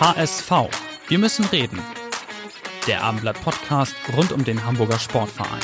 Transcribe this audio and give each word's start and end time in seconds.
HSV. 0.00 0.52
Wir 1.08 1.18
müssen 1.18 1.44
reden. 1.46 1.80
Der 2.86 3.02
Abendblatt 3.02 3.42
Podcast 3.42 3.96
rund 4.16 4.30
um 4.30 4.44
den 4.44 4.64
Hamburger 4.64 4.96
Sportverein. 5.00 5.58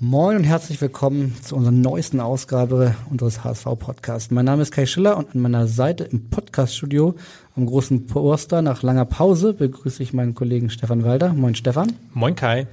Moin 0.00 0.38
und 0.38 0.44
herzlich 0.44 0.80
willkommen 0.80 1.36
zu 1.42 1.54
unserer 1.54 1.72
neuesten 1.72 2.20
Ausgabe 2.20 2.94
unseres 3.10 3.44
HSV-Podcasts. 3.44 4.30
Mein 4.30 4.46
Name 4.46 4.62
ist 4.62 4.72
Kai 4.72 4.86
Schiller 4.86 5.18
und 5.18 5.34
an 5.34 5.42
meiner 5.42 5.66
Seite 5.66 6.04
im 6.04 6.30
Podcaststudio 6.30 7.14
am 7.54 7.66
großen 7.66 8.06
Poster 8.06 8.62
nach 8.62 8.82
langer 8.82 9.04
Pause 9.04 9.52
begrüße 9.52 10.02
ich 10.02 10.14
meinen 10.14 10.34
Kollegen 10.34 10.70
Stefan 10.70 11.04
Walder. 11.04 11.34
Moin 11.34 11.54
Stefan. 11.54 11.92
Moin 12.14 12.36
Kai. 12.36 12.68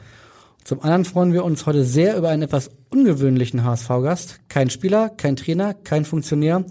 Zum 0.63 0.81
anderen 0.81 1.03
freuen 1.03 1.33
wir 1.33 1.43
uns 1.43 1.65
heute 1.65 1.83
sehr 1.83 2.15
über 2.15 2.29
einen 2.29 2.43
etwas 2.43 2.71
ungewöhnlichen 2.89 3.65
HSV-Gast. 3.65 4.39
Kein 4.47 4.69
Spieler, 4.69 5.09
kein 5.09 5.35
Trainer, 5.35 5.73
kein 5.73 6.05
Funktionär, 6.05 6.63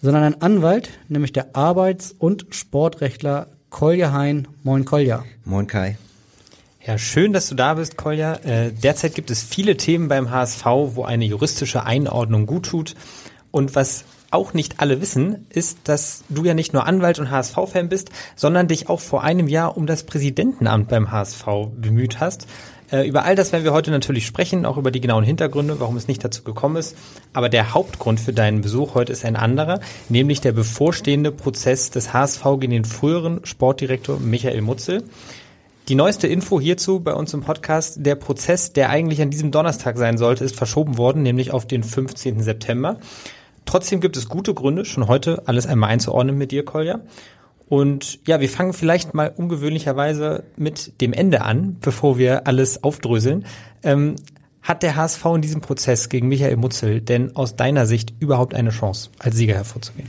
sondern 0.00 0.22
ein 0.22 0.42
Anwalt, 0.42 0.90
nämlich 1.08 1.32
der 1.32 1.56
Arbeits- 1.56 2.14
und 2.18 2.46
Sportrechtler 2.50 3.48
Kolja 3.70 4.12
Hein. 4.12 4.48
Moin 4.62 4.84
Kolja. 4.84 5.24
Moin 5.44 5.66
Kai. 5.66 5.98
Ja, 6.86 6.96
schön, 6.96 7.32
dass 7.34 7.48
du 7.48 7.54
da 7.54 7.74
bist, 7.74 7.96
Kolja. 7.96 8.34
Äh, 8.36 8.72
derzeit 8.72 9.14
gibt 9.14 9.30
es 9.30 9.42
viele 9.42 9.76
Themen 9.76 10.08
beim 10.08 10.30
HSV, 10.30 10.64
wo 10.64 11.04
eine 11.04 11.26
juristische 11.26 11.84
Einordnung 11.84 12.46
gut 12.46 12.66
tut. 12.66 12.94
Und 13.50 13.74
was 13.74 14.04
auch 14.30 14.54
nicht 14.54 14.80
alle 14.80 15.00
wissen, 15.00 15.46
ist, 15.50 15.80
dass 15.84 16.24
du 16.28 16.44
ja 16.44 16.54
nicht 16.54 16.72
nur 16.72 16.86
Anwalt 16.86 17.18
und 17.18 17.30
HSV-Fan 17.30 17.88
bist, 17.88 18.10
sondern 18.36 18.68
dich 18.68 18.88
auch 18.88 19.00
vor 19.00 19.22
einem 19.22 19.48
Jahr 19.48 19.76
um 19.76 19.86
das 19.86 20.04
Präsidentenamt 20.04 20.88
beim 20.88 21.10
HSV 21.10 21.44
bemüht 21.76 22.20
hast. 22.20 22.46
Äh, 22.90 23.06
über 23.06 23.24
all 23.24 23.34
das 23.34 23.52
werden 23.52 23.64
wir 23.64 23.72
heute 23.72 23.90
natürlich 23.90 24.26
sprechen, 24.26 24.64
auch 24.64 24.76
über 24.76 24.90
die 24.90 25.00
genauen 25.00 25.24
Hintergründe, 25.24 25.80
warum 25.80 25.96
es 25.96 26.08
nicht 26.08 26.24
dazu 26.24 26.42
gekommen 26.42 26.76
ist. 26.76 26.96
Aber 27.32 27.48
der 27.48 27.74
Hauptgrund 27.74 28.20
für 28.20 28.32
deinen 28.32 28.60
Besuch 28.60 28.94
heute 28.94 29.12
ist 29.12 29.24
ein 29.24 29.36
anderer, 29.36 29.80
nämlich 30.08 30.40
der 30.40 30.52
bevorstehende 30.52 31.32
Prozess 31.32 31.90
des 31.90 32.12
HSV 32.12 32.42
gegen 32.60 32.72
den 32.72 32.84
früheren 32.84 33.44
Sportdirektor 33.44 34.18
Michael 34.18 34.62
Mutzel. 34.62 35.04
Die 35.88 35.94
neueste 35.94 36.26
Info 36.26 36.60
hierzu 36.60 37.00
bei 37.00 37.14
uns 37.14 37.32
im 37.32 37.40
Podcast, 37.40 38.04
der 38.04 38.14
Prozess, 38.14 38.74
der 38.74 38.90
eigentlich 38.90 39.22
an 39.22 39.30
diesem 39.30 39.50
Donnerstag 39.50 39.96
sein 39.96 40.18
sollte, 40.18 40.44
ist 40.44 40.54
verschoben 40.54 40.98
worden, 40.98 41.22
nämlich 41.22 41.50
auf 41.52 41.66
den 41.66 41.82
15. 41.82 42.42
September. 42.42 42.98
Trotzdem 43.64 44.00
gibt 44.00 44.16
es 44.18 44.28
gute 44.28 44.52
Gründe, 44.52 44.84
schon 44.84 45.08
heute 45.08 45.42
alles 45.46 45.66
einmal 45.66 45.90
einzuordnen 45.90 46.36
mit 46.36 46.52
dir, 46.52 46.64
Kolja. 46.64 47.00
Und 47.68 48.20
ja, 48.26 48.40
wir 48.40 48.48
fangen 48.48 48.72
vielleicht 48.72 49.14
mal 49.14 49.32
ungewöhnlicherweise 49.34 50.44
mit 50.56 51.00
dem 51.00 51.12
Ende 51.12 51.42
an, 51.42 51.76
bevor 51.80 52.18
wir 52.18 52.46
alles 52.46 52.82
aufdröseln. 52.82 53.44
Ähm, 53.82 54.16
hat 54.62 54.82
der 54.82 54.96
HSV 54.96 55.24
in 55.36 55.42
diesem 55.42 55.60
Prozess 55.60 56.08
gegen 56.08 56.28
Michael 56.28 56.56
Mutzel 56.56 57.00
denn 57.00 57.34
aus 57.36 57.56
deiner 57.56 57.86
Sicht 57.86 58.14
überhaupt 58.20 58.54
eine 58.54 58.70
Chance, 58.70 59.10
als 59.18 59.36
Sieger 59.36 59.54
hervorzugehen? 59.54 60.08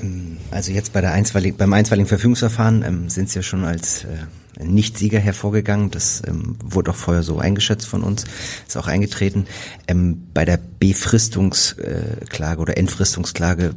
Ähm, 0.00 0.38
also 0.50 0.72
jetzt 0.72 0.92
bei 0.92 1.00
der 1.00 1.12
einstweiligen, 1.12 1.56
beim 1.56 1.72
einstweiligen 1.72 2.08
Verfügungsverfahren 2.08 2.82
ähm, 2.84 3.10
sind 3.10 3.30
sie 3.30 3.36
ja 3.36 3.42
schon 3.42 3.64
als 3.64 4.04
äh, 4.04 4.64
Nicht-Sieger 4.64 5.18
hervorgegangen. 5.18 5.90
Das 5.90 6.22
ähm, 6.26 6.56
wurde 6.64 6.90
auch 6.90 6.96
vorher 6.96 7.22
so 7.22 7.38
eingeschätzt 7.38 7.86
von 7.86 8.02
uns, 8.02 8.24
ist 8.66 8.76
auch 8.76 8.86
eingetreten. 8.86 9.46
Ähm, 9.86 10.26
bei 10.34 10.44
der 10.44 10.58
Befristungsklage 10.78 12.60
oder 12.60 12.76
Entfristungsklage 12.76 13.74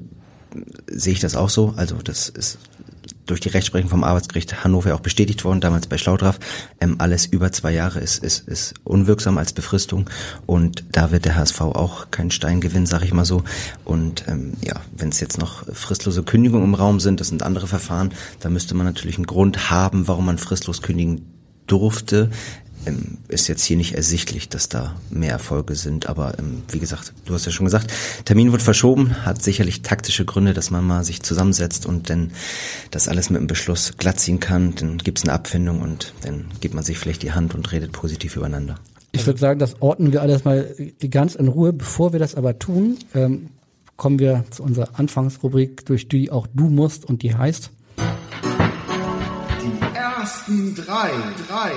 sehe 0.88 1.14
ich 1.14 1.20
das 1.20 1.36
auch 1.36 1.50
so. 1.50 1.74
Also 1.78 1.96
das 1.98 2.30
ist 2.30 2.58
durch 3.32 3.40
die 3.40 3.50
Rechtsprechung 3.50 3.90
vom 3.90 4.04
Arbeitsgericht 4.04 4.64
Hannover 4.64 4.94
auch 4.94 5.00
bestätigt 5.00 5.44
worden, 5.46 5.62
damals 5.62 5.88
bei 5.88 5.98
Schlaudraff. 5.98 6.38
Ähm, 6.80 6.96
alles 7.00 7.26
über 7.26 7.52
zwei 7.52 7.72
Jahre 7.72 8.00
ist, 8.00 8.24
ist, 8.24 8.48
ist 8.48 8.74
unwirksam 8.84 9.38
als 9.38 9.54
Befristung 9.54 10.10
und 10.46 10.84
da 10.92 11.12
wird 11.12 11.26
der 11.26 11.36
HSV 11.36 11.62
auch 11.62 12.12
keinen 12.12 12.32
Stein 12.32 12.62
gewinnen, 12.62 12.86
sage 12.86 13.06
ich 13.06 13.14
mal 13.14 13.26
so. 13.26 13.44
Und 13.86 14.26
ähm, 14.28 14.54
ja, 14.62 14.82
wenn 14.96 15.10
es 15.10 15.20
jetzt 15.22 15.40
noch 15.40 15.66
fristlose 15.74 16.24
Kündigungen 16.24 16.66
im 16.66 16.76
Raum 16.76 17.00
sind, 17.00 17.20
das 17.22 17.30
sind 17.30 17.42
andere 17.42 17.68
Verfahren, 17.68 18.12
da 18.42 18.50
müsste 18.50 18.76
man 18.76 18.86
natürlich 18.86 19.16
einen 19.16 19.28
Grund 19.28 19.70
haben, 19.70 20.08
warum 20.08 20.26
man 20.26 20.38
fristlos 20.38 20.82
kündigen 20.82 21.26
durfte 21.68 22.30
ist 23.28 23.48
jetzt 23.48 23.64
hier 23.64 23.78
nicht 23.78 23.94
ersichtlich, 23.94 24.50
dass 24.50 24.70
da 24.70 24.96
mehr 25.10 25.32
Erfolge 25.32 25.76
sind. 25.76 26.08
Aber 26.08 26.38
ähm, 26.40 26.64
wie 26.70 26.80
gesagt, 26.80 27.14
du 27.26 27.34
hast 27.34 27.46
ja 27.46 27.52
schon 27.52 27.66
gesagt, 27.66 27.92
Termin 28.26 28.52
wird 28.52 28.62
verschoben, 28.62 29.26
hat 29.26 29.42
sicherlich 29.42 29.82
taktische 29.82 30.26
Gründe, 30.26 30.54
dass 30.54 30.72
man 30.72 30.86
mal 30.86 31.04
sich 31.04 31.22
zusammensetzt 31.22 31.86
und 31.86 32.10
dann 32.10 32.32
das 32.90 33.08
alles 33.08 33.30
mit 33.30 33.40
einem 33.40 33.48
Beschluss 33.48 33.94
glatt 33.98 34.20
ziehen 34.20 34.40
kann. 34.40 34.76
Dann 34.76 34.98
gibt's 34.98 35.24
eine 35.24 35.34
Abfindung 35.34 35.82
und 35.82 36.14
dann 36.24 36.46
gibt 36.60 36.74
man 36.74 36.84
sich 36.84 36.98
vielleicht 36.98 37.24
die 37.24 37.32
Hand 37.32 37.56
und 37.56 37.72
redet 37.72 37.92
positiv 37.92 38.36
übereinander. 38.36 38.76
Ich 39.14 39.26
würde 39.26 39.40
sagen, 39.40 39.60
das 39.60 39.82
ordnen 39.82 40.14
wir 40.14 40.22
alles 40.22 40.46
mal 40.46 40.74
ganz 41.10 41.36
in 41.36 41.48
Ruhe. 41.48 41.74
Bevor 41.74 42.14
wir 42.14 42.20
das 42.20 42.36
aber 42.36 42.60
tun, 42.60 42.98
ähm, 43.14 43.50
kommen 43.98 44.20
wir 44.20 44.46
zu 44.52 44.64
unserer 44.64 44.98
Anfangsrubrik, 44.98 45.86
durch 45.86 46.08
die 46.08 46.32
auch 46.32 46.48
du 46.54 46.70
musst 46.70 47.06
und 47.06 47.22
die 47.22 47.36
heißt. 47.36 47.72
Die 49.62 49.96
ersten 49.96 50.76
drei, 50.76 51.12
drei. 51.48 51.72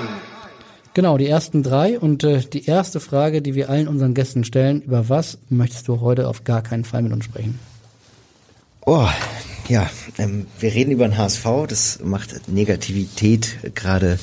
Genau, 0.95 1.17
die 1.17 1.27
ersten 1.27 1.61
drei. 1.61 1.99
Und 1.99 2.23
äh, 2.23 2.39
die 2.39 2.65
erste 2.65 3.01
Frage, 3.01 3.41
die 3.41 3.53
wir 3.53 3.69
allen 3.69 3.89
unseren 3.89 4.13
Gästen 4.13 4.45
stellen, 4.45 4.81
über 4.81 5.09
was 5.09 5.37
möchtest 5.49 5.89
du 5.89 5.99
heute 5.99 6.29
auf 6.29 6.45
gar 6.45 6.63
keinen 6.63 6.85
Fall 6.85 7.01
mit 7.01 7.11
uns 7.11 7.25
sprechen? 7.25 7.59
Oh, 8.85 9.05
ja, 9.67 9.89
ähm, 10.17 10.47
wir 10.59 10.73
reden 10.73 10.91
über 10.91 11.05
den 11.05 11.17
HSV, 11.17 11.45
das 11.67 11.99
macht 12.01 12.47
Negativität 12.47 13.75
gerade, 13.75 14.19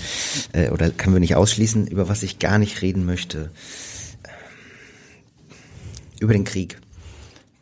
äh, 0.53 0.71
oder 0.71 0.89
können 0.89 1.15
wir 1.15 1.21
nicht 1.21 1.37
ausschließen, 1.37 1.89
über 1.89 2.09
was 2.09 2.23
ich 2.23 2.39
gar 2.39 2.59
nicht 2.59 2.81
reden 2.81 3.05
möchte. 3.05 3.51
Über 6.21 6.33
den 6.33 6.45
Krieg. 6.45 6.79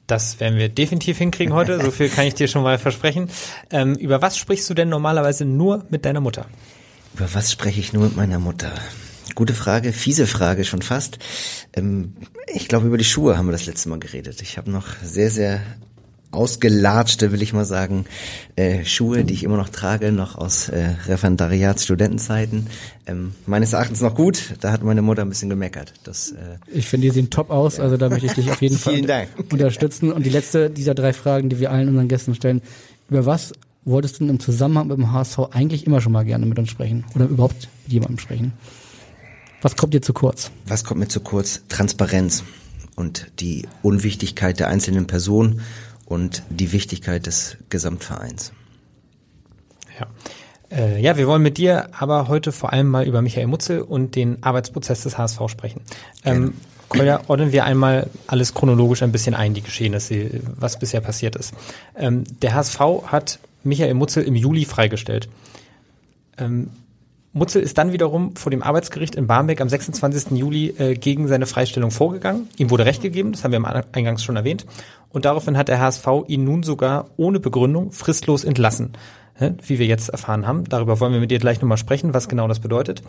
Das 0.06 0.38
werden 0.38 0.56
wir 0.56 0.68
definitiv 0.68 1.18
hinkriegen 1.18 1.52
heute, 1.52 1.82
so 1.82 1.90
viel 1.90 2.10
kann 2.10 2.26
ich 2.26 2.34
dir 2.34 2.46
schon 2.46 2.62
mal 2.62 2.78
versprechen. 2.78 3.28
Ähm, 3.72 3.94
über 3.94 4.22
was 4.22 4.38
sprichst 4.38 4.70
du 4.70 4.74
denn 4.74 4.88
normalerweise 4.88 5.44
nur 5.44 5.84
mit 5.90 6.04
deiner 6.04 6.20
Mutter? 6.20 6.46
Über 7.14 7.34
was 7.34 7.52
spreche 7.52 7.80
ich 7.80 7.92
nur 7.92 8.04
mit 8.04 8.16
meiner 8.16 8.38
Mutter? 8.38 8.72
Gute 9.34 9.54
Frage, 9.54 9.92
fiese 9.92 10.26
Frage 10.26 10.64
schon 10.64 10.82
fast. 10.82 11.18
Ähm, 11.74 12.14
ich 12.52 12.68
glaube, 12.68 12.86
über 12.86 12.98
die 12.98 13.04
Schuhe 13.04 13.36
haben 13.36 13.46
wir 13.46 13.52
das 13.52 13.66
letzte 13.66 13.88
Mal 13.88 13.98
geredet. 13.98 14.42
Ich 14.42 14.58
habe 14.58 14.70
noch 14.70 14.86
sehr, 15.02 15.30
sehr 15.30 15.60
ausgelatschte, 16.32 17.32
will 17.32 17.42
ich 17.42 17.52
mal 17.52 17.64
sagen, 17.64 18.04
äh, 18.56 18.84
Schuhe, 18.84 19.24
die 19.24 19.34
ich 19.34 19.42
immer 19.42 19.56
noch 19.56 19.68
trage, 19.68 20.12
noch 20.12 20.36
aus 20.36 20.68
äh, 20.68 20.94
Referendariats-Studentenzeiten. 21.06 22.68
Ähm, 23.06 23.34
meines 23.46 23.72
Erachtens 23.72 24.00
noch 24.00 24.14
gut. 24.14 24.54
Da 24.60 24.70
hat 24.70 24.82
meine 24.82 25.02
Mutter 25.02 25.22
ein 25.22 25.28
bisschen 25.28 25.50
gemeckert. 25.50 25.94
Das, 26.04 26.32
äh, 26.32 26.58
ich 26.72 26.86
finde, 26.86 27.08
die 27.08 27.14
sehen 27.14 27.30
top 27.30 27.50
aus. 27.50 27.80
Also 27.80 27.96
da 27.96 28.08
möchte 28.08 28.26
ich 28.26 28.32
dich 28.34 28.50
auf 28.50 28.62
jeden 28.62 28.78
Fall 28.78 29.02
Dank. 29.02 29.28
unterstützen. 29.50 30.12
Und 30.12 30.24
die 30.24 30.30
letzte 30.30 30.70
dieser 30.70 30.94
drei 30.94 31.12
Fragen, 31.12 31.48
die 31.48 31.58
wir 31.58 31.70
allen 31.72 31.88
unseren 31.88 32.08
Gästen 32.08 32.34
stellen, 32.34 32.62
über 33.08 33.26
was 33.26 33.52
wolltest 33.84 34.16
du 34.16 34.18
denn 34.20 34.30
im 34.30 34.40
Zusammenhang 34.40 34.88
mit 34.88 34.98
dem 34.98 35.12
HSV 35.12 35.38
eigentlich 35.52 35.86
immer 35.86 36.00
schon 36.00 36.12
mal 36.12 36.24
gerne 36.24 36.46
mit 36.46 36.58
uns 36.58 36.70
sprechen 36.70 37.04
oder 37.14 37.26
überhaupt 37.26 37.68
mit 37.84 37.92
jemandem 37.92 38.18
sprechen? 38.18 38.52
Was 39.62 39.76
kommt 39.76 39.94
dir 39.94 40.02
zu 40.02 40.12
kurz? 40.12 40.50
Was 40.66 40.84
kommt 40.84 41.00
mir 41.00 41.08
zu 41.08 41.20
kurz? 41.20 41.62
Transparenz 41.68 42.44
und 42.96 43.26
die 43.40 43.66
Unwichtigkeit 43.82 44.58
der 44.58 44.68
einzelnen 44.68 45.06
Person 45.06 45.60
und 46.06 46.42
die 46.50 46.72
Wichtigkeit 46.72 47.26
des 47.26 47.56
Gesamtvereins. 47.68 48.52
Ja. 49.98 50.06
Äh, 50.70 51.00
ja, 51.00 51.16
wir 51.16 51.26
wollen 51.26 51.42
mit 51.42 51.58
dir 51.58 51.88
aber 51.98 52.28
heute 52.28 52.52
vor 52.52 52.72
allem 52.72 52.88
mal 52.88 53.06
über 53.06 53.22
Michael 53.22 53.48
Mutzel 53.48 53.80
und 53.80 54.14
den 54.14 54.42
Arbeitsprozess 54.42 55.02
des 55.02 55.18
HSV 55.18 55.40
sprechen. 55.48 55.82
Ähm, 56.24 56.54
Kolja, 56.88 57.20
ordnen 57.28 57.52
wir 57.52 57.64
einmal 57.64 58.08
alles 58.26 58.54
chronologisch 58.54 59.02
ein 59.02 59.12
bisschen 59.12 59.34
ein, 59.34 59.54
die 59.54 59.62
Geschehnisse, 59.62 60.40
was 60.56 60.78
bisher 60.78 61.00
passiert 61.00 61.36
ist. 61.36 61.54
Ähm, 61.96 62.24
der 62.42 62.54
HSV 62.54 62.80
hat 63.06 63.38
Michael 63.62 63.94
Mutzel 63.94 64.24
im 64.24 64.34
Juli 64.34 64.64
freigestellt. 64.64 65.28
Ähm, 66.38 66.70
Mutzel 67.32 67.62
ist 67.62 67.78
dann 67.78 67.92
wiederum 67.92 68.34
vor 68.34 68.50
dem 68.50 68.62
Arbeitsgericht 68.62 69.14
in 69.14 69.28
Barmbek 69.28 69.60
am 69.60 69.68
26. 69.68 70.32
Juli 70.36 70.74
äh, 70.78 70.94
gegen 70.94 71.28
seine 71.28 71.46
Freistellung 71.46 71.92
vorgegangen. 71.92 72.48
Ihm 72.56 72.70
wurde 72.70 72.84
Recht 72.84 73.02
gegeben, 73.02 73.30
das 73.30 73.44
haben 73.44 73.52
wir 73.52 73.58
am 73.58 73.84
Eingangs 73.92 74.24
schon 74.24 74.34
erwähnt. 74.34 74.66
Und 75.10 75.24
daraufhin 75.24 75.56
hat 75.56 75.68
der 75.68 75.80
HSV 75.80 76.06
ihn 76.26 76.42
nun 76.42 76.64
sogar 76.64 77.06
ohne 77.16 77.38
Begründung 77.38 77.92
fristlos 77.92 78.44
entlassen. 78.44 78.92
wie 79.66 79.78
wir 79.78 79.86
jetzt 79.86 80.10
erfahren 80.10 80.46
haben. 80.46 80.64
Darüber 80.64 81.00
wollen 81.00 81.14
wir 81.14 81.20
mit 81.20 81.30
dir 81.30 81.38
gleich 81.38 81.62
nochmal 81.62 81.78
sprechen, 81.78 82.12
was 82.12 82.28
genau 82.28 82.46
das 82.46 82.60
bedeutet. 82.60 83.02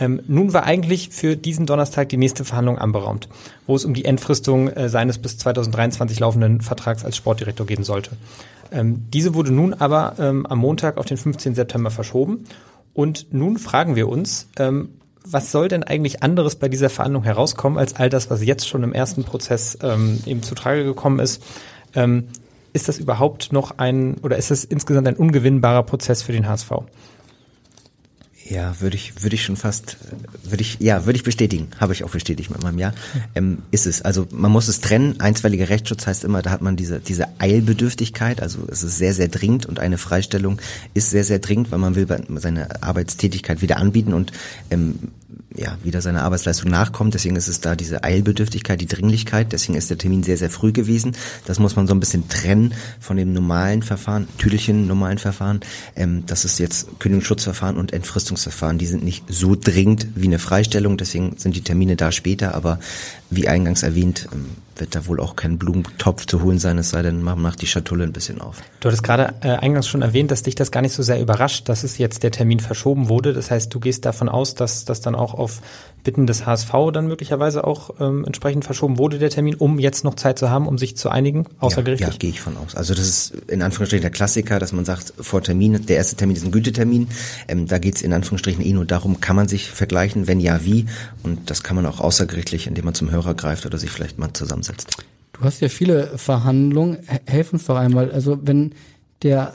Ähm, 0.00 0.22
nun 0.26 0.54
war 0.54 0.64
eigentlich 0.64 1.10
für 1.10 1.36
diesen 1.36 1.66
Donnerstag 1.66 2.08
die 2.08 2.16
nächste 2.16 2.46
Verhandlung 2.46 2.78
anberaumt, 2.78 3.28
wo 3.66 3.76
es 3.76 3.84
um 3.84 3.92
die 3.92 4.06
Endfristung 4.06 4.68
äh, 4.68 4.88
seines 4.88 5.18
bis 5.18 5.36
2023 5.36 6.20
laufenden 6.20 6.62
Vertrags 6.62 7.04
als 7.04 7.18
Sportdirektor 7.18 7.66
gehen 7.66 7.84
sollte. 7.84 8.12
Ähm, 8.72 9.06
diese 9.12 9.34
wurde 9.34 9.52
nun 9.52 9.74
aber 9.74 10.14
ähm, 10.18 10.46
am 10.46 10.58
Montag 10.58 10.96
auf 10.98 11.06
den 11.06 11.16
15. 11.16 11.54
September 11.54 11.90
verschoben. 11.90 12.44
Und 12.92 13.32
nun 13.32 13.58
fragen 13.58 13.96
wir 13.96 14.08
uns, 14.08 14.48
ähm, 14.58 14.90
was 15.26 15.50
soll 15.50 15.68
denn 15.68 15.82
eigentlich 15.82 16.22
anderes 16.22 16.56
bei 16.56 16.68
dieser 16.68 16.90
Verhandlung 16.90 17.24
herauskommen, 17.24 17.78
als 17.78 17.96
all 17.96 18.10
das, 18.10 18.30
was 18.30 18.44
jetzt 18.44 18.68
schon 18.68 18.82
im 18.82 18.92
ersten 18.92 19.24
Prozess 19.24 19.78
ähm, 19.82 20.20
eben 20.26 20.42
zutage 20.42 20.84
gekommen 20.84 21.18
ist? 21.18 21.42
Ähm, 21.94 22.28
ist 22.72 22.88
das 22.88 22.98
überhaupt 22.98 23.52
noch 23.52 23.78
ein, 23.78 24.16
oder 24.22 24.36
ist 24.36 24.50
das 24.50 24.64
insgesamt 24.64 25.08
ein 25.08 25.16
ungewinnbarer 25.16 25.84
Prozess 25.84 26.22
für 26.22 26.32
den 26.32 26.46
HSV? 26.48 26.72
Ja, 28.46 28.78
würde 28.80 28.96
ich, 28.96 29.22
würde 29.22 29.36
ich 29.36 29.42
schon 29.42 29.56
fast, 29.56 29.96
würde 30.44 30.60
ich, 30.60 30.78
ja, 30.78 31.06
würde 31.06 31.16
ich 31.16 31.22
bestätigen. 31.22 31.68
Habe 31.78 31.94
ich 31.94 32.04
auch 32.04 32.10
bestätigt 32.10 32.50
mit 32.50 32.62
meinem 32.62 32.78
Ja. 32.78 32.92
Ähm, 33.34 33.62
ist 33.70 33.86
es. 33.86 34.02
Also 34.02 34.26
man 34.30 34.52
muss 34.52 34.68
es 34.68 34.80
trennen. 34.80 35.18
Einstweiliger 35.18 35.70
Rechtsschutz 35.70 36.06
heißt 36.06 36.24
immer, 36.24 36.42
da 36.42 36.50
hat 36.50 36.60
man 36.60 36.76
diese, 36.76 37.00
diese 37.00 37.26
Eilbedürftigkeit. 37.38 38.42
Also 38.42 38.58
es 38.70 38.82
ist 38.82 38.98
sehr, 38.98 39.14
sehr 39.14 39.28
dringend 39.28 39.64
und 39.64 39.80
eine 39.80 39.96
Freistellung 39.96 40.60
ist 40.92 41.08
sehr, 41.08 41.24
sehr 41.24 41.38
dringend, 41.38 41.72
weil 41.72 41.78
man 41.78 41.94
will 41.94 42.06
seine 42.36 42.82
Arbeitstätigkeit 42.82 43.62
wieder 43.62 43.78
anbieten 43.78 44.12
und 44.12 44.30
ähm, 44.70 44.98
ja, 45.54 45.78
wieder 45.82 46.00
seiner 46.00 46.22
Arbeitsleistung 46.22 46.70
nachkommt. 46.70 47.14
Deswegen 47.14 47.36
ist 47.36 47.48
es 47.48 47.60
da 47.60 47.76
diese 47.76 48.02
Eilbedürftigkeit, 48.02 48.80
die 48.80 48.86
Dringlichkeit. 48.86 49.52
Deswegen 49.52 49.76
ist 49.76 49.90
der 49.90 49.98
Termin 49.98 50.22
sehr, 50.22 50.36
sehr 50.36 50.50
früh 50.50 50.72
gewesen. 50.72 51.16
Das 51.44 51.58
muss 51.58 51.76
man 51.76 51.86
so 51.86 51.94
ein 51.94 52.00
bisschen 52.00 52.28
trennen 52.28 52.74
von 53.00 53.16
dem 53.16 53.32
normalen 53.32 53.82
Verfahren, 53.82 54.22
natürlichen 54.22 54.86
normalen 54.86 55.18
Verfahren. 55.18 55.60
Ähm, 55.96 56.24
das 56.26 56.44
ist 56.44 56.58
jetzt 56.58 57.00
Kündigungsschutzverfahren 57.00 57.76
und 57.76 57.92
Entfristungsverfahren. 57.92 58.78
Die 58.78 58.86
sind 58.86 59.04
nicht 59.04 59.24
so 59.28 59.54
dringend 59.54 60.08
wie 60.14 60.26
eine 60.26 60.38
Freistellung. 60.38 60.96
Deswegen 60.96 61.36
sind 61.36 61.56
die 61.56 61.62
Termine 61.62 61.96
da 61.96 62.12
später. 62.12 62.54
Aber 62.54 62.78
wie 63.30 63.48
eingangs 63.48 63.82
erwähnt, 63.82 64.28
ähm, 64.32 64.46
wird 64.76 64.94
da 64.94 65.06
wohl 65.06 65.20
auch 65.20 65.36
kein 65.36 65.58
Blumentopf 65.58 66.26
zu 66.26 66.42
holen 66.42 66.58
sein, 66.58 66.78
es 66.78 66.90
sei 66.90 67.02
denn, 67.02 67.22
man 67.22 67.40
macht 67.40 67.62
die 67.62 67.66
Schatulle 67.66 68.04
ein 68.04 68.12
bisschen 68.12 68.40
auf. 68.40 68.56
Du 68.80 68.88
hattest 68.88 69.02
gerade 69.02 69.34
äh, 69.40 69.50
eingangs 69.50 69.88
schon 69.88 70.02
erwähnt, 70.02 70.30
dass 70.30 70.42
dich 70.42 70.54
das 70.54 70.70
gar 70.70 70.82
nicht 70.82 70.92
so 70.92 71.02
sehr 71.02 71.20
überrascht, 71.20 71.68
dass 71.68 71.84
es 71.84 71.98
jetzt 71.98 72.22
der 72.22 72.30
Termin 72.30 72.60
verschoben 72.60 73.08
wurde. 73.08 73.32
Das 73.32 73.50
heißt, 73.50 73.72
du 73.72 73.80
gehst 73.80 74.04
davon 74.04 74.28
aus, 74.28 74.54
dass 74.54 74.84
das 74.84 75.00
dann 75.00 75.14
auch 75.14 75.23
auf 75.32 75.62
Bitten 76.04 76.26
des 76.26 76.44
HSV 76.44 76.70
dann 76.92 77.06
möglicherweise 77.08 77.64
auch 77.64 77.98
ähm, 77.98 78.24
entsprechend 78.26 78.66
verschoben 78.66 78.98
wurde, 78.98 79.18
der 79.18 79.30
Termin, 79.30 79.54
um 79.54 79.78
jetzt 79.78 80.04
noch 80.04 80.14
Zeit 80.16 80.38
zu 80.38 80.50
haben, 80.50 80.68
um 80.68 80.76
sich 80.76 80.96
zu 80.98 81.08
einigen, 81.08 81.46
außergerichtlich? 81.60 82.06
Ja, 82.06 82.12
ja 82.12 82.18
gehe 82.18 82.28
ich 82.28 82.42
von 82.42 82.58
aus. 82.58 82.74
Also 82.74 82.92
das 82.92 83.06
ist 83.06 83.34
in 83.48 83.62
Anführungsstrichen 83.62 84.02
der 84.02 84.10
Klassiker, 84.10 84.58
dass 84.58 84.72
man 84.72 84.84
sagt, 84.84 85.14
vor 85.18 85.42
Termin, 85.42 85.86
der 85.86 85.96
erste 85.96 86.16
Termin 86.16 86.36
ist 86.36 86.44
ein 86.44 86.52
Gütetermin. 86.52 87.08
Ähm, 87.48 87.66
da 87.66 87.78
geht 87.78 87.96
es 87.96 88.02
in 88.02 88.12
Anführungsstrichen 88.12 88.62
eh 88.62 88.72
nur 88.74 88.84
darum, 88.84 89.20
kann 89.20 89.34
man 89.34 89.48
sich 89.48 89.70
vergleichen, 89.70 90.26
wenn 90.26 90.40
ja, 90.40 90.62
wie. 90.64 90.84
Und 91.22 91.48
das 91.50 91.62
kann 91.62 91.74
man 91.74 91.86
auch 91.86 92.00
außergerichtlich, 92.00 92.66
indem 92.66 92.84
man 92.84 92.94
zum 92.94 93.10
Hörer 93.10 93.34
greift 93.34 93.64
oder 93.64 93.78
sich 93.78 93.90
vielleicht 93.90 94.18
mal 94.18 94.32
zusammensetzt. 94.34 94.98
Du 95.32 95.40
hast 95.40 95.60
ja 95.60 95.68
viele 95.68 96.18
Verhandlungen. 96.18 96.98
Helf 97.26 97.52
uns 97.52 97.64
doch 97.64 97.76
einmal. 97.76 98.12
Also 98.12 98.38
wenn 98.42 98.74
der 99.22 99.54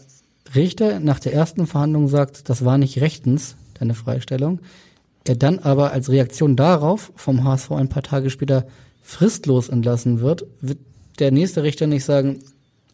Richter 0.56 1.00
nach 1.00 1.20
der 1.20 1.34
ersten 1.34 1.68
Verhandlung 1.68 2.08
sagt, 2.08 2.50
das 2.50 2.66
war 2.66 2.78
nicht 2.78 3.00
rechtens, 3.00 3.56
deine 3.80 3.94
Freistellung, 3.94 4.60
er 5.26 5.36
dann 5.36 5.60
aber 5.60 5.92
als 5.92 6.10
Reaktion 6.10 6.56
darauf 6.56 7.12
vom 7.16 7.44
HSV 7.44 7.72
ein 7.72 7.90
paar 7.90 8.04
Tage 8.04 8.30
später 8.30 8.66
fristlos 9.02 9.70
entlassen 9.70 10.22
wird, 10.22 10.46
wird 10.62 10.80
der 11.20 11.32
nächste 11.32 11.64
Richter 11.64 11.88
nicht 11.88 12.06
sagen, 12.06 12.40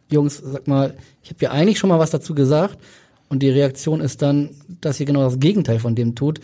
Jungs, 0.09 0.41
sag 0.43 0.67
mal, 0.67 0.95
ich 1.23 1.29
habe 1.29 1.43
ja 1.43 1.51
eigentlich 1.51 1.79
schon 1.79 1.89
mal 1.89 1.99
was 1.99 2.11
dazu 2.11 2.35
gesagt 2.35 2.77
und 3.29 3.41
die 3.41 3.49
Reaktion 3.49 4.01
ist 4.01 4.21
dann, 4.21 4.51
dass 4.81 4.99
ihr 4.99 5.05
genau 5.05 5.23
das 5.23 5.39
Gegenteil 5.39 5.79
von 5.79 5.95
dem 5.95 6.15
tut. 6.15 6.39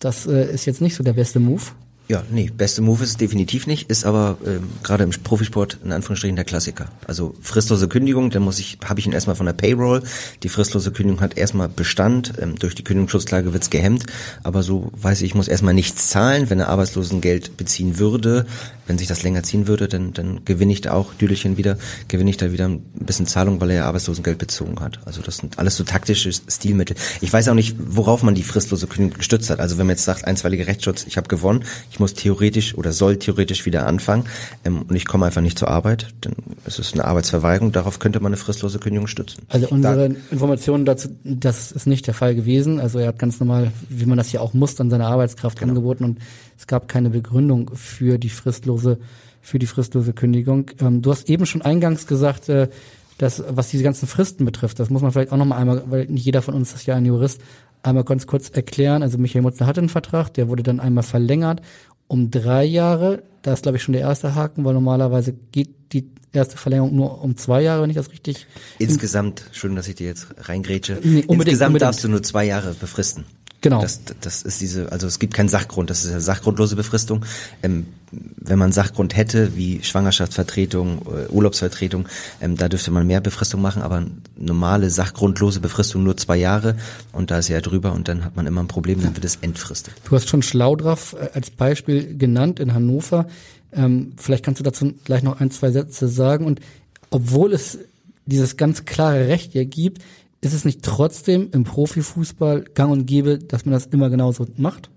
Das 0.00 0.26
äh, 0.26 0.52
ist 0.52 0.64
jetzt 0.66 0.80
nicht 0.80 0.94
so 0.94 1.04
der 1.04 1.12
beste 1.12 1.40
Move. 1.40 1.62
Ja, 2.06 2.22
nee, 2.30 2.50
beste 2.54 2.82
Move 2.82 3.02
ist 3.02 3.10
es 3.10 3.16
definitiv 3.16 3.66
nicht, 3.66 3.88
ist 3.88 4.04
aber 4.04 4.36
ähm, 4.46 4.68
gerade 4.82 5.04
im 5.04 5.10
Profisport 5.10 5.78
in 5.82 5.90
Anführungsstrichen 5.90 6.36
der 6.36 6.44
Klassiker. 6.44 6.88
Also 7.06 7.34
fristlose 7.40 7.88
Kündigung, 7.88 8.28
dann 8.28 8.42
muss 8.42 8.58
ich, 8.58 8.76
habe 8.84 9.00
ich 9.00 9.06
ihn 9.06 9.12
erstmal 9.12 9.36
von 9.36 9.46
der 9.46 9.54
Payroll. 9.54 10.02
Die 10.42 10.50
fristlose 10.50 10.92
Kündigung 10.92 11.22
hat 11.22 11.38
erstmal 11.38 11.70
Bestand, 11.70 12.34
ähm, 12.42 12.56
durch 12.56 12.74
die 12.74 12.84
Kündigungsschutzklage 12.84 13.54
wird's 13.54 13.70
gehemmt, 13.70 14.04
aber 14.42 14.62
so 14.62 14.92
weiß 15.00 15.22
ich, 15.22 15.30
ich 15.30 15.34
muss 15.34 15.48
erstmal 15.48 15.72
nichts 15.72 16.10
zahlen, 16.10 16.50
wenn 16.50 16.60
er 16.60 16.68
Arbeitslosengeld 16.68 17.56
beziehen 17.56 17.98
würde, 17.98 18.44
wenn 18.86 18.98
sich 18.98 19.08
das 19.08 19.22
länger 19.22 19.42
ziehen 19.42 19.66
würde, 19.66 19.88
dann, 19.88 20.12
dann 20.12 20.44
gewinne 20.44 20.72
ich 20.72 20.82
da 20.82 20.92
auch 20.92 21.14
Düdelchen 21.14 21.56
wieder, 21.56 21.78
gewinne 22.08 22.28
ich 22.28 22.36
da 22.36 22.52
wieder 22.52 22.68
ein 22.68 22.80
bisschen 22.94 23.26
Zahlung, 23.26 23.60
weil 23.62 23.70
er 23.70 23.76
ja 23.76 23.84
Arbeitslosengeld 23.86 24.36
bezogen 24.36 24.78
hat. 24.80 25.00
Also 25.06 25.22
das 25.22 25.38
sind 25.38 25.58
alles 25.58 25.76
so 25.76 25.84
taktische 25.84 26.30
Stilmittel. 26.32 26.96
Ich 27.22 27.32
weiß 27.32 27.48
auch 27.48 27.54
nicht, 27.54 27.76
worauf 27.78 28.22
man 28.22 28.34
die 28.34 28.42
fristlose 28.42 28.86
Kündigung 28.86 29.18
gestützt 29.18 29.48
hat. 29.48 29.60
Also 29.60 29.78
wenn 29.78 29.86
man 29.86 29.96
jetzt 29.96 30.04
sagt, 30.04 30.26
einstweiliger 30.26 30.66
Rechtsschutz, 30.66 31.04
ich 31.06 31.16
habe 31.16 31.28
gewonnen, 31.28 31.64
ich 31.94 32.00
muss 32.00 32.14
theoretisch 32.14 32.76
oder 32.76 32.92
soll 32.92 33.18
theoretisch 33.18 33.66
wieder 33.66 33.86
anfangen 33.86 34.24
ähm, 34.64 34.82
und 34.82 34.96
ich 34.96 35.04
komme 35.04 35.26
einfach 35.26 35.40
nicht 35.40 35.56
zur 35.56 35.68
Arbeit, 35.68 36.08
dann 36.22 36.34
ist 36.66 36.80
es 36.80 36.92
eine 36.92 37.04
Arbeitsverweigerung. 37.04 37.70
Darauf 37.70 38.00
könnte 38.00 38.18
man 38.18 38.30
eine 38.30 38.36
fristlose 38.36 38.80
Kündigung 38.80 39.06
stützen. 39.06 39.44
Also 39.48 39.68
unsere 39.68 40.08
da, 40.08 40.16
Informationen 40.32 40.86
dazu, 40.86 41.10
das 41.22 41.70
ist 41.70 41.86
nicht 41.86 42.08
der 42.08 42.14
Fall 42.14 42.34
gewesen. 42.34 42.80
Also 42.80 42.98
er 42.98 43.06
hat 43.06 43.20
ganz 43.20 43.38
normal, 43.38 43.70
wie 43.88 44.06
man 44.06 44.18
das 44.18 44.32
ja 44.32 44.40
auch 44.40 44.54
muss, 44.54 44.74
dann 44.74 44.90
seine 44.90 45.06
Arbeitskraft 45.06 45.60
genau. 45.60 45.70
angeboten 45.70 46.02
und 46.02 46.18
es 46.58 46.66
gab 46.66 46.88
keine 46.88 47.10
Begründung 47.10 47.70
für 47.74 48.18
die 48.18 48.28
fristlose, 48.28 48.98
für 49.40 49.60
die 49.60 49.66
fristlose 49.66 50.14
Kündigung. 50.14 50.72
Ähm, 50.80 51.00
du 51.00 51.12
hast 51.12 51.30
eben 51.30 51.46
schon 51.46 51.62
eingangs 51.62 52.08
gesagt, 52.08 52.48
äh, 52.48 52.70
dass 53.18 53.40
was 53.48 53.68
diese 53.68 53.84
ganzen 53.84 54.08
Fristen 54.08 54.44
betrifft, 54.44 54.80
das 54.80 54.90
muss 54.90 55.02
man 55.02 55.12
vielleicht 55.12 55.30
auch 55.30 55.36
noch 55.36 55.44
mal 55.44 55.58
einmal, 55.58 55.84
weil 55.86 56.06
nicht 56.06 56.24
jeder 56.24 56.42
von 56.42 56.54
uns 56.54 56.74
ist 56.74 56.86
ja 56.86 56.96
ein 56.96 57.06
Jurist, 57.06 57.40
einmal 57.84 58.04
ganz 58.04 58.26
kurz 58.26 58.48
erklären. 58.50 59.02
Also 59.02 59.18
Michael 59.18 59.42
Mutzner 59.42 59.66
hatte 59.66 59.80
einen 59.80 59.88
Vertrag, 59.88 60.32
der 60.34 60.48
wurde 60.48 60.62
dann 60.62 60.80
einmal 60.80 61.04
verlängert 61.04 61.60
um 62.06 62.30
drei 62.30 62.64
Jahre. 62.64 63.22
Da 63.42 63.52
ist, 63.52 63.62
glaube 63.62 63.76
ich, 63.76 63.82
schon 63.82 63.92
der 63.92 64.02
erste 64.02 64.34
Haken, 64.34 64.64
weil 64.64 64.74
normalerweise 64.74 65.32
geht 65.52 65.70
die 65.92 66.10
erste 66.32 66.56
Verlängerung 66.56 66.94
nur 66.94 67.22
um 67.22 67.36
zwei 67.36 67.62
Jahre, 67.62 67.82
wenn 67.82 67.90
ich 67.90 67.96
das 67.96 68.10
richtig. 68.10 68.46
Insgesamt, 68.78 69.44
schön, 69.52 69.74
dass 69.76 69.88
ich 69.88 69.94
dir 69.94 70.06
jetzt 70.06 70.28
reingrätsche. 70.38 70.94
Nee, 70.94 71.00
unbedingt, 71.00 71.28
Insgesamt 71.28 71.68
unbedingt. 71.68 71.82
darfst 71.82 72.04
du 72.04 72.08
nur 72.08 72.22
zwei 72.22 72.44
Jahre 72.44 72.74
befristen. 72.74 73.24
Genau. 73.64 73.80
Das, 73.80 74.02
das 74.20 74.42
ist 74.42 74.60
diese, 74.60 74.92
also 74.92 75.06
es 75.06 75.18
gibt 75.18 75.32
keinen 75.32 75.48
Sachgrund, 75.48 75.88
das 75.88 76.04
ist 76.04 76.10
eine 76.10 76.20
sachgrundlose 76.20 76.76
Befristung. 76.76 77.24
Ähm, 77.62 77.86
wenn 78.12 78.58
man 78.58 78.72
Sachgrund 78.72 79.16
hätte, 79.16 79.56
wie 79.56 79.82
Schwangerschaftsvertretung, 79.82 81.00
äh, 81.06 81.32
Urlaubsvertretung, 81.32 82.06
ähm, 82.42 82.58
da 82.58 82.68
dürfte 82.68 82.90
man 82.90 83.06
mehr 83.06 83.22
Befristung 83.22 83.62
machen, 83.62 83.80
aber 83.80 84.04
normale 84.36 84.90
sachgrundlose 84.90 85.60
Befristung 85.60 86.04
nur 86.04 86.14
zwei 86.18 86.36
Jahre 86.36 86.76
und 87.12 87.30
da 87.30 87.38
ist 87.38 87.48
ja 87.48 87.58
drüber 87.62 87.94
und 87.94 88.06
dann 88.06 88.26
hat 88.26 88.36
man 88.36 88.46
immer 88.46 88.62
ein 88.62 88.68
Problem, 88.68 89.00
dann 89.00 89.16
wird 89.16 89.24
es 89.24 89.36
entfristet. 89.36 89.94
Du 90.04 90.14
hast 90.14 90.28
schon 90.28 90.42
Schlaudraff 90.42 91.14
äh, 91.18 91.30
als 91.32 91.48
Beispiel 91.48 92.18
genannt 92.18 92.60
in 92.60 92.74
Hannover. 92.74 93.28
Ähm, 93.72 94.12
vielleicht 94.18 94.44
kannst 94.44 94.60
du 94.60 94.62
dazu 94.62 94.92
gleich 95.04 95.22
noch 95.22 95.40
ein, 95.40 95.50
zwei 95.50 95.70
Sätze 95.70 96.08
sagen 96.08 96.44
und 96.44 96.60
obwohl 97.08 97.54
es 97.54 97.78
dieses 98.26 98.58
ganz 98.58 98.84
klare 98.84 99.26
Recht 99.26 99.52
hier 99.52 99.64
gibt, 99.64 100.02
ist 100.44 100.52
es 100.52 100.64
nicht 100.64 100.82
trotzdem 100.82 101.48
im 101.52 101.64
Profifußball 101.64 102.64
gang 102.74 102.92
und 102.92 103.06
gäbe, 103.06 103.38
dass 103.38 103.64
man 103.64 103.72
das 103.72 103.86
immer 103.86 104.10
genauso 104.10 104.46
macht? 104.56 104.90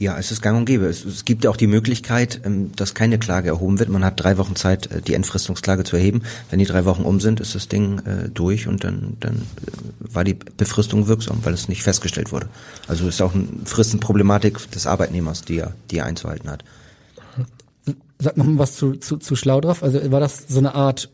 Ja, 0.00 0.18
es 0.18 0.30
ist 0.30 0.40
gang 0.40 0.56
und 0.56 0.64
gäbe. 0.64 0.86
Es, 0.86 1.04
es 1.04 1.26
gibt 1.26 1.44
ja 1.44 1.50
auch 1.50 1.58
die 1.58 1.66
Möglichkeit, 1.66 2.40
ähm, 2.46 2.72
dass 2.74 2.94
keine 2.94 3.18
Klage 3.18 3.50
erhoben 3.50 3.78
wird. 3.78 3.90
Man 3.90 4.02
hat 4.02 4.14
drei 4.16 4.38
Wochen 4.38 4.56
Zeit, 4.56 4.90
äh, 4.90 5.02
die 5.02 5.12
Entfristungsklage 5.12 5.84
zu 5.84 5.94
erheben. 5.94 6.22
Wenn 6.48 6.58
die 6.58 6.64
drei 6.64 6.86
Wochen 6.86 7.02
um 7.02 7.20
sind, 7.20 7.38
ist 7.38 7.54
das 7.54 7.68
Ding 7.68 7.98
äh, 8.06 8.30
durch 8.30 8.66
und 8.66 8.82
dann, 8.82 9.18
dann 9.20 9.34
äh, 9.36 10.14
war 10.14 10.24
die 10.24 10.32
Befristung 10.32 11.06
wirksam, 11.06 11.40
weil 11.42 11.52
es 11.52 11.68
nicht 11.68 11.82
festgestellt 11.82 12.32
wurde. 12.32 12.48
Also 12.88 13.06
ist 13.06 13.20
auch 13.20 13.34
eine 13.34 13.46
Fristenproblematik 13.66 14.70
des 14.70 14.86
Arbeitnehmers, 14.86 15.42
die 15.42 15.58
er, 15.58 15.74
die 15.90 15.98
er 15.98 16.06
einzuhalten 16.06 16.48
hat. 16.48 16.64
Sag 18.18 18.38
noch 18.38 18.46
mal 18.46 18.58
was 18.58 18.76
zu, 18.76 18.94
zu, 18.94 19.18
zu 19.18 19.36
Schlau 19.36 19.60
drauf. 19.60 19.82
Also 19.82 20.10
war 20.10 20.20
das 20.20 20.44
so 20.48 20.60
eine 20.60 20.74
Art 20.74 21.10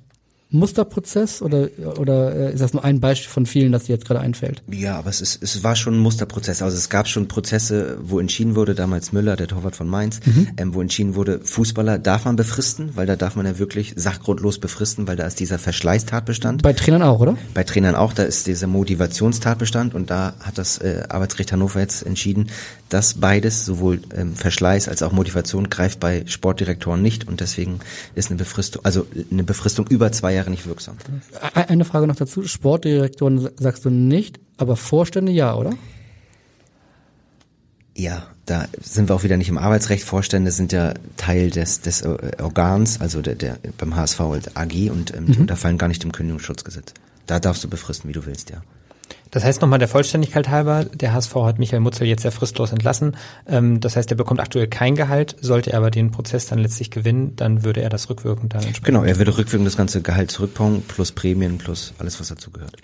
Musterprozess 0.51 1.43
oder 1.43 1.69
oder 1.99 2.35
äh, 2.35 2.53
ist 2.53 2.61
das 2.61 2.73
nur 2.73 2.85
ein 2.85 3.01
Beispiel 3.01 3.31
von 3.31 3.47
vielen, 3.47 3.73
das 3.73 3.85
dir 3.85 3.95
jetzt 3.95 4.05
gerade 4.05 4.21
einfällt? 4.21 4.63
Ja, 4.71 4.97
aber 4.97 5.11
es 5.11 5.21
ist 5.21 5.43
es 5.43 5.65
war 5.65 5.75
schon 5.75 5.95
ein 5.95 6.01
Musterprozess. 6.01 6.63
Also 6.63 6.77
es 6.77 6.89
gab 6.89 7.09
schon 7.09 7.27
Prozesse, 7.27 7.99
wo 8.01 8.21
entschieden 8.21 8.55
wurde, 8.55 8.75
damals 8.75 9.13
Müller, 9.13 9.35
der 9.35 9.49
Torwart 9.49 9.75
von 9.75 9.89
Mainz, 9.89 10.21
mhm. 10.25 10.49
ähm, 10.57 10.75
wo 10.75 10.81
entschieden 10.81 11.17
wurde, 11.17 11.41
Fußballer 11.43 11.99
darf 11.99 12.27
man 12.27 12.37
befristen, 12.37 12.91
weil 12.95 13.07
da 13.07 13.17
darf 13.17 13.35
man 13.35 13.45
ja 13.45 13.59
wirklich 13.59 13.95
sachgrundlos 13.97 14.59
befristen, 14.59 15.09
weil 15.09 15.17
da 15.17 15.27
ist 15.27 15.41
dieser 15.41 15.59
Verschleißtatbestand. 15.59 16.63
Bei 16.63 16.73
Trainern 16.73 17.03
auch, 17.03 17.19
oder? 17.19 17.37
Bei 17.53 17.65
Trainern 17.65 17.97
auch, 17.97 18.13
da 18.13 18.23
ist 18.23 18.47
dieser 18.47 18.69
Motivationstatbestand 18.69 19.95
und 19.95 20.11
da 20.11 20.35
hat 20.41 20.59
das 20.59 20.79
äh, 20.79 21.03
Arbeitsgericht 21.09 21.53
Hannover 21.53 21.81
jetzt 21.81 22.07
entschieden, 22.07 22.51
dass 22.89 23.15
beides, 23.15 23.65
sowohl 23.65 24.01
ähm, 24.15 24.35
Verschleiß 24.35 24.89
als 24.89 25.03
auch 25.03 25.13
Motivation, 25.13 25.71
greift 25.71 26.01
bei 26.01 26.25
Sportdirektoren 26.27 27.03
nicht 27.03 27.27
und 27.27 27.41
deswegen 27.41 27.81
ist 28.15 28.31
eine 28.31 28.39
Befristung, 28.39 28.85
also 28.85 29.07
eine 29.31 29.45
Befristung 29.45 29.87
über 29.89 30.13
zwei 30.13 30.35
Jahre 30.35 30.51
nicht 30.51 30.67
wirksam. 30.67 30.97
Eine 31.55 31.85
Frage 31.85 32.07
noch 32.07 32.17
dazu. 32.17 32.45
Sportdirektoren 32.45 33.49
sagst 33.57 33.85
du 33.85 33.91
nicht, 33.91 34.39
aber 34.57 34.77
Vorstände 34.77 35.33
ja, 35.33 35.55
oder? 35.55 35.73
Ja, 37.97 38.27
da 38.45 38.67
sind 38.81 39.09
wir 39.09 39.15
auch 39.15 39.23
wieder 39.23 39.39
nicht 39.39 39.49
im 39.49 39.59
Arbeitsrecht. 39.59 40.05
Vorstände 40.05 40.51
sind 40.51 40.71
ja 40.71 40.95
Teil 41.17 41.51
des, 41.51 41.81
des 41.81 42.03
äh, 42.03 42.33
Organs, 42.41 43.01
also 43.01 43.23
der, 43.23 43.35
der 43.35 43.59
beim 43.79 43.97
HSV 43.97 44.21
halt 44.21 44.57
AG 44.57 44.91
und 44.91 45.15
ähm, 45.15 45.25
mhm. 45.25 45.33
die 45.33 45.39
unterfallen 45.39 45.79
gar 45.79 45.89
nicht 45.89 46.03
dem 46.03 46.13
Kündigungsschutzgesetz. 46.13 46.93
Da 47.27 47.41
darfst 47.41 47.65
du 47.65 47.69
befristen, 47.69 48.09
wie 48.09 48.13
du 48.13 48.27
willst, 48.27 48.51
ja. 48.51 48.63
Das 49.31 49.45
heißt 49.45 49.61
nochmal 49.61 49.79
der 49.79 49.89
Vollständigkeit 49.89 50.49
halber, 50.49 50.85
der 50.85 51.13
HSV 51.13 51.35
hat 51.37 51.59
Michael 51.59 51.81
Mutzel 51.81 52.07
jetzt 52.07 52.23
sehr 52.23 52.33
fristlos 52.33 52.73
entlassen. 52.73 53.17
Ähm, 53.47 53.81
das 53.81 53.97
heißt, 53.97 54.11
er 54.11 54.17
bekommt 54.17 54.41
aktuell 54.41 54.69
kein 54.69 54.95
Gehalt. 54.95 55.37
Sollte 55.41 55.73
er 55.73 55.79
aber 55.79 55.91
den 55.91 56.11
Prozess 56.11 56.47
dann 56.47 56.59
letztlich 56.59 56.91
gewinnen, 56.91 57.35
dann 57.37 57.65
würde 57.65 57.83
er 57.83 57.89
das 57.89 58.09
rückwirkend 58.09 58.55
dann 58.55 58.63
entsprechend. 58.63 58.87
Genau, 58.87 59.03
er 59.03 59.19
würde 59.19 59.37
rückwirkend 59.37 59.67
das 59.67 59.77
ganze 59.77 60.01
Gehalt 60.01 60.31
zurückbauen, 60.31 60.83
plus 60.83 61.13
Prämien, 61.13 61.59
plus 61.59 61.93
alles, 61.99 62.21
was 62.21 62.29
dazu 62.29 62.51
gehört. 62.51 62.77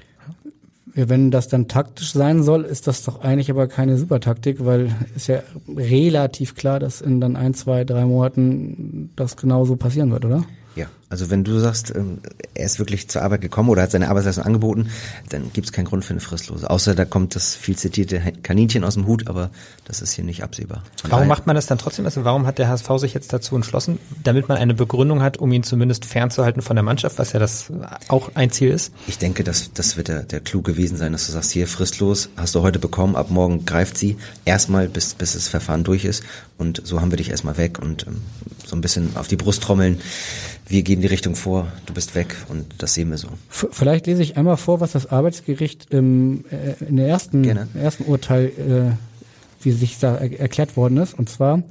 Wenn 0.94 1.30
das 1.30 1.48
dann 1.48 1.68
taktisch 1.68 2.12
sein 2.12 2.42
soll, 2.42 2.64
ist 2.64 2.86
das 2.86 3.02
doch 3.02 3.22
eigentlich 3.22 3.50
aber 3.50 3.66
keine 3.66 3.96
Supertaktik, 3.96 4.64
weil 4.64 4.94
ist 5.16 5.26
ja 5.26 5.42
relativ 5.74 6.54
klar, 6.54 6.80
dass 6.80 7.00
in 7.00 7.18
dann 7.18 7.36
ein, 7.36 7.54
zwei, 7.54 7.84
drei 7.84 8.04
Monaten 8.04 9.10
das 9.16 9.38
genauso 9.38 9.76
passieren 9.76 10.10
wird, 10.10 10.26
oder? 10.26 10.44
Ja, 10.74 10.86
also 11.12 11.28
wenn 11.28 11.44
du 11.44 11.58
sagst, 11.58 11.94
ähm, 11.94 12.20
er 12.54 12.64
ist 12.64 12.78
wirklich 12.78 13.08
zur 13.10 13.20
Arbeit 13.20 13.42
gekommen 13.42 13.68
oder 13.68 13.82
hat 13.82 13.90
seine 13.90 14.08
Arbeitsleistung 14.08 14.44
angeboten, 14.44 14.88
dann 15.28 15.52
gibt 15.52 15.66
es 15.66 15.72
keinen 15.72 15.84
Grund 15.84 16.06
für 16.06 16.12
eine 16.12 16.20
Fristlose. 16.20 16.70
Außer 16.70 16.94
da 16.94 17.04
kommt 17.04 17.34
das 17.34 17.54
viel 17.54 17.76
zitierte 17.76 18.20
Kaninchen 18.42 18.82
aus 18.82 18.94
dem 18.94 19.06
Hut, 19.06 19.28
aber 19.28 19.50
das 19.84 20.00
ist 20.00 20.12
hier 20.12 20.24
nicht 20.24 20.42
absehbar. 20.42 20.82
Von 21.02 21.10
warum 21.10 21.28
macht 21.28 21.46
man 21.46 21.54
das 21.54 21.66
dann 21.66 21.76
trotzdem? 21.76 22.06
Also 22.06 22.24
warum 22.24 22.46
hat 22.46 22.58
der 22.58 22.68
HSV 22.68 22.88
sich 22.96 23.12
jetzt 23.12 23.30
dazu 23.34 23.54
entschlossen? 23.56 23.98
Damit 24.24 24.48
man 24.48 24.56
eine 24.56 24.72
Begründung 24.72 25.20
hat, 25.20 25.36
um 25.36 25.52
ihn 25.52 25.62
zumindest 25.62 26.06
fernzuhalten 26.06 26.62
von 26.62 26.76
der 26.76 26.82
Mannschaft, 26.82 27.18
was 27.18 27.34
ja 27.34 27.38
das 27.38 27.70
auch 28.08 28.30
ein 28.34 28.50
Ziel 28.50 28.70
ist? 28.70 28.94
Ich 29.06 29.18
denke, 29.18 29.44
das, 29.44 29.70
das 29.74 29.98
wird 29.98 30.08
der, 30.08 30.22
der 30.22 30.40
Clou 30.40 30.62
gewesen 30.62 30.96
sein, 30.96 31.12
dass 31.12 31.26
du 31.26 31.32
sagst, 31.32 31.50
hier 31.50 31.68
fristlos, 31.68 32.30
hast 32.38 32.54
du 32.54 32.62
heute 32.62 32.78
bekommen, 32.78 33.16
ab 33.16 33.28
morgen 33.28 33.66
greift 33.66 33.98
sie 33.98 34.16
erstmal, 34.46 34.88
bis, 34.88 35.12
bis 35.12 35.34
das 35.34 35.48
Verfahren 35.48 35.84
durch 35.84 36.06
ist 36.06 36.22
und 36.56 36.80
so 36.86 37.02
haben 37.02 37.10
wir 37.10 37.18
dich 37.18 37.30
erstmal 37.30 37.58
weg 37.58 37.80
und 37.80 38.06
ähm, 38.06 38.22
so 38.64 38.76
ein 38.76 38.80
bisschen 38.80 39.16
auf 39.16 39.28
die 39.28 39.36
Brust 39.36 39.62
trommeln 39.62 40.00
wir 40.66 40.82
geben 40.82 41.02
die 41.02 41.08
Richtung 41.08 41.34
vor, 41.34 41.70
du 41.86 41.94
bist 41.94 42.14
weg 42.14 42.36
und 42.48 42.66
das 42.78 42.94
sehen 42.94 43.10
wir 43.10 43.18
so. 43.18 43.28
Vielleicht 43.48 44.06
lese 44.06 44.22
ich 44.22 44.36
einmal 44.36 44.56
vor, 44.56 44.80
was 44.80 44.92
das 44.92 45.06
Arbeitsgericht 45.06 45.92
im, 45.92 46.44
äh, 46.50 46.84
in 46.84 46.96
der 46.96 47.08
ersten, 47.08 47.44
ersten 47.44 48.04
Urteil, 48.04 48.46
äh, 48.46 49.64
wie 49.64 49.72
sich 49.72 49.98
da 49.98 50.16
er 50.16 50.40
erklärt 50.40 50.76
worden 50.76 50.98
ist. 50.98 51.18
Und 51.18 51.28
zwar 51.28 51.62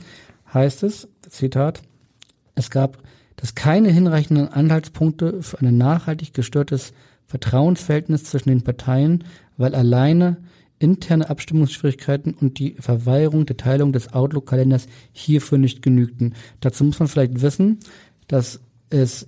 heißt 0.53 0.83
es, 0.83 1.07
Zitat, 1.29 1.81
es 2.55 2.69
gab 2.69 2.97
dass 3.41 3.55
keine 3.55 3.89
hinreichenden 3.89 4.47
Anhaltspunkte 4.47 5.41
für 5.41 5.59
ein 5.59 5.77
nachhaltig 5.77 6.33
gestörtes 6.33 6.93
Vertrauensverhältnis 7.25 8.23
zwischen 8.25 8.49
den 8.49 8.61
Parteien, 8.61 9.23
weil 9.57 9.73
alleine 9.73 10.37
interne 10.77 11.29
Abstimmungsschwierigkeiten 11.29 12.33
und 12.33 12.59
die 12.59 12.75
Verweigerung 12.79 13.45
der 13.45 13.57
Teilung 13.57 13.93
des 13.93 14.13
Outlook-Kalenders 14.13 14.87
hierfür 15.11 15.57
nicht 15.57 15.81
genügten. 15.81 16.35
Dazu 16.59 16.83
muss 16.83 16.99
man 16.99 17.07
vielleicht 17.07 17.41
wissen, 17.41 17.79
dass 18.27 18.61
es 18.91 19.27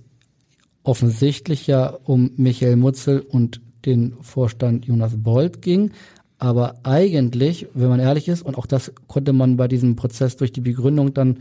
offensichtlich 0.82 1.66
ja 1.66 1.98
um 2.04 2.30
Michael 2.36 2.76
Mutzel 2.76 3.20
und 3.20 3.60
den 3.84 4.14
Vorstand 4.20 4.86
Jonas 4.86 5.12
Bold 5.16 5.62
ging. 5.62 5.90
Aber 6.38 6.76
eigentlich, 6.82 7.66
wenn 7.74 7.88
man 7.88 8.00
ehrlich 8.00 8.28
ist, 8.28 8.42
und 8.42 8.58
auch 8.58 8.66
das 8.66 8.92
konnte 9.06 9.32
man 9.32 9.56
bei 9.56 9.68
diesem 9.68 9.96
Prozess 9.96 10.36
durch 10.36 10.52
die 10.52 10.60
Begründung 10.60 11.14
dann 11.14 11.38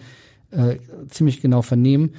äh, 0.52 0.78
ziemlich 1.10 1.42
genau 1.42 1.62
vernehmen, 1.62 2.12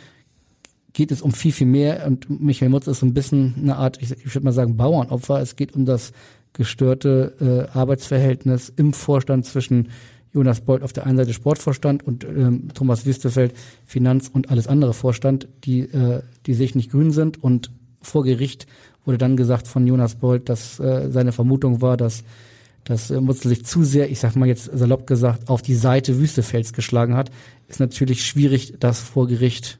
geht 0.93 1.11
es 1.11 1.23
um 1.23 1.33
viel, 1.33 1.53
viel 1.53 1.67
mehr. 1.67 2.07
Und 2.07 2.29
Michael 2.41 2.71
Mutzel 2.71 2.93
ist 2.93 3.01
so 3.01 3.07
ein 3.07 3.15
bisschen 3.15 3.55
eine 3.61 3.77
Art, 3.77 4.01
ich, 4.03 4.13
ich 4.13 4.35
würde 4.35 4.45
mal 4.45 4.53
sagen, 4.53 4.77
Bauernopfer. 4.77 5.41
Es 5.41 5.57
geht 5.57 5.75
um 5.75 5.85
das 5.85 6.13
gestörte 6.53 7.69
äh, 7.75 7.77
Arbeitsverhältnis 7.77 8.73
im 8.77 8.93
Vorstand 8.93 9.45
zwischen 9.45 9.89
Jonas 10.35 10.61
Bold 10.61 10.83
auf 10.83 10.93
der 10.93 11.07
einen 11.07 11.17
Seite 11.17 11.33
Sportvorstand 11.33 12.07
und 12.07 12.25
ähm, 12.25 12.69
Thomas 12.75 13.07
Wüstefeld 13.07 13.55
Finanz 13.87 14.29
und 14.33 14.51
alles 14.51 14.67
andere 14.67 14.93
Vorstand, 14.93 15.49
die, 15.65 15.81
äh, 15.81 16.23
die 16.47 16.55
sich 16.55 16.75
nicht 16.75 16.91
grün 16.91 17.13
sind. 17.13 17.43
Und 17.43 17.71
vor 18.03 18.25
Gericht 18.25 18.67
wurde 19.05 19.17
dann 19.17 19.37
gesagt 19.37 19.69
von 19.69 19.87
Jonas 19.87 20.17
Bold, 20.17 20.49
dass 20.49 20.81
äh, 20.81 21.11
seine 21.11 21.33
Vermutung 21.33 21.81
war, 21.81 21.97
dass 21.97 22.25
dass 22.85 23.11
äh, 23.11 23.21
Mutzel 23.21 23.49
sich 23.49 23.65
zu 23.65 23.83
sehr, 23.83 24.11
ich 24.11 24.21
sag 24.21 24.37
mal 24.37 24.47
jetzt 24.47 24.71
salopp 24.73 25.07
gesagt, 25.07 25.49
auf 25.49 25.63
die 25.63 25.75
Seite 25.75 26.19
Wüstefelds 26.19 26.73
geschlagen 26.73 27.17
hat, 27.17 27.31
ist 27.67 27.81
natürlich 27.81 28.25
schwierig, 28.25 28.75
das 28.79 29.01
vor 29.01 29.27
Gericht 29.27 29.79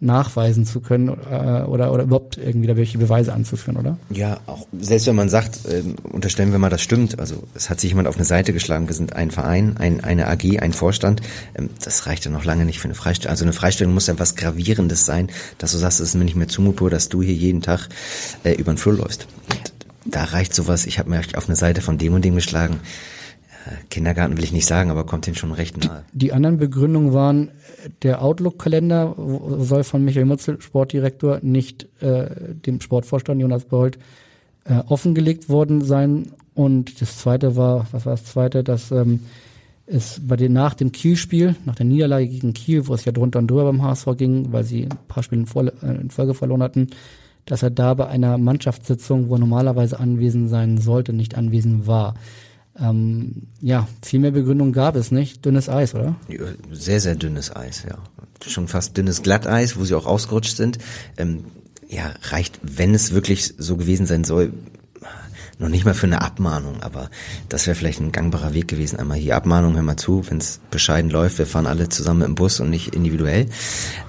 nachweisen 0.00 0.64
zu 0.64 0.80
können 0.80 1.08
äh, 1.08 1.62
oder, 1.62 1.92
oder 1.92 2.04
überhaupt 2.04 2.38
irgendwie 2.38 2.66
da 2.66 2.76
welche 2.76 2.96
Beweise 2.96 3.34
anzuführen, 3.34 3.76
oder? 3.76 3.98
Ja, 4.08 4.40
auch 4.46 4.66
selbst 4.80 5.06
wenn 5.06 5.14
man 5.14 5.28
sagt, 5.28 5.66
äh, 5.66 5.82
unterstellen 6.10 6.52
wir 6.52 6.58
mal, 6.58 6.70
das 6.70 6.80
stimmt, 6.80 7.18
also 7.18 7.42
es 7.54 7.68
hat 7.68 7.80
sich 7.80 7.90
jemand 7.90 8.08
auf 8.08 8.16
eine 8.16 8.24
Seite 8.24 8.54
geschlagen, 8.54 8.88
wir 8.88 8.94
sind 8.94 9.14
ein 9.14 9.30
Verein, 9.30 9.76
ein, 9.76 10.02
eine 10.02 10.26
AG, 10.28 10.58
ein 10.58 10.72
Vorstand, 10.72 11.20
ähm, 11.54 11.68
das 11.84 12.06
reicht 12.06 12.24
ja 12.24 12.30
noch 12.30 12.46
lange 12.46 12.64
nicht 12.64 12.80
für 12.80 12.86
eine 12.86 12.94
Freistellung. 12.94 13.30
Also 13.30 13.44
eine 13.44 13.52
Freistellung 13.52 13.92
muss 13.92 14.06
ja 14.06 14.18
was 14.18 14.36
Gravierendes 14.36 15.04
sein, 15.04 15.28
dass 15.58 15.72
du 15.72 15.78
sagst, 15.78 16.00
es 16.00 16.08
ist 16.08 16.14
mir 16.14 16.24
nicht 16.24 16.36
mehr 16.36 16.48
zumutbar, 16.48 16.88
dass 16.88 17.10
du 17.10 17.20
hier 17.20 17.34
jeden 17.34 17.60
Tag 17.60 17.88
äh, 18.44 18.52
über 18.52 18.72
den 18.72 18.78
Flur 18.78 18.94
läufst. 18.94 19.26
Und 19.50 19.72
da 20.06 20.24
reicht 20.24 20.54
sowas, 20.54 20.86
ich 20.86 20.98
habe 20.98 21.10
mir 21.10 21.20
auf 21.36 21.46
eine 21.46 21.56
Seite 21.56 21.82
von 21.82 21.98
dem 21.98 22.14
und 22.14 22.24
dem 22.24 22.36
geschlagen, 22.36 22.80
Kindergarten 23.90 24.36
will 24.36 24.44
ich 24.44 24.52
nicht 24.52 24.66
sagen, 24.66 24.90
aber 24.90 25.04
kommt 25.04 25.26
ihnen 25.26 25.36
schon 25.36 25.52
recht 25.52 25.76
nahe. 25.76 26.04
Die, 26.12 26.18
die 26.18 26.32
anderen 26.32 26.58
Begründungen 26.58 27.12
waren, 27.12 27.50
der 28.02 28.22
Outlook-Kalender 28.22 29.14
soll 29.58 29.84
von 29.84 30.04
Michael 30.04 30.26
Mutzel, 30.26 30.60
Sportdirektor, 30.60 31.40
nicht 31.42 31.86
äh, 32.00 32.54
dem 32.54 32.80
Sportvorstand 32.80 33.40
Jonas 33.40 33.64
Bold 33.64 33.98
äh, 34.64 34.74
offengelegt 34.88 35.48
worden 35.48 35.82
sein. 35.82 36.32
Und 36.54 37.00
das 37.00 37.18
zweite 37.18 37.56
war, 37.56 37.86
was 37.92 38.06
war 38.06 38.12
das 38.12 38.24
zweite, 38.24 38.64
dass 38.64 38.90
ähm, 38.90 39.20
es 39.86 40.20
bei 40.26 40.36
den 40.36 40.52
nach 40.52 40.74
dem 40.74 40.92
Kiel-Spiel, 40.92 41.56
nach 41.64 41.74
der 41.74 41.86
Niederlage 41.86 42.28
gegen 42.28 42.52
Kiel, 42.54 42.86
wo 42.86 42.94
es 42.94 43.04
ja 43.04 43.12
drunter 43.12 43.40
und 43.40 43.50
drüber 43.50 43.64
beim 43.64 43.82
HSV 43.82 44.06
ging, 44.16 44.52
weil 44.52 44.64
sie 44.64 44.84
ein 44.84 44.98
paar 45.08 45.22
Spiele 45.22 45.42
in, 45.42 45.68
äh, 45.88 46.00
in 46.00 46.10
Folge 46.10 46.34
verloren 46.34 46.62
hatten, 46.62 46.88
dass 47.46 47.62
er 47.62 47.70
da 47.70 47.94
bei 47.94 48.06
einer 48.06 48.38
Mannschaftssitzung, 48.38 49.28
wo 49.28 49.34
er 49.34 49.40
normalerweise 49.40 49.98
anwesend 49.98 50.48
sein 50.48 50.78
sollte, 50.78 51.12
nicht 51.12 51.36
anwesend 51.36 51.86
war. 51.86 52.14
Ähm, 52.80 53.42
ja, 53.60 53.86
viel 54.02 54.20
mehr 54.20 54.30
Begründung 54.30 54.72
gab 54.72 54.96
es 54.96 55.10
nicht. 55.10 55.44
Dünnes 55.44 55.68
Eis, 55.68 55.94
oder? 55.94 56.16
Sehr, 56.72 57.00
sehr 57.00 57.14
dünnes 57.14 57.54
Eis, 57.54 57.84
ja. 57.88 57.98
Schon 58.46 58.68
fast 58.68 58.96
dünnes 58.96 59.22
Glatteis, 59.22 59.76
wo 59.76 59.84
sie 59.84 59.94
auch 59.94 60.06
ausgerutscht 60.06 60.56
sind. 60.56 60.78
Ähm, 61.18 61.44
ja, 61.88 62.14
reicht, 62.22 62.58
wenn 62.62 62.94
es 62.94 63.12
wirklich 63.12 63.54
so 63.58 63.76
gewesen 63.76 64.06
sein 64.06 64.24
soll, 64.24 64.52
noch 65.60 65.68
nicht 65.68 65.84
mal 65.84 65.92
für 65.92 66.06
eine 66.06 66.22
Abmahnung, 66.22 66.82
aber 66.82 67.10
das 67.50 67.66
wäre 67.66 67.74
vielleicht 67.74 68.00
ein 68.00 68.12
gangbarer 68.12 68.54
Weg 68.54 68.68
gewesen. 68.68 68.98
Einmal 68.98 69.18
hier 69.18 69.36
Abmahnung, 69.36 69.74
hör 69.74 69.82
mal 69.82 69.98
zu, 69.98 70.24
wenn 70.30 70.38
es 70.38 70.58
bescheiden 70.70 71.10
läuft, 71.10 71.38
wir 71.38 71.46
fahren 71.46 71.66
alle 71.66 71.90
zusammen 71.90 72.22
im 72.22 72.34
Bus 72.34 72.60
und 72.60 72.70
nicht 72.70 72.94
individuell. 72.94 73.46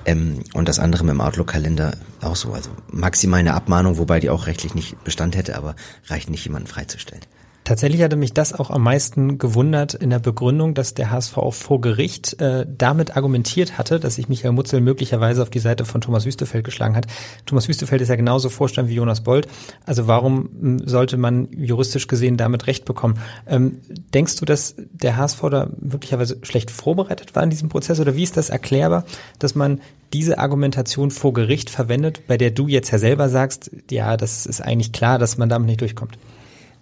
Ähm, 0.05 0.43
und 0.53 0.69
das 0.69 0.79
andere 0.79 1.03
mit 1.03 1.13
dem 1.13 1.19
Outlook-Kalender 1.19 1.97
auch 2.21 2.37
so. 2.37 2.53
Also 2.53 2.69
maximal 2.89 3.41
eine 3.41 3.53
Abmahnung, 3.53 3.97
wobei 3.97 4.21
die 4.21 4.29
auch 4.29 4.47
rechtlich 4.47 4.75
nicht 4.75 5.03
Bestand 5.03 5.35
hätte, 5.35 5.57
aber 5.57 5.75
reicht 6.07 6.29
nicht, 6.29 6.45
jemanden 6.45 6.67
freizustellen. 6.67 7.23
Tatsächlich 7.63 8.01
hatte 8.01 8.15
mich 8.15 8.33
das 8.33 8.53
auch 8.53 8.71
am 8.71 8.81
meisten 8.81 9.37
gewundert 9.37 9.93
in 9.93 10.09
der 10.09 10.17
Begründung, 10.17 10.73
dass 10.73 10.95
der 10.95 11.11
HSV 11.11 11.37
auch 11.37 11.53
vor 11.53 11.79
Gericht 11.79 12.41
äh, 12.41 12.65
damit 12.67 13.15
argumentiert 13.15 13.77
hatte, 13.77 13.99
dass 13.99 14.15
sich 14.15 14.29
Michael 14.29 14.53
Mutzel 14.53 14.81
möglicherweise 14.81 15.43
auf 15.43 15.51
die 15.51 15.59
Seite 15.59 15.85
von 15.85 16.01
Thomas 16.01 16.25
Wüstefeld 16.25 16.65
geschlagen 16.65 16.95
hat. 16.95 17.05
Thomas 17.45 17.67
Wüstefeld 17.67 18.01
ist 18.01 18.07
ja 18.07 18.15
genauso 18.15 18.49
Vorstand 18.49 18.89
wie 18.89 18.95
Jonas 18.95 19.21
Bold. 19.21 19.47
Also 19.85 20.07
warum 20.07 20.49
hm, 20.59 20.87
sollte 20.87 21.17
man 21.17 21.49
juristisch 21.51 22.07
gesehen 22.07 22.35
damit 22.35 22.65
Recht 22.65 22.85
bekommen? 22.85 23.19
Ähm, 23.45 23.77
denkst 24.11 24.37
du, 24.37 24.45
dass 24.45 24.75
der 24.91 25.17
HSV 25.17 25.41
da 25.51 25.69
möglicherweise 25.79 26.39
schlecht 26.41 26.71
vorbereitet 26.71 27.35
war 27.35 27.43
in 27.43 27.51
diesem 27.51 27.69
Prozess 27.69 27.99
oder 27.99 28.15
wie 28.15 28.23
ist 28.23 28.37
das 28.37 28.49
erklärbar, 28.49 29.05
dass 29.37 29.53
man 29.53 29.81
diese 30.13 30.39
Argumentation 30.39 31.11
vor 31.11 31.31
Gericht 31.33 31.69
verwendet, 31.69 32.25
bei 32.27 32.37
der 32.37 32.49
du 32.49 32.67
jetzt 32.67 32.91
ja 32.91 32.97
selber 32.97 33.29
sagst, 33.29 33.69
ja, 33.91 34.17
das 34.17 34.47
ist 34.47 34.61
eigentlich 34.61 34.91
klar, 34.91 35.19
dass 35.19 35.37
man 35.37 35.47
damit 35.47 35.67
nicht 35.67 35.81
durchkommt? 35.81 36.17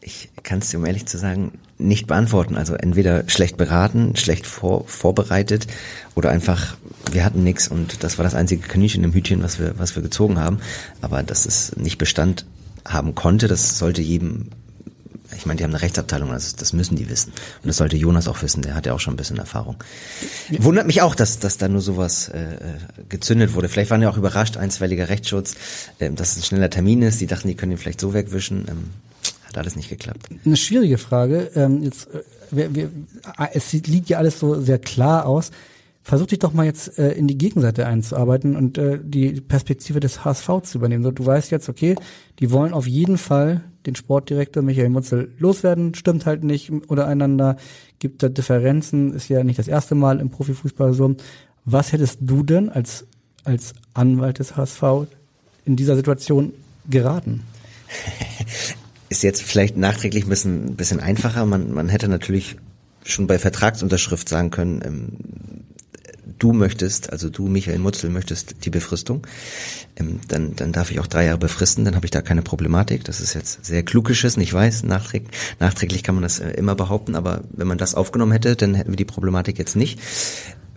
Ich 0.01 0.29
kann 0.43 0.59
es 0.59 0.69
dir, 0.69 0.77
um 0.77 0.85
ehrlich 0.85 1.05
zu 1.05 1.17
sagen, 1.17 1.51
nicht 1.77 2.07
beantworten. 2.07 2.55
Also 2.55 2.73
entweder 2.75 3.27
schlecht 3.27 3.57
beraten, 3.57 4.15
schlecht 4.15 4.45
vor, 4.45 4.87
vorbereitet 4.87 5.67
oder 6.15 6.29
einfach, 6.29 6.77
wir 7.11 7.23
hatten 7.25 7.43
nichts 7.43 7.67
und 7.67 8.03
das 8.03 8.17
war 8.17 8.23
das 8.23 8.35
einzige 8.35 8.67
Kaninchen 8.67 9.03
im 9.03 9.13
Hütchen, 9.13 9.43
was 9.43 9.59
wir, 9.59 9.77
was 9.77 9.95
wir 9.95 10.03
gezogen 10.03 10.39
haben. 10.39 10.59
Aber 11.01 11.23
dass 11.23 11.45
es 11.45 11.75
nicht 11.75 11.97
Bestand 11.97 12.45
haben 12.85 13.15
konnte, 13.15 13.47
das 13.47 13.77
sollte 13.77 14.01
jedem 14.01 14.49
ich 15.37 15.45
meine, 15.45 15.57
die 15.57 15.63
haben 15.63 15.71
eine 15.71 15.81
Rechtsabteilung, 15.81 16.29
das, 16.31 16.55
das 16.55 16.73
müssen 16.73 16.95
die 16.95 17.09
wissen. 17.09 17.31
Und 17.63 17.67
das 17.67 17.77
sollte 17.77 17.95
Jonas 17.95 18.27
auch 18.27 18.41
wissen, 18.41 18.61
der 18.61 18.75
hat 18.75 18.85
ja 18.85 18.93
auch 18.93 18.99
schon 18.99 19.13
ein 19.13 19.17
bisschen 19.17 19.37
Erfahrung. 19.37 19.77
Wundert 20.57 20.87
mich 20.87 21.01
auch, 21.01 21.15
dass, 21.15 21.39
dass 21.39 21.57
da 21.57 21.67
nur 21.67 21.81
sowas 21.81 22.29
äh, 22.29 22.57
gezündet 23.07 23.53
wurde. 23.53 23.69
Vielleicht 23.69 23.91
waren 23.91 24.01
die 24.01 24.07
auch 24.07 24.17
überrascht, 24.17 24.57
einstweiliger 24.57 25.07
Rechtsschutz, 25.07 25.55
äh, 25.99 26.11
dass 26.11 26.31
es 26.31 26.37
ein 26.37 26.43
schneller 26.43 26.69
Termin 26.69 27.01
ist. 27.03 27.21
Die 27.21 27.27
dachten, 27.27 27.47
die 27.47 27.55
können 27.55 27.73
ihn 27.73 27.77
vielleicht 27.77 28.01
so 28.01 28.13
wegwischen. 28.13 28.65
Ähm, 28.67 28.89
hat 29.49 29.57
alles 29.57 29.75
nicht 29.75 29.89
geklappt. 29.89 30.29
Eine 30.45 30.57
schwierige 30.57 30.97
Frage. 30.97 31.51
Ähm, 31.55 31.83
jetzt, 31.83 32.07
äh, 32.13 32.21
wir, 32.51 32.75
wir, 32.75 32.85
äh, 33.37 33.47
es 33.53 33.73
liegt 33.73 34.09
ja 34.09 34.17
alles 34.17 34.39
so 34.39 34.59
sehr 34.61 34.79
klar 34.79 35.25
aus. 35.25 35.51
Versuch 36.01 36.27
dich 36.27 36.39
doch 36.39 36.53
mal 36.53 36.65
jetzt 36.65 36.97
äh, 36.97 37.11
in 37.11 37.27
die 37.27 37.37
Gegenseite 37.37 37.85
einzuarbeiten 37.85 38.55
und 38.55 38.77
äh, 38.77 38.99
die 39.01 39.41
Perspektive 39.41 39.99
des 39.99 40.23
HSV 40.23 40.49
zu 40.63 40.77
übernehmen. 40.77 41.03
So, 41.03 41.11
du 41.11 41.25
weißt 41.25 41.51
jetzt, 41.51 41.69
okay, 41.69 41.95
die 42.39 42.51
wollen 42.51 42.73
auf 42.73 42.87
jeden 42.87 43.17
Fall 43.17 43.63
den 43.85 43.95
Sportdirektor 43.95 44.63
Michael 44.63 44.89
Mutzel 44.89 45.31
loswerden, 45.37 45.93
stimmt 45.93 46.25
halt 46.25 46.43
nicht 46.43 46.71
untereinander, 46.71 47.57
gibt 47.99 48.23
da 48.23 48.29
Differenzen, 48.29 49.13
ist 49.13 49.29
ja 49.29 49.43
nicht 49.43 49.59
das 49.59 49.67
erste 49.67 49.95
Mal 49.95 50.19
im 50.19 50.29
Profifußball 50.29 50.93
so. 50.93 51.15
Was 51.65 51.91
hättest 51.91 52.19
du 52.21 52.43
denn 52.43 52.69
als, 52.69 53.05
als 53.43 53.73
Anwalt 53.93 54.39
des 54.39 54.55
HSV 54.55 54.83
in 55.65 55.75
dieser 55.75 55.95
Situation 55.95 56.53
geraten? 56.89 57.43
ist 59.09 59.23
jetzt 59.23 59.41
vielleicht 59.41 59.77
nachträglich 59.77 60.25
ein 60.25 60.29
bisschen, 60.29 60.65
ein 60.69 60.75
bisschen 60.75 60.99
einfacher. 60.99 61.45
Man, 61.45 61.73
man 61.73 61.89
hätte 61.89 62.07
natürlich 62.07 62.57
schon 63.03 63.27
bei 63.27 63.39
Vertragsunterschrift 63.39 64.29
sagen 64.29 64.51
können, 64.51 64.81
ähm, 64.85 65.09
du 66.37 66.53
möchtest, 66.53 67.11
also 67.11 67.29
du, 67.29 67.47
Michael 67.47 67.79
Mutzel, 67.79 68.09
möchtest 68.09 68.65
die 68.65 68.69
Befristung, 68.69 69.25
ähm, 69.97 70.19
dann, 70.27 70.55
dann 70.55 70.71
darf 70.71 70.91
ich 70.91 70.99
auch 70.99 71.07
drei 71.07 71.25
Jahre 71.25 71.37
befristen, 71.37 71.85
dann 71.85 71.95
habe 71.95 72.05
ich 72.05 72.11
da 72.11 72.21
keine 72.21 72.41
Problematik. 72.41 73.03
Das 73.03 73.19
ist 73.19 73.33
jetzt 73.33 73.65
sehr 73.65 73.83
klug 73.83 74.05
geschissen, 74.05 74.41
ich 74.41 74.53
weiß, 74.53 74.83
nachträglich, 74.83 75.31
nachträglich 75.59 76.03
kann 76.03 76.15
man 76.15 76.21
das 76.23 76.39
äh, 76.39 76.51
immer 76.51 76.75
behaupten, 76.75 77.15
aber 77.15 77.41
wenn 77.51 77.67
man 77.67 77.77
das 77.77 77.95
aufgenommen 77.95 78.31
hätte, 78.31 78.55
dann 78.55 78.75
hätten 78.75 78.91
wir 78.91 78.97
die 78.97 79.05
Problematik 79.05 79.57
jetzt 79.59 79.75
nicht 79.75 79.99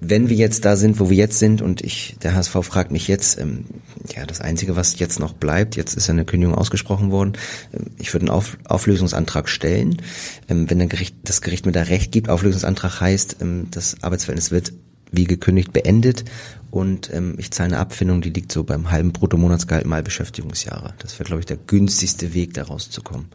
wenn 0.05 0.29
wir 0.29 0.37
jetzt 0.37 0.65
da 0.65 0.77
sind, 0.77 0.99
wo 0.99 1.11
wir 1.11 1.17
jetzt 1.17 1.39
sind 1.39 1.63
und 1.63 1.81
ich, 1.81 2.17
der 2.23 2.35
HSV 2.35 2.57
fragt 2.63 2.91
mich 2.91 3.07
jetzt, 3.07 3.39
ähm, 3.39 3.67
ja, 4.15 4.27
das 4.27 4.41
Einzige, 4.41 4.75
was 4.75 4.99
jetzt 4.99 5.21
noch 5.21 5.33
bleibt, 5.33 5.77
jetzt 5.77 5.95
ist 5.95 6.11
eine 6.11 6.25
Kündigung 6.25 6.57
ausgesprochen 6.57 7.13
worden, 7.13 7.35
ähm, 7.73 7.87
ich 7.99 8.13
würde 8.13 8.27
einen 8.27 8.35
Auf, 8.35 8.59
Auflösungsantrag 8.65 9.49
stellen. 9.49 10.03
Ähm, 10.49 10.69
wenn 10.69 10.89
Gericht, 10.89 11.15
das 11.23 11.41
Gericht 11.41 11.67
mir 11.67 11.73
da 11.73 11.83
Recht 11.83 12.11
gibt, 12.11 12.29
Auflösungsantrag 12.29 13.01
heißt, 13.01 13.37
ähm, 13.41 13.69
das 13.71 14.03
Arbeitsverhältnis 14.03 14.51
wird 14.51 14.73
wie 15.13 15.25
gekündigt 15.25 15.73
beendet 15.73 16.25
und 16.71 17.13
ähm, 17.13 17.35
ich 17.39 17.53
zahle 17.53 17.69
eine 17.69 17.79
Abfindung, 17.79 18.23
die 18.23 18.31
liegt 18.31 18.51
so 18.51 18.65
beim 18.65 18.91
halben 18.91 19.13
Bruttomonatsgehalt 19.13 19.87
mal 19.87 20.03
Beschäftigungsjahre. 20.03 20.95
Das 20.99 21.19
wäre, 21.19 21.27
glaube 21.27 21.41
ich, 21.41 21.47
der 21.47 21.59
günstigste 21.59 22.35
Weg, 22.35 22.55
da 22.55 22.65
rauszukommen. 22.65 23.27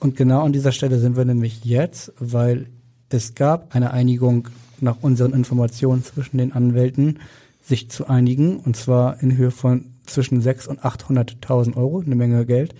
Und 0.00 0.16
genau 0.16 0.42
an 0.42 0.52
dieser 0.52 0.72
Stelle 0.72 0.98
sind 0.98 1.16
wir 1.16 1.24
nämlich 1.24 1.64
jetzt, 1.64 2.12
weil 2.18 2.66
es 3.08 3.34
gab 3.34 3.74
eine 3.74 3.92
Einigung 3.92 4.48
nach 4.80 4.98
unseren 5.02 5.32
Informationen 5.32 6.04
zwischen 6.04 6.38
den 6.38 6.52
Anwälten, 6.52 7.18
sich 7.62 7.90
zu 7.90 8.06
einigen, 8.06 8.58
und 8.58 8.76
zwar 8.76 9.22
in 9.22 9.36
Höhe 9.36 9.50
von 9.50 9.86
zwischen 10.06 10.40
6 10.40 10.68
und 10.68 10.80
800.000 10.80 11.76
Euro, 11.76 12.00
eine 12.00 12.14
Menge 12.14 12.46
Geld. 12.46 12.74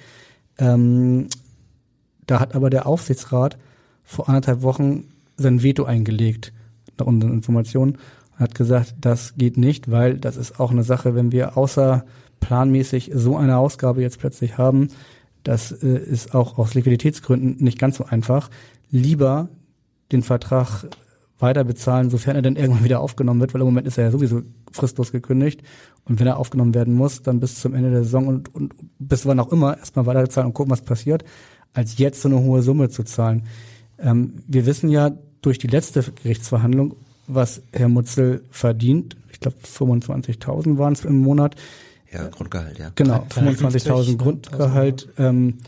Ähm, 0.58 1.26
da 2.26 2.40
hat 2.40 2.54
aber 2.54 2.70
der 2.70 2.86
Aufsichtsrat 2.86 3.58
vor 4.04 4.28
anderthalb 4.28 4.62
Wochen 4.62 5.04
sein 5.36 5.62
Veto 5.62 5.84
eingelegt, 5.84 6.52
nach 6.98 7.06
unseren 7.06 7.32
Informationen, 7.32 7.98
und 8.32 8.40
hat 8.40 8.54
gesagt, 8.54 8.94
das 9.00 9.34
geht 9.36 9.56
nicht, 9.56 9.90
weil 9.90 10.18
das 10.18 10.36
ist 10.36 10.60
auch 10.60 10.70
eine 10.70 10.84
Sache, 10.84 11.14
wenn 11.14 11.32
wir 11.32 11.56
außerplanmäßig 11.56 13.10
so 13.14 13.36
eine 13.36 13.56
Ausgabe 13.58 14.02
jetzt 14.02 14.20
plötzlich 14.20 14.56
haben, 14.56 14.88
das 15.46 15.70
äh, 15.70 15.98
ist 15.98 16.34
auch 16.34 16.58
aus 16.58 16.74
Liquiditätsgründen 16.74 17.56
nicht 17.62 17.78
ganz 17.78 17.96
so 17.96 18.04
einfach. 18.04 18.50
Lieber 18.90 19.48
den 20.10 20.22
Vertrag 20.22 20.84
weiter 21.38 21.64
bezahlen, 21.64 22.10
sofern 22.10 22.36
er 22.36 22.42
dann 22.42 22.56
irgendwann 22.56 22.84
wieder 22.84 23.00
aufgenommen 23.00 23.40
wird, 23.40 23.52
weil 23.52 23.60
im 23.60 23.66
Moment 23.66 23.86
ist 23.86 23.98
er 23.98 24.04
ja 24.04 24.10
sowieso 24.10 24.42
fristlos 24.72 25.12
gekündigt. 25.12 25.62
Und 26.04 26.18
wenn 26.20 26.26
er 26.26 26.38
aufgenommen 26.38 26.74
werden 26.74 26.94
muss, 26.94 27.22
dann 27.22 27.40
bis 27.40 27.60
zum 27.60 27.74
Ende 27.74 27.90
der 27.90 28.04
Saison 28.04 28.28
und, 28.28 28.54
und 28.54 28.74
bis 28.98 29.26
wann 29.26 29.40
auch 29.40 29.52
immer 29.52 29.76
erstmal 29.76 30.06
weiter 30.06 30.22
bezahlen 30.22 30.48
und 30.48 30.54
gucken, 30.54 30.70
was 30.70 30.82
passiert, 30.82 31.24
als 31.74 31.98
jetzt 31.98 32.22
so 32.22 32.28
eine 32.28 32.40
hohe 32.40 32.62
Summe 32.62 32.88
zu 32.88 33.04
zahlen. 33.04 33.42
Ähm, 33.98 34.34
wir 34.46 34.66
wissen 34.66 34.88
ja 34.88 35.12
durch 35.42 35.58
die 35.58 35.66
letzte 35.66 36.02
Gerichtsverhandlung, 36.02 36.96
was 37.26 37.62
Herr 37.72 37.88
Mutzel 37.88 38.42
verdient. 38.50 39.16
Ich 39.30 39.40
glaube 39.40 39.56
25.000 39.62 40.78
waren 40.78 40.92
es 40.92 41.04
im 41.04 41.18
Monat. 41.18 41.56
Ja, 42.12 42.28
Grundgehalt, 42.28 42.78
ja. 42.78 42.92
Genau, 42.94 43.26
25.000 43.30 44.16
Grundgehalt. 44.16 45.08
Ähm, 45.18 45.58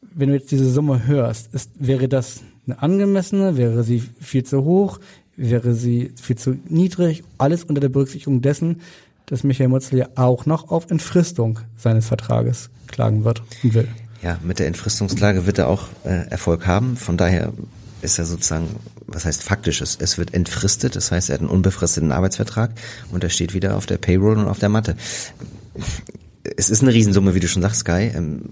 wenn 0.00 0.28
du 0.28 0.34
jetzt 0.34 0.50
diese 0.50 0.70
Summe 0.70 1.06
hörst, 1.06 1.52
ist, 1.52 1.70
wäre 1.78 2.08
das 2.08 2.42
eine 2.66 2.82
angemessene? 2.82 3.56
Wäre 3.56 3.82
sie 3.82 4.02
viel 4.20 4.44
zu 4.44 4.64
hoch? 4.64 4.98
Wäre 5.36 5.74
sie 5.74 6.12
viel 6.20 6.36
zu 6.36 6.56
niedrig? 6.68 7.24
Alles 7.38 7.64
unter 7.64 7.80
der 7.80 7.88
Berücksichtigung 7.88 8.42
dessen, 8.42 8.80
dass 9.26 9.44
Michael 9.44 9.68
Mutzel 9.68 9.98
ja 9.98 10.08
auch 10.14 10.46
noch 10.46 10.70
auf 10.70 10.90
Entfristung 10.90 11.60
seines 11.76 12.06
Vertrages 12.06 12.70
klagen 12.86 13.24
wird 13.24 13.42
und 13.62 13.74
will. 13.74 13.88
Ja, 14.22 14.38
mit 14.42 14.58
der 14.58 14.66
Entfristungsklage 14.66 15.46
wird 15.46 15.58
er 15.58 15.68
auch 15.68 15.88
äh, 16.04 16.28
Erfolg 16.28 16.66
haben. 16.66 16.96
Von 16.96 17.16
daher 17.16 17.52
ist 18.02 18.18
er 18.18 18.24
sozusagen, 18.24 18.68
was 19.06 19.24
heißt 19.24 19.42
faktisch, 19.42 19.80
es, 19.80 19.96
es 20.00 20.16
wird 20.18 20.32
entfristet, 20.34 20.96
das 20.96 21.12
heißt, 21.12 21.30
er 21.30 21.34
hat 21.34 21.40
einen 21.40 21.50
unbefristeten 21.50 22.12
Arbeitsvertrag 22.12 22.72
und 23.10 23.24
er 23.24 23.30
steht 23.30 23.54
wieder 23.54 23.76
auf 23.76 23.86
der 23.86 23.98
Payroll 23.98 24.38
und 24.38 24.48
auf 24.48 24.58
der 24.58 24.68
Matte 24.68 24.96
es 26.56 26.70
ist 26.70 26.82
eine 26.82 26.92
Riesensumme, 26.92 27.34
wie 27.34 27.40
du 27.40 27.48
schon 27.48 27.62
sagst, 27.62 27.80
Sky. 27.80 28.10
Ähm, 28.14 28.42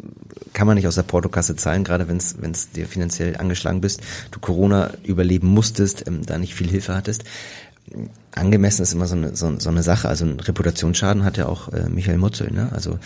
kann 0.53 0.67
man 0.67 0.77
nicht 0.77 0.87
aus 0.87 0.95
der 0.95 1.03
Portokasse 1.03 1.57
zahlen, 1.57 1.85
gerade 1.85 2.09
wenn 2.09 2.17
es 2.17 2.71
dir 2.71 2.87
finanziell 2.87 3.37
angeschlagen 3.37 3.81
bist, 3.81 4.01
du 4.31 4.39
Corona 4.41 4.93
überleben 5.03 5.49
musstest, 5.49 6.07
ähm, 6.07 6.25
da 6.25 6.39
nicht 6.39 6.55
viel 6.55 6.69
Hilfe 6.69 6.95
hattest. 6.95 7.25
Angemessen 8.35 8.83
ist 8.83 8.95
immer 8.95 9.07
so 9.07 9.15
eine, 9.15 9.37
so, 9.37 9.59
so 9.59 9.69
eine 9.69 9.83
Sache. 9.83 10.09
Also 10.09 10.25
ein 10.25 10.41
Reputationsschaden 10.41 11.25
hat 11.25 11.37
ja 11.37 11.47
auch 11.47 11.73
äh, 11.73 11.89
Michael 11.89 12.19
Mutzel. 12.19 12.51
Ne? 12.51 12.71
Also 12.73 12.99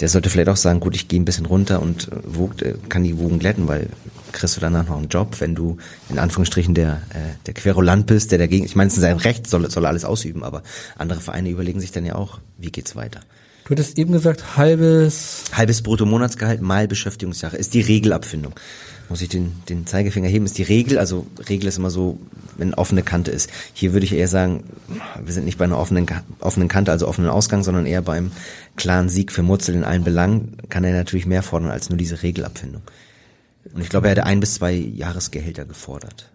der 0.00 0.08
sollte 0.08 0.28
vielleicht 0.28 0.48
auch 0.48 0.56
sagen, 0.56 0.80
gut, 0.80 0.96
ich 0.96 1.08
gehe 1.08 1.20
ein 1.20 1.24
bisschen 1.24 1.46
runter 1.46 1.80
und 1.80 2.08
äh, 2.08 2.16
wogt, 2.24 2.62
äh, 2.62 2.74
kann 2.88 3.04
die 3.04 3.18
Wogen 3.18 3.38
glätten, 3.38 3.68
weil 3.68 3.88
kriegst 4.32 4.56
du 4.56 4.60
danach 4.60 4.88
noch 4.88 4.96
einen 4.96 5.08
Job, 5.08 5.40
wenn 5.40 5.54
du 5.54 5.78
in 6.10 6.18
Anführungsstrichen 6.18 6.74
der, 6.74 7.02
äh, 7.10 7.36
der 7.46 7.54
Querulant 7.54 8.06
bist, 8.06 8.32
der 8.32 8.38
dagegen, 8.38 8.64
ich 8.64 8.74
meine, 8.74 8.88
es 8.88 8.94
ist 8.94 9.02
sein 9.02 9.16
Recht, 9.16 9.48
soll, 9.48 9.70
soll 9.70 9.86
alles 9.86 10.04
ausüben, 10.04 10.42
aber 10.42 10.62
andere 10.98 11.20
Vereine 11.20 11.50
überlegen 11.50 11.80
sich 11.80 11.92
dann 11.92 12.04
ja 12.04 12.16
auch, 12.16 12.40
wie 12.58 12.72
geht's 12.72 12.96
weiter. 12.96 13.20
Du 13.64 13.70
hattest 13.70 13.98
eben 13.98 14.12
gesagt, 14.12 14.58
halbes. 14.58 15.44
Halbes 15.52 15.80
Bruttomonatsgehalt 15.80 16.60
mal 16.60 16.86
Beschäftigungsjahre 16.86 17.56
ist 17.56 17.72
die 17.72 17.80
Regelabfindung. 17.80 18.52
Muss 19.08 19.22
ich 19.22 19.30
den, 19.30 19.54
den 19.70 19.86
Zeigefinger 19.86 20.28
heben, 20.28 20.44
ist 20.44 20.58
die 20.58 20.62
Regel, 20.62 20.98
also 20.98 21.26
Regel 21.48 21.68
ist 21.68 21.78
immer 21.78 21.90
so, 21.90 22.18
wenn 22.58 22.74
offene 22.74 23.02
Kante 23.02 23.30
ist. 23.30 23.48
Hier 23.72 23.94
würde 23.94 24.04
ich 24.04 24.12
eher 24.12 24.28
sagen, 24.28 24.64
wir 25.22 25.32
sind 25.32 25.46
nicht 25.46 25.56
bei 25.56 25.64
einer 25.64 25.78
offenen, 25.78 26.06
offenen 26.40 26.68
Kante, 26.68 26.92
also 26.92 27.08
offenen 27.08 27.30
Ausgang, 27.30 27.62
sondern 27.62 27.86
eher 27.86 28.02
beim 28.02 28.32
klaren 28.76 29.08
Sieg 29.08 29.32
für 29.32 29.42
Mutzel 29.42 29.74
in 29.74 29.84
allen 29.84 30.04
Belangen, 30.04 30.58
kann 30.68 30.84
er 30.84 30.92
natürlich 30.92 31.26
mehr 31.26 31.42
fordern 31.42 31.70
als 31.70 31.88
nur 31.88 31.96
diese 31.96 32.22
Regelabfindung. 32.22 32.82
Und 33.72 33.80
ich 33.80 33.88
glaube, 33.88 34.08
er 34.08 34.10
hätte 34.10 34.26
ein 34.26 34.40
bis 34.40 34.54
zwei 34.54 34.72
Jahresgehälter 34.72 35.64
gefordert. 35.64 36.30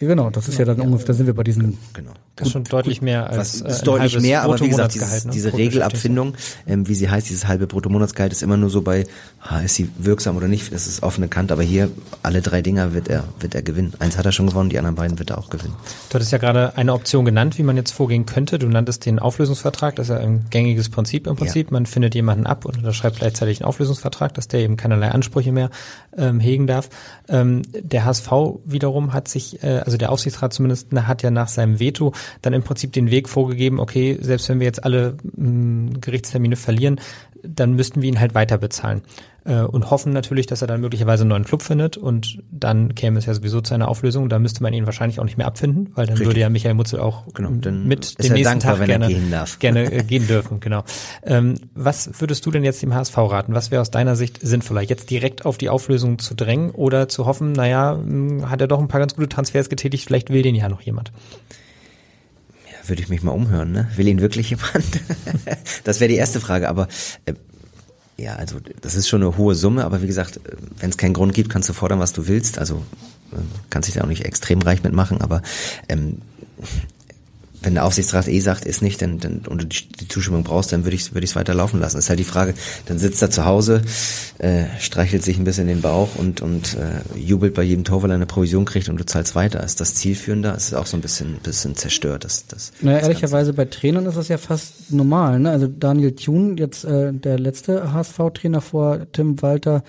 Ja, 0.00 0.08
genau, 0.08 0.30
das 0.30 0.48
ist 0.48 0.54
ja, 0.54 0.60
ja 0.60 0.74
dann 0.74 0.80
ungefähr, 0.80 1.08
da 1.08 1.12
sind 1.12 1.26
wir 1.26 1.34
bei 1.34 1.42
diesen. 1.42 1.76
Genau. 1.92 2.12
Das 2.36 2.46
ist 2.46 2.52
schon 2.52 2.64
deutlich 2.64 3.02
mehr 3.02 3.28
als. 3.28 3.60
Ist 3.60 3.82
äh, 3.82 3.84
deutlich 3.84 4.18
mehr, 4.18 4.42
aber 4.42 4.58
wie 4.58 4.68
gesagt, 4.70 4.94
dieses, 4.94 5.26
ne? 5.26 5.30
diese 5.30 5.52
Regelabfindung, 5.52 6.34
ähm, 6.66 6.88
wie 6.88 6.94
sie 6.94 7.10
heißt, 7.10 7.28
dieses 7.28 7.46
halbe 7.46 7.66
Bruttomonatsgehalt 7.66 8.32
ist 8.32 8.42
immer 8.42 8.56
nur 8.56 8.70
so 8.70 8.80
bei, 8.80 9.04
ah, 9.42 9.60
ist 9.60 9.74
sie 9.74 9.90
wirksam 9.98 10.38
oder 10.38 10.48
nicht, 10.48 10.72
das 10.72 10.86
ist 10.86 11.02
offene 11.02 11.28
Kante, 11.28 11.52
aber 11.52 11.62
hier 11.62 11.90
alle 12.22 12.40
drei 12.40 12.62
Dinger 12.62 12.94
wird 12.94 13.08
er, 13.08 13.24
wird 13.40 13.54
er 13.54 13.60
gewinnen. 13.60 13.92
Eins 13.98 14.16
hat 14.16 14.24
er 14.24 14.32
schon 14.32 14.46
gewonnen, 14.46 14.70
die 14.70 14.78
anderen 14.78 14.94
beiden 14.94 15.18
wird 15.18 15.28
er 15.28 15.38
auch 15.38 15.50
gewinnen. 15.50 15.74
Du 16.08 16.14
hattest 16.14 16.32
ja 16.32 16.38
gerade 16.38 16.78
eine 16.78 16.94
Option 16.94 17.26
genannt, 17.26 17.58
wie 17.58 17.62
man 17.62 17.76
jetzt 17.76 17.90
vorgehen 17.90 18.24
könnte. 18.24 18.58
Du 18.58 18.68
nanntest 18.68 19.04
den 19.04 19.18
Auflösungsvertrag, 19.18 19.96
das 19.96 20.08
ist 20.08 20.14
ja 20.14 20.20
ein 20.20 20.46
gängiges 20.48 20.88
Prinzip 20.88 21.26
im 21.26 21.36
Prinzip. 21.36 21.66
Ja. 21.66 21.72
Man 21.74 21.84
findet 21.84 22.14
jemanden 22.14 22.46
ab 22.46 22.64
und 22.64 22.78
unterschreibt 22.78 23.18
gleichzeitig 23.18 23.60
einen 23.60 23.68
Auflösungsvertrag, 23.68 24.32
dass 24.32 24.48
der 24.48 24.60
eben 24.60 24.78
keinerlei 24.78 25.10
Ansprüche 25.10 25.52
mehr 25.52 25.68
ähm, 26.16 26.40
hegen 26.40 26.66
darf. 26.66 26.88
Ähm, 27.28 27.60
der 27.74 28.06
HSV 28.06 28.30
wiederum 28.64 29.12
hat 29.12 29.28
sich, 29.28 29.62
äh, 29.62 29.89
also 29.90 29.98
der 29.98 30.12
Aufsichtsrat 30.12 30.52
zumindest, 30.52 30.88
hat 30.94 31.22
ja 31.22 31.30
nach 31.30 31.48
seinem 31.48 31.80
Veto 31.80 32.12
dann 32.42 32.52
im 32.52 32.62
Prinzip 32.62 32.92
den 32.92 33.10
Weg 33.10 33.28
vorgegeben, 33.28 33.80
okay, 33.80 34.16
selbst 34.20 34.48
wenn 34.48 34.60
wir 34.60 34.66
jetzt 34.66 34.84
alle 34.84 35.16
mh, 35.36 35.48
mm, 35.48 36.00
Gerichtstermine 36.00 36.56
verlieren, 36.56 37.00
dann 37.42 37.74
müssten 37.74 38.02
wir 38.02 38.08
ihn 38.08 38.20
halt 38.20 38.34
weiter 38.34 38.58
bezahlen 38.58 39.02
äh, 39.44 39.60
und 39.60 39.90
hoffen 39.90 40.12
natürlich, 40.12 40.46
dass 40.46 40.62
er 40.62 40.68
dann 40.68 40.80
möglicherweise 40.80 41.22
einen 41.22 41.30
neuen 41.30 41.44
Club 41.44 41.62
findet 41.62 41.96
und 41.96 42.42
dann 42.50 42.94
käme 42.94 43.18
es 43.18 43.26
ja 43.26 43.34
sowieso 43.34 43.60
zu 43.60 43.74
einer 43.74 43.88
Auflösung. 43.88 44.28
Da 44.28 44.38
müsste 44.38 44.62
man 44.62 44.72
ihn 44.72 44.86
wahrscheinlich 44.86 45.20
auch 45.20 45.24
nicht 45.24 45.38
mehr 45.38 45.46
abfinden, 45.46 45.92
weil 45.94 46.06
dann 46.06 46.14
Richtig. 46.14 46.28
würde 46.28 46.40
ja 46.40 46.48
Michael 46.48 46.74
Mutzel 46.74 47.00
auch 47.00 47.32
genau, 47.34 47.50
mit 47.50 47.64
dem 47.64 47.86
nächsten 47.86 48.42
dankbar, 48.42 48.76
Tag 48.76 48.86
gerne, 48.86 49.08
gehen, 49.08 49.34
gerne 49.58 49.92
äh, 49.92 50.02
gehen 50.02 50.26
dürfen. 50.26 50.60
Genau. 50.60 50.84
Ähm, 51.24 51.54
was 51.74 52.20
würdest 52.20 52.44
du 52.46 52.50
denn 52.50 52.64
jetzt 52.64 52.82
dem 52.82 52.94
HSV 52.94 53.16
raten? 53.16 53.54
Was 53.54 53.70
wäre 53.70 53.80
aus 53.80 53.90
deiner 53.90 54.16
Sicht 54.16 54.38
sinnvoller, 54.40 54.82
jetzt 54.82 55.10
direkt 55.10 55.46
auf 55.46 55.58
die 55.58 55.68
Auflösung 55.68 56.18
zu 56.18 56.34
drängen 56.34 56.70
oder 56.70 57.08
zu 57.08 57.26
hoffen, 57.26 57.52
naja, 57.52 57.96
hm, 57.96 58.50
hat 58.50 58.60
er 58.60 58.68
doch 58.68 58.80
ein 58.80 58.88
paar 58.88 59.00
ganz 59.00 59.14
gute 59.14 59.28
Transfers 59.28 59.68
getätigt, 59.68 60.04
vielleicht 60.04 60.30
will 60.30 60.42
den 60.42 60.54
ja 60.54 60.68
noch 60.68 60.80
jemand? 60.80 61.12
würde 62.90 63.02
ich 63.02 63.08
mich 63.08 63.22
mal 63.22 63.32
umhören, 63.32 63.72
ne? 63.72 63.88
Will 63.96 64.08
ihn 64.08 64.20
wirklich 64.20 64.50
jemand? 64.50 64.84
das 65.84 66.00
wäre 66.00 66.08
die 66.08 66.16
erste 66.16 66.40
Frage, 66.40 66.68
aber 66.68 66.88
äh, 67.24 67.34
ja, 68.20 68.34
also 68.34 68.58
das 68.80 68.94
ist 68.94 69.08
schon 69.08 69.22
eine 69.22 69.36
hohe 69.36 69.54
Summe, 69.54 69.84
aber 69.84 70.02
wie 70.02 70.06
gesagt, 70.06 70.40
wenn 70.78 70.90
es 70.90 70.98
keinen 70.98 71.14
Grund 71.14 71.32
gibt, 71.34 71.50
kannst 71.50 71.68
du 71.68 71.72
fordern, 71.72 71.98
was 72.00 72.12
du 72.12 72.28
willst. 72.28 72.58
Also 72.58 72.82
äh, 73.32 73.36
kannst 73.70 73.88
dich 73.88 73.94
da 73.94 74.02
auch 74.02 74.08
nicht 74.08 74.24
extrem 74.24 74.60
reich 74.60 74.82
mitmachen, 74.82 75.20
aber 75.20 75.42
ähm, 75.88 76.18
wenn 77.62 77.74
der 77.74 77.84
Aufsichtsrat 77.84 78.28
eh 78.28 78.40
sagt, 78.40 78.64
ist 78.64 78.82
nicht, 78.82 79.02
dann, 79.02 79.18
dann 79.18 79.42
und 79.46 79.62
du 79.62 79.66
die 79.66 80.08
Zustimmung 80.08 80.44
brauchst, 80.44 80.72
dann 80.72 80.84
würde 80.84 80.96
ich 80.96 81.12
würde 81.14 81.24
ich 81.24 81.30
es 81.30 81.36
weiter 81.36 81.54
laufen 81.54 81.80
lassen. 81.80 81.96
Das 81.96 82.04
ist 82.04 82.08
halt 82.08 82.18
die 82.18 82.24
Frage. 82.24 82.54
Dann 82.86 82.98
sitzt 82.98 83.20
er 83.22 83.30
zu 83.30 83.44
Hause, 83.44 83.82
äh, 84.38 84.64
streichelt 84.78 85.22
sich 85.22 85.38
ein 85.38 85.44
bisschen 85.44 85.66
den 85.66 85.80
Bauch 85.80 86.16
und 86.16 86.40
und 86.40 86.76
äh, 86.76 87.18
jubelt 87.18 87.54
bei 87.54 87.62
jedem 87.62 87.84
Tor, 87.84 88.02
weil 88.02 88.10
er 88.10 88.16
eine 88.16 88.26
Provision 88.26 88.64
kriegt 88.64 88.88
und 88.88 88.98
du 88.98 89.04
zahlst 89.04 89.34
weiter. 89.34 89.62
Ist 89.62 89.80
das 89.80 89.94
zielführender? 89.94 90.54
Ist 90.54 90.74
auch 90.74 90.86
so 90.86 90.96
ein 90.96 91.00
bisschen 91.00 91.38
bisschen 91.42 91.76
zerstört. 91.76 92.24
Das, 92.24 92.46
das, 92.46 92.72
naja, 92.80 92.98
das 92.98 93.08
ehrlicherweise 93.08 93.52
bei 93.52 93.64
Trainern 93.64 94.06
ist 94.06 94.16
das 94.16 94.28
ja 94.28 94.38
fast 94.38 94.92
normal. 94.92 95.40
Ne? 95.40 95.50
Also 95.50 95.66
Daniel 95.66 96.14
Thune, 96.14 96.56
jetzt 96.58 96.84
äh, 96.84 97.12
der 97.12 97.38
letzte 97.38 97.92
HSV-Trainer 97.92 98.60
vor 98.60 99.06
Tim 99.12 99.40
Walter, 99.42 99.82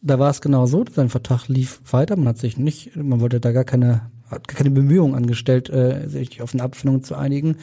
da 0.00 0.18
war 0.18 0.30
es 0.30 0.40
genau 0.40 0.66
so. 0.66 0.84
Sein 0.92 1.08
Vertrag 1.08 1.48
lief 1.48 1.80
weiter. 1.90 2.16
Man 2.16 2.28
hat 2.28 2.38
sich 2.38 2.56
nicht, 2.56 2.96
man 2.96 3.20
wollte 3.20 3.40
da 3.40 3.52
gar 3.52 3.64
keine 3.64 4.11
hat 4.32 4.48
keine 4.48 4.70
Bemühungen 4.70 5.14
angestellt, 5.14 5.70
äh, 5.70 6.08
sich 6.08 6.42
auf 6.42 6.54
eine 6.54 6.62
Abfindung 6.62 7.02
zu 7.02 7.14
einigen. 7.14 7.56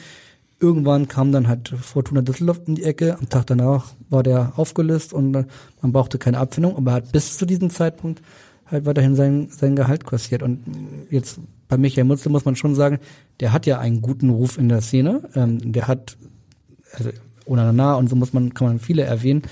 Irgendwann 0.58 1.08
kam 1.08 1.32
dann 1.32 1.48
halt 1.48 1.68
Fortuna 1.68 2.20
Düsseldorf 2.22 2.60
in 2.66 2.74
die 2.74 2.84
Ecke. 2.84 3.16
Am 3.18 3.28
Tag 3.28 3.46
danach 3.46 3.92
war 4.10 4.22
der 4.22 4.52
aufgelöst 4.56 5.12
und 5.12 5.34
äh, 5.34 5.44
man 5.80 5.92
brauchte 5.92 6.18
keine 6.18 6.38
Abfindung. 6.38 6.76
Aber 6.76 6.92
er 6.92 6.94
hat 6.96 7.12
bis 7.12 7.38
zu 7.38 7.46
diesem 7.46 7.70
Zeitpunkt 7.70 8.22
halt 8.66 8.86
weiterhin 8.86 9.16
sein, 9.16 9.48
sein 9.50 9.74
Gehalt 9.74 10.06
kassiert. 10.06 10.42
Und 10.42 10.60
jetzt 11.10 11.40
bei 11.68 11.76
Michael 11.76 12.04
Mutzel 12.04 12.30
muss 12.30 12.44
man 12.44 12.56
schon 12.56 12.74
sagen, 12.74 12.98
der 13.40 13.52
hat 13.52 13.66
ja 13.66 13.78
einen 13.78 14.02
guten 14.02 14.30
Ruf 14.30 14.58
in 14.58 14.68
der 14.68 14.80
Szene. 14.80 15.22
Ähm, 15.34 15.72
der 15.72 15.88
hat, 15.88 16.16
also 16.92 17.10
Onana 17.46 17.94
und 17.94 18.08
so 18.08 18.16
muss 18.16 18.32
man, 18.32 18.54
kann 18.54 18.68
man 18.68 18.78
viele 18.78 19.02
erwähnen. 19.02 19.42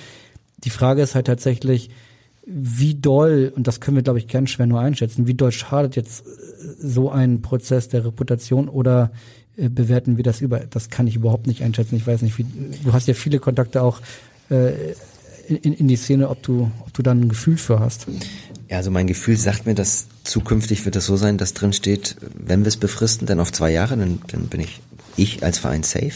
Die 0.59 0.71
Frage 0.71 1.03
ist 1.03 1.15
halt 1.15 1.27
tatsächlich, 1.27 1.91
wie 2.51 2.95
doll, 2.95 3.53
und 3.55 3.67
das 3.67 3.81
können 3.81 3.97
wir, 3.97 4.03
glaube 4.03 4.19
ich, 4.19 4.27
ganz 4.27 4.51
schwer 4.51 4.67
nur 4.67 4.81
einschätzen, 4.81 5.27
wie 5.27 5.35
doll 5.35 5.53
schadet 5.53 5.97
jetzt 5.97 6.27
äh, 6.27 6.31
so 6.81 7.11
ein 7.11 7.43
Prozess 7.43 7.89
der 7.89 8.05
Reputation 8.05 8.69
oder 8.69 9.11
äh, 9.57 9.69
bewerten 9.69 10.17
wir 10.17 10.25
das 10.25 10.41
über? 10.41 10.61
Das 10.61 10.89
kann 10.89 11.07
ich 11.07 11.17
überhaupt 11.17 11.47
nicht 11.47 11.63
einschätzen. 11.63 11.97
Ich 11.97 12.07
weiß 12.07 12.23
nicht, 12.23 12.39
wie, 12.39 12.47
du 12.85 12.93
hast 12.93 13.07
ja 13.07 13.15
viele 13.15 13.39
Kontakte 13.39 13.83
auch 13.83 14.01
äh, 14.51 14.73
in, 15.49 15.73
in 15.75 15.89
die 15.89 15.97
Szene, 15.97 16.29
ob 16.29 16.43
du, 16.43 16.71
ob 16.81 16.93
du 16.95 17.03
da 17.03 17.13
ein 17.13 17.29
Gefühl 17.29 17.57
für 17.57 17.81
hast. 17.81 18.07
Ja, 18.69 18.77
also 18.79 18.91
mein 18.91 19.07
Gefühl 19.07 19.37
sagt 19.37 19.67
mir, 19.67 19.75
dass 19.75 20.07
zukünftig 20.25 20.85
wird 20.85 20.97
es 20.97 21.07
so 21.07 21.17
sein, 21.17 21.39
dass 21.39 21.55
drin 21.55 21.73
steht, 21.73 22.17
wenn 22.35 22.61
wir 22.61 22.69
es 22.69 22.77
befristen, 22.77 23.27
dann 23.27 23.41
auf 23.41 23.51
zwei 23.51 23.71
Jahre, 23.71 23.97
dann, 23.97 24.21
dann 24.29 24.49
bin 24.49 24.61
ich 24.61 24.81
ich 25.19 25.43
als 25.43 25.59
Verein 25.59 25.83
safe. 25.83 26.13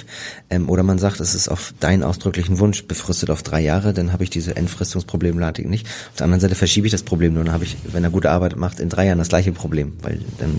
Ähm, 0.49 0.69
oder 0.69 0.83
man 0.83 0.99
sagt, 0.99 1.21
es 1.21 1.35
ist 1.35 1.49
auf 1.49 1.75
deinen 1.81 2.03
ausdrücklichen 2.03 2.59
Wunsch 2.59 2.85
befristet 2.85 3.31
auf 3.31 3.43
drei 3.43 3.61
Jahre, 3.61 3.93
dann 3.93 4.13
habe 4.13 4.25
ich 4.25 4.31
diese 4.31 4.57
Entfristungsproblematik 4.57 5.69
nicht. 5.69 5.87
Auf 6.11 6.17
der 6.19 6.25
anderen 6.25 6.41
Seite 6.41 6.55
verschiebe 6.55 6.87
ich 6.87 6.93
das 6.93 7.03
Problem 7.03 7.35
nur, 7.35 7.45
dann 7.45 7.53
habe 7.53 7.65
ich, 7.65 7.77
wenn 7.85 8.05
er 8.05 8.11
gute 8.11 8.31
Arbeit 8.31 8.57
macht, 8.57 8.81
in 8.81 8.89
drei 8.89 9.07
Jahren 9.07 9.19
das 9.19 9.29
gleiche 9.29 9.53
Problem, 9.53 9.95
weil 10.03 10.21
dann 10.39 10.59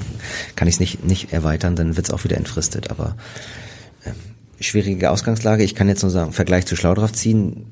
kann 0.56 0.68
ich 0.68 0.76
es 0.76 0.80
nicht, 0.80 1.06
nicht 1.06 1.34
erweitern, 1.34 1.76
dann 1.76 1.96
wird 1.96 2.08
es 2.08 2.14
auch 2.14 2.24
wieder 2.24 2.38
entfristet. 2.38 2.92
Aber 2.92 3.16
ähm, 4.06 4.14
schwierige 4.60 5.10
Ausgangslage. 5.10 5.64
Ich 5.64 5.76
kann 5.76 5.88
jetzt 5.88 6.04
nur 6.04 6.12
sagen, 6.12 6.34
Vergleich 6.34 6.66
zu 6.66 6.76
Schlau 6.76 6.94
drauf 6.94 7.14
ziehen, 7.14 7.66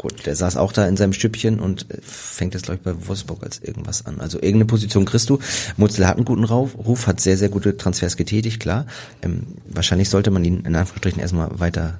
gut, 0.00 0.26
der 0.26 0.34
saß 0.34 0.56
auch 0.56 0.72
da 0.72 0.86
in 0.86 0.96
seinem 0.96 1.12
Stüppchen 1.12 1.60
und 1.60 1.90
äh, 1.90 1.98
fängt 2.00 2.54
jetzt, 2.54 2.64
glaube 2.64 2.78
ich, 2.78 2.82
bei 2.82 3.06
Wolfsburg 3.06 3.42
als 3.42 3.58
irgendwas 3.58 4.06
an. 4.06 4.20
Also 4.20 4.38
irgendeine 4.38 4.64
Position 4.64 5.04
kriegst 5.04 5.28
du. 5.28 5.38
Mutzel 5.76 6.06
hat 6.06 6.16
einen 6.16 6.24
guten 6.24 6.44
Ruf, 6.44 7.06
hat 7.06 7.20
sehr, 7.20 7.36
sehr 7.36 7.50
gute 7.50 7.76
Transfers 7.76 8.16
getätigt, 8.16 8.60
klar. 8.60 8.86
Ähm, 9.22 9.42
wahrscheinlich 9.66 10.08
sollte 10.08 10.30
man 10.30 10.44
ihn 10.44 10.64
in 10.64 10.74
Anführungsstrichen 10.74 11.20
erstmal 11.20 11.60
weiter 11.60 11.98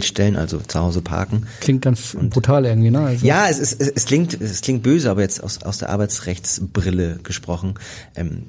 stellen, 0.00 0.36
also 0.36 0.58
zu 0.60 0.78
Hause 0.78 1.02
parken. 1.02 1.48
Klingt 1.60 1.82
ganz 1.82 2.14
und, 2.14 2.30
brutal 2.30 2.64
irgendwie, 2.64 2.92
ne? 2.92 3.00
Also 3.00 3.26
ja, 3.26 3.48
es, 3.48 3.58
es, 3.58 3.72
es, 3.72 4.04
klingt, 4.06 4.40
es 4.40 4.60
klingt 4.60 4.84
böse, 4.84 5.10
aber 5.10 5.22
jetzt 5.22 5.42
aus, 5.42 5.60
aus 5.64 5.78
der 5.78 5.90
Arbeitsrechtsbrille 5.90 7.18
gesprochen. 7.24 7.74
Ähm, 8.14 8.44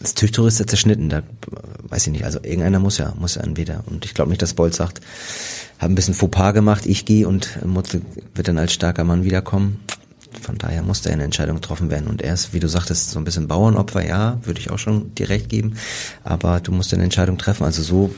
das 0.00 0.14
Tüchtuch 0.14 0.46
ist 0.46 0.60
ja 0.60 0.66
zerschnitten, 0.66 1.08
da 1.08 1.22
weiß 1.88 2.06
ich 2.06 2.12
nicht. 2.12 2.24
Also 2.24 2.38
irgendeiner 2.42 2.78
muss 2.78 2.98
ja, 2.98 3.14
muss 3.18 3.36
ja 3.36 3.42
entweder. 3.42 3.84
Und 3.86 4.04
ich 4.04 4.14
glaube 4.14 4.30
nicht, 4.30 4.42
dass 4.42 4.54
Bolt 4.54 4.74
sagt, 4.74 5.00
habe 5.78 5.92
ein 5.92 5.94
bisschen 5.94 6.14
Fauxpas 6.14 6.52
gemacht, 6.52 6.86
ich 6.86 7.04
gehe 7.04 7.26
und 7.26 7.64
Mutzel 7.64 8.02
wird 8.34 8.48
dann 8.48 8.58
als 8.58 8.72
starker 8.72 9.04
Mann 9.04 9.24
wiederkommen. 9.24 9.80
Von 10.38 10.58
daher 10.58 10.82
musste 10.82 11.10
eine 11.10 11.24
Entscheidung 11.24 11.56
getroffen 11.56 11.90
werden. 11.90 12.06
Und 12.08 12.22
er 12.22 12.34
ist, 12.34 12.52
wie 12.52 12.60
du 12.60 12.68
sagtest, 12.68 13.10
so 13.10 13.18
ein 13.18 13.24
bisschen 13.24 13.48
Bauernopfer, 13.48 14.06
ja, 14.06 14.38
würde 14.42 14.60
ich 14.60 14.70
auch 14.70 14.78
schon 14.78 15.14
dir 15.14 15.28
recht 15.28 15.48
geben. 15.48 15.74
Aber 16.22 16.60
du 16.60 16.72
musst 16.72 16.92
eine 16.94 17.04
Entscheidung 17.04 17.38
treffen. 17.38 17.64
Also 17.64 17.82
so, 17.82 18.14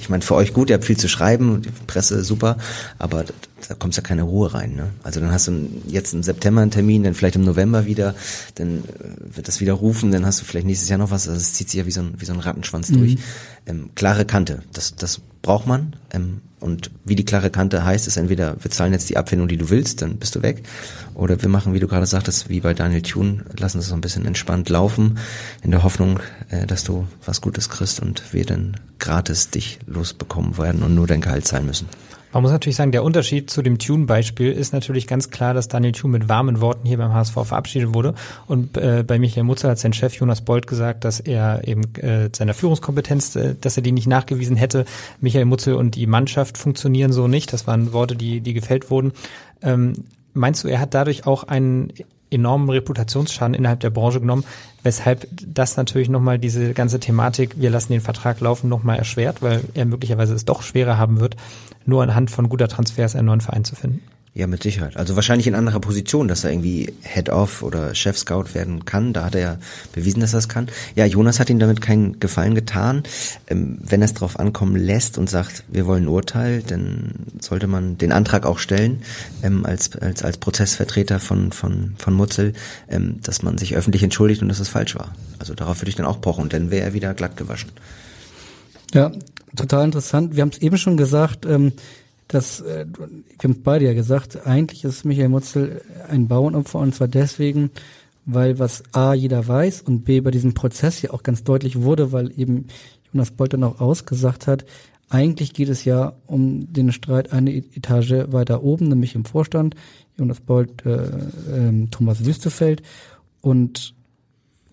ich 0.00 0.08
meine, 0.08 0.22
für 0.22 0.34
euch 0.34 0.52
gut, 0.52 0.70
ihr 0.70 0.74
habt 0.74 0.84
viel 0.84 0.96
zu 0.96 1.08
schreiben, 1.08 1.62
die 1.62 1.70
Presse 1.86 2.24
super, 2.24 2.56
aber 2.98 3.24
da 3.68 3.74
kommt 3.74 3.96
ja 3.96 4.02
keine 4.02 4.22
Ruhe 4.22 4.52
rein. 4.52 4.74
Ne? 4.74 4.90
Also 5.02 5.20
dann 5.20 5.30
hast 5.30 5.48
du 5.48 5.68
jetzt 5.86 6.12
im 6.12 6.22
September 6.22 6.60
einen 6.60 6.70
Termin, 6.70 7.04
dann 7.04 7.14
vielleicht 7.14 7.36
im 7.36 7.44
November 7.44 7.86
wieder, 7.86 8.14
dann 8.56 8.78
äh, 8.78 9.36
wird 9.36 9.48
das 9.48 9.60
wieder 9.60 9.74
rufen, 9.74 10.12
dann 10.12 10.26
hast 10.26 10.40
du 10.40 10.44
vielleicht 10.44 10.66
nächstes 10.66 10.88
Jahr 10.88 10.98
noch 10.98 11.10
was. 11.10 11.28
Also 11.28 11.40
es 11.40 11.54
zieht 11.54 11.70
sich 11.70 11.78
ja 11.78 11.86
wie 11.86 11.90
so 11.90 12.00
ein, 12.00 12.14
wie 12.18 12.24
so 12.24 12.32
ein 12.32 12.40
Rattenschwanz 12.40 12.90
mhm. 12.90 12.98
durch. 12.98 13.16
Ähm, 13.66 13.90
klare 13.94 14.24
Kante, 14.24 14.62
das, 14.72 14.96
das 14.96 15.20
braucht 15.42 15.66
man. 15.66 15.96
Ähm, 16.10 16.40
und 16.64 16.90
wie 17.04 17.14
die 17.14 17.26
klare 17.26 17.50
Kante 17.50 17.84
heißt, 17.84 18.06
ist 18.06 18.16
entweder 18.16 18.56
wir 18.58 18.70
zahlen 18.70 18.94
jetzt 18.94 19.10
die 19.10 19.18
Abfindung, 19.18 19.48
die 19.48 19.58
du 19.58 19.68
willst, 19.68 20.00
dann 20.00 20.16
bist 20.16 20.34
du 20.34 20.40
weg. 20.40 20.62
Oder 21.12 21.40
wir 21.42 21.50
machen, 21.50 21.74
wie 21.74 21.78
du 21.78 21.86
gerade 21.86 22.06
sagtest, 22.06 22.48
wie 22.48 22.60
bei 22.60 22.72
Daniel 22.72 23.02
Thune, 23.02 23.44
lassen 23.58 23.80
es 23.80 23.88
so 23.88 23.94
ein 23.94 24.00
bisschen 24.00 24.24
entspannt 24.24 24.70
laufen, 24.70 25.18
in 25.62 25.72
der 25.72 25.82
Hoffnung, 25.82 26.20
äh, 26.48 26.66
dass 26.66 26.82
du 26.82 27.06
was 27.26 27.42
Gutes 27.42 27.68
kriegst 27.68 28.00
und 28.00 28.32
wir 28.32 28.46
dann 28.46 28.78
gratis 28.98 29.50
dich 29.50 29.78
losbekommen 29.86 30.56
werden 30.56 30.82
und 30.82 30.94
nur 30.94 31.06
dein 31.06 31.20
Gehalt 31.20 31.46
zahlen 31.46 31.66
müssen. 31.66 31.86
Man 32.34 32.42
muss 32.42 32.50
natürlich 32.50 32.74
sagen, 32.74 32.90
der 32.90 33.04
Unterschied 33.04 33.48
zu 33.48 33.62
dem 33.62 33.78
Tune-Beispiel 33.78 34.50
ist 34.50 34.72
natürlich 34.72 35.06
ganz 35.06 35.30
klar, 35.30 35.54
dass 35.54 35.68
Daniel 35.68 35.92
Thune 35.92 36.18
mit 36.18 36.28
warmen 36.28 36.60
Worten 36.60 36.84
hier 36.84 36.98
beim 36.98 37.14
HSV 37.14 37.32
verabschiedet 37.32 37.94
wurde. 37.94 38.14
Und 38.48 38.76
äh, 38.76 39.04
bei 39.06 39.20
Michael 39.20 39.44
Mutzer 39.44 39.70
hat 39.70 39.78
sein 39.78 39.92
Chef 39.92 40.14
Jonas 40.14 40.40
Bold 40.40 40.66
gesagt, 40.66 41.04
dass 41.04 41.20
er 41.20 41.62
eben 41.68 41.94
äh, 41.94 42.30
seiner 42.34 42.52
Führungskompetenz, 42.52 43.36
äh, 43.36 43.54
dass 43.60 43.76
er 43.76 43.84
die 43.84 43.92
nicht 43.92 44.08
nachgewiesen 44.08 44.56
hätte. 44.56 44.84
Michael 45.20 45.44
Mutzel 45.44 45.74
und 45.74 45.94
die 45.94 46.08
Mannschaft 46.08 46.58
funktionieren 46.58 47.12
so 47.12 47.28
nicht. 47.28 47.52
Das 47.52 47.68
waren 47.68 47.92
Worte, 47.92 48.16
die, 48.16 48.40
die 48.40 48.52
gefällt 48.52 48.90
wurden. 48.90 49.12
Ähm, 49.62 49.92
meinst 50.32 50.64
du, 50.64 50.68
er 50.68 50.80
hat 50.80 50.92
dadurch 50.92 51.28
auch 51.28 51.44
einen 51.44 51.92
enormen 52.30 52.68
Reputationsschaden 52.70 53.54
innerhalb 53.54 53.80
der 53.80 53.90
Branche 53.90 54.20
genommen, 54.20 54.44
weshalb 54.82 55.26
das 55.30 55.76
natürlich 55.76 56.08
nochmal 56.08 56.38
diese 56.38 56.72
ganze 56.74 57.00
Thematik, 57.00 57.54
wir 57.56 57.70
lassen 57.70 57.92
den 57.92 58.00
Vertrag 58.00 58.40
laufen, 58.40 58.68
nochmal 58.68 58.98
erschwert, 58.98 59.42
weil 59.42 59.62
er 59.74 59.84
möglicherweise 59.84 60.34
es 60.34 60.44
doch 60.44 60.62
schwerer 60.62 60.98
haben 60.98 61.20
wird, 61.20 61.36
nur 61.86 62.02
anhand 62.02 62.30
von 62.30 62.48
guter 62.48 62.68
Transfers 62.68 63.14
einen 63.14 63.26
neuen 63.26 63.40
Verein 63.40 63.64
zu 63.64 63.76
finden. 63.76 64.02
Ja, 64.36 64.48
mit 64.48 64.64
Sicherheit. 64.64 64.96
Also 64.96 65.14
wahrscheinlich 65.14 65.46
in 65.46 65.54
anderer 65.54 65.78
Position, 65.78 66.26
dass 66.26 66.42
er 66.42 66.50
irgendwie 66.50 66.92
Head-Off 67.02 67.62
oder 67.62 67.94
Chef-Scout 67.94 68.46
werden 68.54 68.84
kann. 68.84 69.12
Da 69.12 69.24
hat 69.26 69.36
er 69.36 69.40
ja 69.40 69.58
bewiesen, 69.92 70.18
dass 70.18 70.32
er 70.32 70.40
es 70.40 70.48
kann. 70.48 70.66
Ja, 70.96 71.04
Jonas 71.06 71.38
hat 71.38 71.50
ihm 71.50 71.60
damit 71.60 71.80
keinen 71.80 72.18
Gefallen 72.18 72.56
getan. 72.56 73.04
Ähm, 73.46 73.78
wenn 73.80 74.02
er 74.02 74.06
es 74.06 74.14
drauf 74.14 74.40
ankommen 74.40 74.74
lässt 74.74 75.18
und 75.18 75.30
sagt, 75.30 75.62
wir 75.68 75.86
wollen 75.86 76.04
ein 76.04 76.08
Urteil, 76.08 76.62
dann 76.62 77.12
sollte 77.40 77.68
man 77.68 77.96
den 77.96 78.10
Antrag 78.10 78.44
auch 78.44 78.58
stellen, 78.58 79.02
ähm, 79.44 79.64
als, 79.64 79.94
als, 79.96 80.24
als 80.24 80.38
Prozessvertreter 80.38 81.20
von, 81.20 81.52
von, 81.52 81.94
von 81.98 82.14
Mutzel, 82.14 82.54
ähm, 82.90 83.20
dass 83.22 83.44
man 83.44 83.56
sich 83.56 83.76
öffentlich 83.76 84.02
entschuldigt 84.02 84.42
und 84.42 84.48
dass 84.48 84.58
es 84.58 84.68
falsch 84.68 84.96
war. 84.96 85.14
Also 85.38 85.54
darauf 85.54 85.80
würde 85.80 85.90
ich 85.90 85.96
dann 85.96 86.06
auch 86.06 86.20
pochen, 86.20 86.48
denn 86.48 86.72
wäre 86.72 86.86
er 86.86 86.92
wieder 86.92 87.14
glatt 87.14 87.36
gewaschen. 87.36 87.70
Ja, 88.92 89.12
total 89.54 89.84
interessant. 89.84 90.34
Wir 90.34 90.42
haben 90.42 90.50
es 90.50 90.58
eben 90.58 90.76
schon 90.76 90.96
gesagt, 90.96 91.46
ähm, 91.46 91.72
dass, 92.28 92.60
äh, 92.60 92.86
wir 92.96 93.08
haben 93.42 93.62
beide 93.62 93.84
ja 93.84 93.92
gesagt, 93.92 94.46
eigentlich 94.46 94.84
ist 94.84 95.04
Michael 95.04 95.28
Mutzel 95.28 95.82
ein 96.08 96.28
Bauernopfer 96.28 96.78
und 96.78 96.94
zwar 96.94 97.08
deswegen, 97.08 97.70
weil 98.26 98.58
was 98.58 98.82
A 98.92 99.14
jeder 99.14 99.46
weiß 99.46 99.82
und 99.82 100.04
B 100.04 100.20
bei 100.20 100.30
diesem 100.30 100.54
Prozess 100.54 101.02
ja 101.02 101.10
auch 101.10 101.22
ganz 101.22 101.44
deutlich 101.44 101.82
wurde, 101.82 102.12
weil 102.12 102.32
eben 102.38 102.68
Jonas 103.12 103.30
Bolt 103.30 103.52
dann 103.52 103.64
auch 103.64 103.80
ausgesagt 103.80 104.46
hat, 104.46 104.64
eigentlich 105.10 105.52
geht 105.52 105.68
es 105.68 105.84
ja 105.84 106.14
um 106.26 106.72
den 106.72 106.90
Streit 106.92 107.32
eine 107.32 107.52
e-, 107.52 107.62
Etage 107.76 108.32
weiter 108.32 108.62
oben, 108.62 108.88
nämlich 108.88 109.14
im 109.14 109.24
Vorstand, 109.24 109.76
Jonas 110.18 110.40
Bolt, 110.40 110.84
äh, 110.86 111.04
äh, 111.04 111.86
Thomas 111.90 112.24
Wüstefeld. 112.24 112.82
Und 113.40 113.94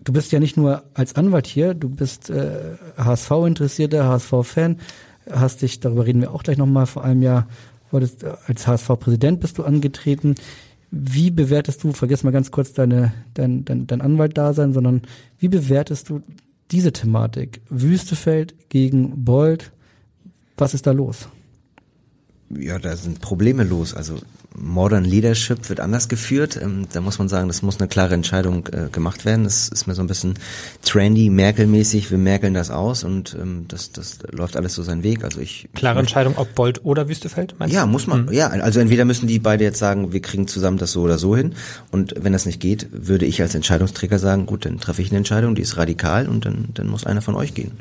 du 0.02 0.12
bist 0.12 0.32
ja 0.32 0.40
nicht 0.40 0.56
nur 0.56 0.82
als 0.94 1.14
Anwalt 1.16 1.46
hier, 1.46 1.74
du 1.74 1.88
bist 1.88 2.30
äh, 2.30 2.76
HSV-Interessierter, 2.96 4.06
HSV-Fan, 4.06 4.78
hast 5.30 5.62
dich, 5.62 5.80
darüber 5.80 6.06
reden 6.06 6.20
wir 6.20 6.32
auch 6.32 6.42
gleich 6.42 6.58
nochmal, 6.58 6.86
vor 6.86 7.04
einem 7.04 7.22
Jahr 7.22 7.48
wolltest, 7.90 8.24
als 8.24 8.66
HSV-Präsident 8.66 9.40
bist 9.40 9.58
du 9.58 9.64
angetreten. 9.64 10.34
Wie 10.90 11.30
bewertest 11.30 11.84
du, 11.84 11.92
vergiss 11.92 12.22
mal 12.22 12.32
ganz 12.32 12.50
kurz 12.50 12.72
deine, 12.72 13.12
dein, 13.34 13.64
dein, 13.64 13.86
dein 13.86 14.00
Anwalt-Dasein, 14.00 14.72
sondern 14.72 15.02
wie 15.38 15.48
bewertest 15.48 16.08
du 16.08 16.22
diese 16.70 16.92
Thematik? 16.92 17.60
Wüstefeld 17.68 18.68
gegen 18.68 19.24
Bold, 19.24 19.72
was 20.56 20.74
ist 20.74 20.86
da 20.86 20.92
los? 20.92 21.28
Ja, 22.58 22.78
da 22.78 22.96
sind 22.96 23.20
Probleme 23.20 23.64
los. 23.64 23.94
Also 23.94 24.18
Modern 24.54 25.04
Leadership 25.04 25.68
wird 25.68 25.80
anders 25.80 26.08
geführt. 26.08 26.58
Ähm, 26.60 26.86
da 26.92 27.00
muss 27.00 27.18
man 27.18 27.28
sagen, 27.28 27.48
das 27.48 27.62
muss 27.62 27.78
eine 27.78 27.88
klare 27.88 28.14
Entscheidung 28.14 28.66
äh, 28.66 28.90
gemacht 28.90 29.24
werden. 29.24 29.44
Das 29.44 29.68
ist 29.68 29.86
mir 29.86 29.94
so 29.94 30.02
ein 30.02 30.06
bisschen 30.06 30.34
trendy, 30.82 31.30
Merkel-mäßig. 31.30 32.10
Wir 32.10 32.18
merkeln 32.18 32.54
das 32.54 32.70
aus 32.70 33.04
und 33.04 33.36
ähm, 33.40 33.66
das, 33.68 33.92
das 33.92 34.18
läuft 34.30 34.56
alles 34.56 34.74
so 34.74 34.82
seinen 34.82 35.02
Weg. 35.02 35.24
Also 35.24 35.40
ich 35.40 35.68
klare 35.74 35.96
ich 35.96 36.00
Entscheidung, 36.00 36.34
ob 36.36 36.54
Bold 36.54 36.84
oder 36.84 37.08
Wüstefeld. 37.08 37.54
Meinst 37.58 37.74
ja, 37.74 37.84
du? 37.84 37.90
muss 37.90 38.06
man. 38.06 38.26
Mhm. 38.26 38.32
Ja, 38.32 38.48
also 38.48 38.80
entweder 38.80 39.04
müssen 39.04 39.26
die 39.26 39.38
beide 39.38 39.64
jetzt 39.64 39.78
sagen, 39.78 40.12
wir 40.12 40.20
kriegen 40.20 40.46
zusammen 40.46 40.78
das 40.78 40.92
so 40.92 41.02
oder 41.02 41.18
so 41.18 41.36
hin. 41.36 41.54
Und 41.90 42.14
wenn 42.18 42.32
das 42.32 42.46
nicht 42.46 42.60
geht, 42.60 42.88
würde 42.92 43.26
ich 43.26 43.40
als 43.40 43.54
Entscheidungsträger 43.54 44.18
sagen, 44.18 44.46
gut, 44.46 44.66
dann 44.66 44.78
treffe 44.78 45.02
ich 45.02 45.10
eine 45.10 45.18
Entscheidung, 45.18 45.54
die 45.54 45.62
ist 45.62 45.76
radikal 45.76 46.28
und 46.28 46.44
dann, 46.44 46.68
dann 46.74 46.88
muss 46.88 47.06
einer 47.06 47.22
von 47.22 47.34
euch 47.34 47.54
gehen 47.54 47.72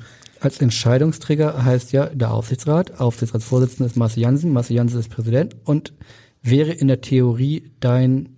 als 0.42 0.60
Entscheidungsträger 0.60 1.64
heißt 1.64 1.92
ja 1.92 2.08
der 2.08 2.32
Aufsichtsrat. 2.32 3.00
Aufsichtsratsvorsitzender 3.00 3.86
ist 3.86 3.96
Marcel 3.96 4.24
Jansen, 4.24 4.52
Marcel 4.52 4.76
Jansen 4.76 5.00
ist 5.00 5.10
Präsident 5.10 5.56
und 5.66 5.94
wäre 6.42 6.72
in 6.72 6.88
der 6.88 7.02
Theorie 7.02 7.72
dein 7.80 8.30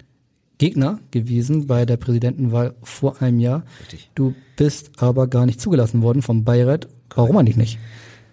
Gegner 0.58 1.00
gewesen 1.12 1.66
bei 1.66 1.86
der 1.86 1.98
Präsidentenwahl 1.98 2.76
vor 2.84 3.22
einem 3.22 3.40
Jahr. 3.40 3.64
Richtig. 3.82 4.12
Du 4.16 4.36
bist 4.58 4.92
aber 4.98 5.28
gar 5.28 5.46
nicht 5.46 5.62
zugelassen 5.62 6.02
worden 6.02 6.22
vom 6.22 6.44
Beirat. 6.44 6.90
Warum 7.16 7.38
eigentlich 7.38 7.58
nicht? 7.58 7.80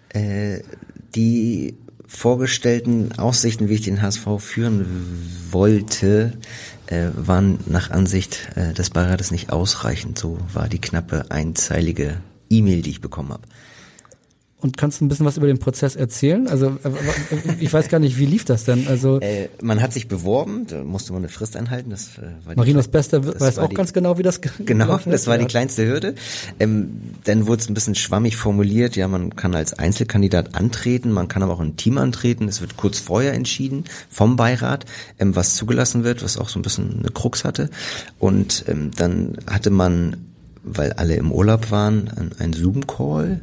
Äh, 0.09 0.59
die 1.15 1.77
vorgestellten 2.05 3.17
Aussichten, 3.17 3.69
wie 3.69 3.75
ich 3.75 3.81
den 3.81 4.01
HSV 4.01 4.27
führen 4.39 4.85
wollte, 5.49 6.33
äh, 6.87 7.07
waren 7.15 7.59
nach 7.67 7.89
Ansicht 7.89 8.49
äh, 8.55 8.73
des 8.73 8.89
Beirates 8.89 9.31
nicht 9.31 9.49
ausreichend. 9.49 10.19
So 10.19 10.37
war 10.53 10.67
die 10.67 10.81
knappe 10.81 11.31
einzeilige 11.31 12.17
E-Mail, 12.51 12.81
die 12.81 12.91
ich 12.91 13.01
bekommen 13.01 13.31
habe. 13.31 13.43
Und 14.61 14.77
kannst 14.77 15.01
du 15.01 15.05
ein 15.05 15.07
bisschen 15.07 15.25
was 15.25 15.37
über 15.37 15.47
den 15.47 15.57
Prozess 15.57 15.95
erzählen? 15.95 16.47
Also 16.47 16.77
äh, 16.83 16.91
ich 17.59 17.73
weiß 17.73 17.89
gar 17.89 17.97
nicht, 17.97 18.19
wie 18.19 18.27
lief 18.27 18.45
das 18.45 18.63
denn? 18.63 18.87
Also 18.87 19.19
äh, 19.21 19.49
man 19.63 19.81
hat 19.81 19.91
sich 19.91 20.07
beworben, 20.07 20.67
da 20.67 20.83
musste 20.83 21.13
man 21.13 21.23
eine 21.23 21.29
Frist 21.29 21.57
einhalten. 21.57 21.89
Das 21.89 22.19
äh, 22.19 22.21
war 22.45 22.55
Marinos 22.55 22.87
Bester 22.87 23.25
weiß 23.25 23.57
auch 23.57 23.69
die, 23.69 23.75
ganz 23.75 23.91
genau, 23.91 24.19
wie 24.19 24.23
das 24.23 24.39
genau. 24.63 24.99
Das 25.05 25.25
war 25.25 25.39
die 25.39 25.45
kleinste 25.45 25.87
Hürde. 25.87 26.13
Ähm, 26.59 26.91
dann 27.23 27.47
wurde 27.47 27.63
es 27.63 27.69
ein 27.69 27.73
bisschen 27.73 27.95
schwammig 27.95 28.37
formuliert. 28.37 28.95
Ja, 28.95 29.07
man 29.07 29.35
kann 29.35 29.55
als 29.55 29.73
Einzelkandidat 29.73 30.53
antreten, 30.53 31.11
man 31.11 31.27
kann 31.27 31.41
aber 31.41 31.53
auch 31.53 31.59
ein 31.59 31.75
Team 31.75 31.97
antreten. 31.97 32.47
Es 32.47 32.61
wird 32.61 32.77
kurz 32.77 32.99
vorher 32.99 33.33
entschieden 33.33 33.85
vom 34.09 34.35
Beirat, 34.35 34.85
ähm, 35.17 35.35
was 35.35 35.55
zugelassen 35.55 36.03
wird, 36.03 36.23
was 36.23 36.37
auch 36.37 36.49
so 36.49 36.59
ein 36.59 36.61
bisschen 36.61 36.99
eine 36.99 37.09
Krux 37.09 37.45
hatte. 37.45 37.71
Und 38.19 38.65
ähm, 38.67 38.91
dann 38.95 39.37
hatte 39.47 39.71
man, 39.71 40.17
weil 40.63 40.93
alle 40.93 41.15
im 41.15 41.31
Urlaub 41.31 41.71
waren, 41.71 42.31
ein 42.39 42.53
Zoom-Call 42.53 43.41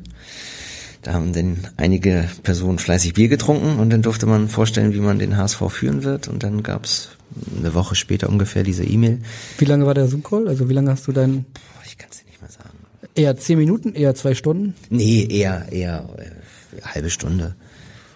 da 1.03 1.15
haben 1.15 1.33
dann 1.33 1.59
einige 1.77 2.29
Personen 2.43 2.79
fleißig 2.79 3.15
Bier 3.15 3.29
getrunken 3.29 3.79
und 3.79 3.91
dann 3.91 4.03
durfte 4.03 4.27
man 4.27 4.49
vorstellen, 4.49 4.93
wie 4.93 5.01
man 5.01 5.19
den 5.19 5.37
HSV 5.37 5.63
führen 5.71 6.03
wird. 6.03 6.29
Und 6.29 6.43
dann 6.43 6.63
gab 6.63 6.85
es 6.85 7.11
eine 7.57 7.73
Woche 7.75 7.95
später 7.95 8.29
ungefähr 8.29 8.65
diese 8.65 8.85
E-Mail. 8.85 9.21
Wie 9.59 9.65
lange 9.65 9.87
war 9.87 9.95
der 9.95 10.09
Zoom-Call? 10.09 10.49
Also 10.49 10.69
wie 10.69 10.73
lange 10.73 10.91
hast 10.91 11.07
du 11.07 11.13
deinen... 11.13 11.47
Ich 11.87 11.97
kann 11.97 12.09
es 12.11 12.19
dir 12.19 12.27
nicht 12.27 12.43
mal 12.43 12.51
sagen. 12.51 12.77
Eher 13.15 13.37
zehn 13.37 13.59
Minuten, 13.59 13.95
eher 13.95 14.15
zwei 14.15 14.35
Stunden? 14.35 14.75
Nee, 14.91 15.27
eher, 15.31 15.71
eher 15.71 16.09
äh, 16.19 16.83
halbe 16.83 17.11
Stunde. 17.11 17.55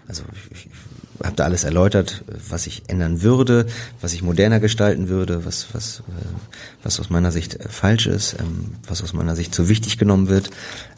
Also 0.09 0.25
ich, 0.51 0.67
ich 0.67 0.69
habe 1.23 1.37
da 1.37 1.45
alles 1.45 1.65
erläutert, 1.65 2.25
was 2.49 2.67
ich 2.67 2.83
ändern 2.89 3.23
würde, 3.23 3.67
was 4.01 4.13
ich 4.13 4.23
moderner 4.23 4.61
gestalten 4.61 5.09
würde, 5.09 5.45
was 5.45 5.69
was 5.73 6.01
äh, 6.01 6.25
was 6.83 7.01
aus 7.01 7.11
meiner 7.11 7.33
Sicht 7.33 7.55
äh, 7.55 7.69
falsch 7.69 8.07
ist, 8.07 8.37
ähm, 8.39 8.73
was 8.87 9.03
aus 9.03 9.13
meiner 9.13 9.37
Sicht 9.37 9.55
zu 9.55 9.69
wichtig 9.69 9.99
genommen 9.99 10.29
wird. 10.29 10.51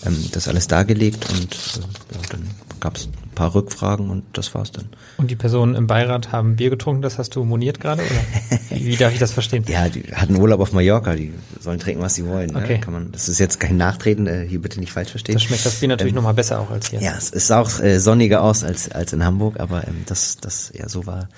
Ähm, 0.04 0.16
das 0.32 0.48
alles 0.48 0.66
dargelegt 0.66 1.28
und 1.30 1.54
äh, 1.54 2.14
ja, 2.14 2.20
dann 2.30 2.50
gab 2.84 2.96
es 2.96 3.06
ein 3.06 3.34
paar 3.34 3.54
Rückfragen 3.54 4.10
und 4.10 4.24
das 4.34 4.54
war's 4.54 4.70
dann. 4.70 4.90
Und 5.16 5.30
die 5.30 5.36
Personen 5.36 5.74
im 5.74 5.86
Beirat 5.86 6.32
haben 6.32 6.56
Bier 6.56 6.68
getrunken, 6.68 7.00
das 7.00 7.16
hast 7.16 7.34
du 7.34 7.42
moniert 7.42 7.80
gerade 7.80 8.02
oder 8.02 8.78
wie 8.78 8.94
darf 8.96 9.14
ich 9.14 9.18
das 9.18 9.32
verstehen? 9.32 9.64
ja, 9.68 9.88
die 9.88 10.02
hatten 10.14 10.36
Urlaub 10.36 10.60
auf 10.60 10.72
Mallorca, 10.74 11.14
die 11.14 11.32
sollen 11.58 11.78
trinken, 11.78 12.02
was 12.02 12.14
sie 12.14 12.26
wollen. 12.26 12.50
Ne? 12.50 12.58
Okay. 12.62 12.74
Ne? 12.74 12.80
Kann 12.80 12.92
man, 12.92 13.10
das 13.10 13.30
ist 13.30 13.38
jetzt 13.38 13.58
kein 13.58 13.78
Nachtreten, 13.78 14.26
äh, 14.26 14.46
hier 14.46 14.60
bitte 14.60 14.80
nicht 14.80 14.92
falsch 14.92 15.12
verstehen. 15.12 15.36
Das 15.36 15.44
schmeckt 15.44 15.64
das 15.64 15.80
Bier 15.80 15.88
natürlich 15.88 16.12
ähm, 16.12 16.16
nochmal 16.16 16.34
besser 16.34 16.60
auch 16.60 16.70
als 16.70 16.90
hier. 16.90 17.00
Ja, 17.00 17.14
es 17.16 17.30
ist 17.30 17.50
auch 17.50 17.80
äh, 17.80 17.98
sonniger 17.98 18.42
aus 18.42 18.62
als 18.62 18.92
als 18.92 19.14
in 19.14 19.24
Hamburg, 19.24 19.58
aber 19.58 19.88
ähm, 19.88 20.02
das 20.04 20.36
das 20.36 20.70
ja 20.74 20.86
so 20.86 21.06
war 21.06 21.30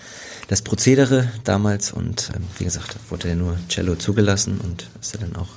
das 0.49 0.63
Prozedere 0.63 1.29
damals 1.45 1.93
und 1.93 2.33
ähm, 2.35 2.43
wie 2.59 2.65
gesagt, 2.65 2.97
wurde 3.09 3.29
ja 3.29 3.35
nur 3.37 3.57
Cello 3.69 3.95
zugelassen 3.95 4.61
und 4.61 4.89
ist 5.01 5.15
ja 5.15 5.21
dann 5.21 5.37
auch 5.37 5.49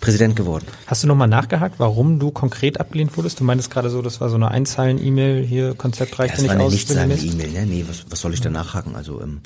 Präsident 0.00 0.36
geworden. 0.36 0.66
Hast 0.86 1.02
du 1.02 1.06
nochmal 1.08 1.28
nachgehakt, 1.28 1.78
warum 1.78 2.18
du 2.18 2.30
konkret 2.30 2.78
abgelehnt 2.78 3.16
wurdest? 3.16 3.40
Du 3.40 3.44
meintest 3.44 3.70
gerade 3.70 3.90
so, 3.90 4.00
das 4.02 4.20
war 4.20 4.28
so 4.28 4.36
eine 4.36 4.50
Einzeilen-E-Mail, 4.50 5.44
hier 5.44 5.74
Konzept 5.74 6.18
reicht 6.18 6.36
ja, 6.36 6.42
nicht 6.42 6.56
aus. 6.56 6.86
Das 6.86 6.96
war 6.96 7.02
eine 7.02 7.14
E-Mail, 7.14 7.50
ne? 7.50 7.66
Nee, 7.66 7.84
was, 7.88 8.04
was 8.08 8.20
soll 8.20 8.32
ich 8.34 8.40
da 8.40 8.50
nachhaken? 8.50 8.94
Also 8.94 9.20
ähm, 9.20 9.40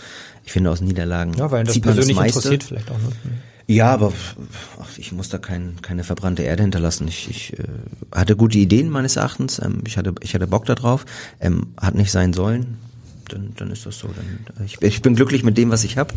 ich 0.44 0.52
finde 0.52 0.70
aus 0.70 0.80
Niederlagen 0.80 1.34
Ja, 1.34 1.50
weil 1.50 1.64
das 1.64 1.80
persönlich 1.80 2.16
das 2.16 2.26
interessiert 2.26 2.64
vielleicht 2.64 2.90
auch. 2.90 2.98
Ne? 2.98 3.12
Ja, 3.66 3.92
aber 3.92 4.12
ach, 4.80 4.98
ich 4.98 5.12
muss 5.12 5.28
da 5.28 5.38
kein, 5.38 5.80
keine 5.80 6.04
verbrannte 6.04 6.42
Erde 6.42 6.62
hinterlassen. 6.62 7.08
Ich, 7.08 7.30
ich 7.30 7.58
äh, 7.58 7.64
hatte 8.12 8.36
gute 8.36 8.58
Ideen 8.58 8.90
meines 8.90 9.16
Erachtens. 9.16 9.58
Ähm, 9.58 9.82
ich 9.86 9.96
hatte 9.96 10.14
ich 10.20 10.34
hatte 10.34 10.46
Bock 10.46 10.66
darauf. 10.66 11.06
Ähm, 11.40 11.68
hat 11.80 11.94
nicht 11.94 12.10
sein 12.10 12.32
sollen 12.32 12.78
dann, 13.32 13.52
dann 13.56 13.70
ist 13.70 13.86
das 13.86 13.98
so. 13.98 14.08
Dann, 14.08 14.64
ich, 14.64 14.80
ich 14.82 15.02
bin 15.02 15.14
glücklich 15.14 15.42
mit 15.42 15.56
dem, 15.56 15.70
was 15.70 15.84
ich 15.84 15.98
habe. 15.98 16.14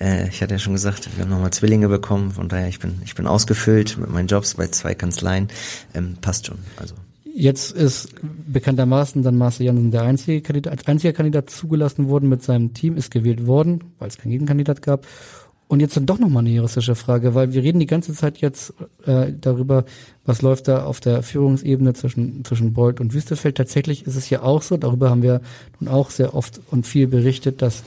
Äh, 0.00 0.28
ich 0.28 0.42
hatte 0.42 0.54
ja 0.54 0.58
schon 0.58 0.72
gesagt, 0.72 1.08
wir 1.16 1.24
haben 1.24 1.30
nochmal 1.30 1.52
Zwillinge 1.52 1.88
bekommen, 1.88 2.32
von 2.32 2.48
daher 2.48 2.68
ich 2.68 2.78
bin 2.78 3.00
ich 3.04 3.14
bin 3.14 3.26
ausgefüllt 3.26 3.98
mit 3.98 4.10
meinen 4.10 4.28
Jobs 4.28 4.54
bei 4.54 4.66
zwei 4.68 4.94
Kanzleien. 4.94 5.48
Ähm, 5.94 6.16
passt 6.20 6.46
schon. 6.46 6.58
Also. 6.76 6.94
Jetzt 7.32 7.72
ist 7.72 8.14
bekanntermaßen 8.22 9.22
dann 9.22 9.38
Marcel 9.38 9.66
Janssen 9.66 9.90
der 9.90 10.02
einzige 10.02 10.42
Kandidat, 10.42 10.72
als 10.72 10.86
einziger 10.86 11.12
Kandidat 11.12 11.48
zugelassen 11.50 12.08
worden 12.08 12.28
mit 12.28 12.42
seinem 12.42 12.74
Team, 12.74 12.96
ist 12.96 13.10
gewählt 13.10 13.46
worden, 13.46 13.84
weil 13.98 14.08
es 14.08 14.18
keinen 14.18 14.32
Gegenkandidat 14.32 14.82
gab. 14.82 15.06
Und 15.70 15.78
jetzt 15.78 15.96
dann 15.96 16.04
doch 16.04 16.18
nochmal 16.18 16.40
eine 16.40 16.50
juristische 16.50 16.96
Frage, 16.96 17.36
weil 17.36 17.52
wir 17.52 17.62
reden 17.62 17.78
die 17.78 17.86
ganze 17.86 18.12
Zeit 18.12 18.38
jetzt 18.38 18.74
äh, 19.06 19.32
darüber, 19.40 19.84
was 20.24 20.42
läuft 20.42 20.66
da 20.66 20.82
auf 20.82 20.98
der 20.98 21.22
Führungsebene 21.22 21.94
zwischen, 21.94 22.44
zwischen 22.44 22.72
Bolt 22.72 22.98
und 22.98 23.14
Wüstefeld. 23.14 23.56
Tatsächlich 23.56 24.04
ist 24.04 24.16
es 24.16 24.28
ja 24.30 24.42
auch 24.42 24.62
so, 24.62 24.76
darüber 24.76 25.10
haben 25.10 25.22
wir 25.22 25.40
nun 25.78 25.88
auch 25.88 26.10
sehr 26.10 26.34
oft 26.34 26.60
und 26.72 26.88
viel 26.88 27.06
berichtet, 27.06 27.62
dass 27.62 27.84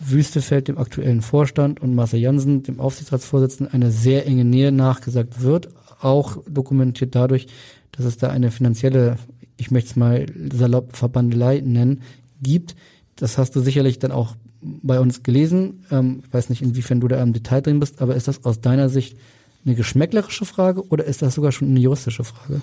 Wüstefeld 0.00 0.66
dem 0.66 0.76
aktuellen 0.76 1.22
Vorstand 1.22 1.80
und 1.80 1.94
Marcel 1.94 2.18
Jansen, 2.18 2.64
dem 2.64 2.80
Aufsichtsratsvorsitzenden, 2.80 3.72
eine 3.72 3.92
sehr 3.92 4.26
enge 4.26 4.44
Nähe 4.44 4.72
nachgesagt 4.72 5.40
wird, 5.40 5.68
auch 6.00 6.38
dokumentiert 6.48 7.14
dadurch, 7.14 7.46
dass 7.92 8.06
es 8.06 8.16
da 8.16 8.30
eine 8.30 8.50
finanzielle, 8.50 9.18
ich 9.56 9.70
möchte 9.70 9.90
es 9.90 9.94
mal 9.94 10.26
salopp 10.52 10.96
Verbandelei 10.96 11.62
nennen, 11.64 12.02
gibt. 12.42 12.74
Das 13.14 13.38
hast 13.38 13.54
du 13.54 13.60
sicherlich 13.60 14.00
dann 14.00 14.10
auch 14.10 14.34
bei 14.62 15.00
uns 15.00 15.22
gelesen. 15.22 15.84
Ähm, 15.90 16.22
ich 16.26 16.32
weiß 16.32 16.48
nicht, 16.50 16.62
inwiefern 16.62 17.00
du 17.00 17.08
da 17.08 17.22
im 17.22 17.32
Detail 17.32 17.60
drin 17.60 17.80
bist, 17.80 18.00
aber 18.00 18.14
ist 18.14 18.28
das 18.28 18.44
aus 18.44 18.60
deiner 18.60 18.88
Sicht 18.88 19.16
eine 19.64 19.74
geschmäcklerische 19.74 20.44
Frage 20.44 20.86
oder 20.88 21.04
ist 21.04 21.22
das 21.22 21.34
sogar 21.34 21.52
schon 21.52 21.68
eine 21.68 21.80
juristische 21.80 22.24
Frage? 22.24 22.62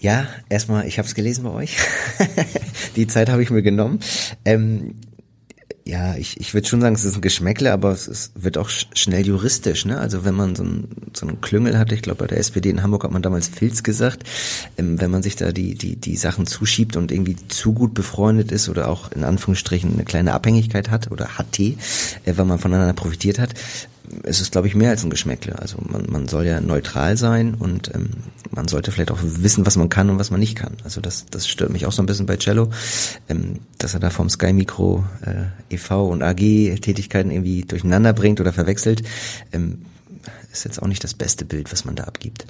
Ja, 0.00 0.26
erstmal, 0.48 0.86
ich 0.86 0.98
habe 0.98 1.06
es 1.06 1.14
gelesen 1.14 1.44
bei 1.44 1.50
euch. 1.50 1.76
Die 2.96 3.06
Zeit 3.06 3.28
habe 3.28 3.42
ich 3.42 3.50
mir 3.50 3.62
genommen. 3.62 4.00
Ähm, 4.46 4.94
ja, 5.84 6.14
ich, 6.14 6.40
ich 6.40 6.54
würde 6.54 6.68
schon 6.68 6.80
sagen, 6.80 6.94
es 6.94 7.04
ist 7.04 7.16
ein 7.16 7.20
Geschmäckle, 7.20 7.72
aber 7.72 7.90
es 7.90 8.06
ist, 8.06 8.32
wird 8.34 8.58
auch 8.58 8.68
schnell 8.68 9.26
juristisch. 9.26 9.84
Ne? 9.86 9.98
Also 9.98 10.24
wenn 10.24 10.34
man 10.34 10.54
so, 10.54 10.62
ein, 10.62 10.88
so 11.14 11.26
einen 11.26 11.40
Klüngel 11.40 11.78
hatte, 11.78 11.94
ich 11.94 12.02
glaube 12.02 12.18
bei 12.18 12.26
der 12.26 12.38
SPD 12.38 12.70
in 12.70 12.82
Hamburg 12.82 13.04
hat 13.04 13.10
man 13.10 13.22
damals 13.22 13.48
Filz 13.48 13.82
gesagt, 13.82 14.24
ähm, 14.78 15.00
wenn 15.00 15.10
man 15.10 15.22
sich 15.22 15.36
da 15.36 15.52
die, 15.52 15.74
die, 15.74 15.96
die 15.96 16.16
Sachen 16.16 16.46
zuschiebt 16.46 16.96
und 16.96 17.10
irgendwie 17.10 17.36
zu 17.48 17.72
gut 17.72 17.94
befreundet 17.94 18.52
ist 18.52 18.68
oder 18.68 18.88
auch 18.88 19.10
in 19.12 19.24
Anführungsstrichen 19.24 19.94
eine 19.94 20.04
kleine 20.04 20.32
Abhängigkeit 20.32 20.90
hat 20.90 21.10
oder 21.10 21.38
hat, 21.38 21.58
äh, 21.58 21.76
weil 22.24 22.44
man 22.44 22.58
voneinander 22.58 22.94
profitiert 22.94 23.38
hat, 23.38 23.54
es 24.22 24.40
ist, 24.40 24.52
glaube 24.52 24.66
ich, 24.66 24.74
mehr 24.74 24.90
als 24.90 25.04
ein 25.04 25.10
Geschmäckle. 25.10 25.58
Also 25.58 25.78
man, 25.80 26.06
man 26.08 26.28
soll 26.28 26.46
ja 26.46 26.60
neutral 26.60 27.16
sein 27.16 27.54
und 27.54 27.94
ähm, 27.94 28.10
man 28.50 28.68
sollte 28.68 28.92
vielleicht 28.92 29.10
auch 29.10 29.18
wissen, 29.22 29.66
was 29.66 29.76
man 29.76 29.88
kann 29.88 30.10
und 30.10 30.18
was 30.18 30.30
man 30.30 30.40
nicht 30.40 30.56
kann. 30.56 30.76
Also 30.84 31.00
das, 31.00 31.26
das 31.30 31.46
stört 31.46 31.70
mich 31.70 31.86
auch 31.86 31.92
so 31.92 32.02
ein 32.02 32.06
bisschen 32.06 32.26
bei 32.26 32.36
Cello, 32.36 32.70
ähm, 33.28 33.60
dass 33.78 33.94
er 33.94 34.00
da 34.00 34.10
vom 34.10 34.28
Sky 34.28 34.52
Micro 34.52 35.04
äh, 35.24 35.74
e.V. 35.74 36.08
und 36.08 36.22
AG 36.22 36.36
Tätigkeiten 36.80 37.30
irgendwie 37.30 37.62
durcheinander 37.62 38.12
bringt 38.12 38.40
oder 38.40 38.52
verwechselt. 38.52 39.02
Ähm, 39.52 39.82
ist 40.52 40.64
jetzt 40.64 40.82
auch 40.82 40.88
nicht 40.88 41.04
das 41.04 41.14
beste 41.14 41.44
Bild, 41.44 41.72
was 41.72 41.84
man 41.84 41.94
da 41.94 42.04
abgibt. 42.04 42.46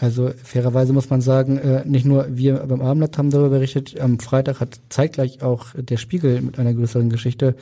Also 0.00 0.30
fairerweise 0.44 0.92
muss 0.92 1.10
man 1.10 1.20
sagen, 1.20 1.58
äh, 1.58 1.82
nicht 1.84 2.06
nur 2.06 2.28
wir 2.30 2.58
beim 2.58 2.80
Abendblatt 2.80 3.18
haben 3.18 3.30
darüber 3.30 3.50
berichtet, 3.50 3.98
am 3.98 4.20
Freitag 4.20 4.60
hat 4.60 4.78
zeitgleich 4.90 5.42
auch 5.42 5.74
der 5.74 5.96
Spiegel 5.96 6.40
mit 6.40 6.56
einer 6.60 6.72
größeren 6.72 7.10
Geschichte 7.10 7.56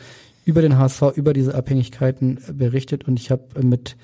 über 0.46 0.62
den 0.62 0.78
HSV, 0.78 1.02
über 1.16 1.35
diese 1.35 1.54
Abhängigkeiten 1.54 2.38
berichtet 2.52 3.06
und 3.06 3.18
ich 3.18 3.30
habe 3.30 3.42
mit 3.61 3.96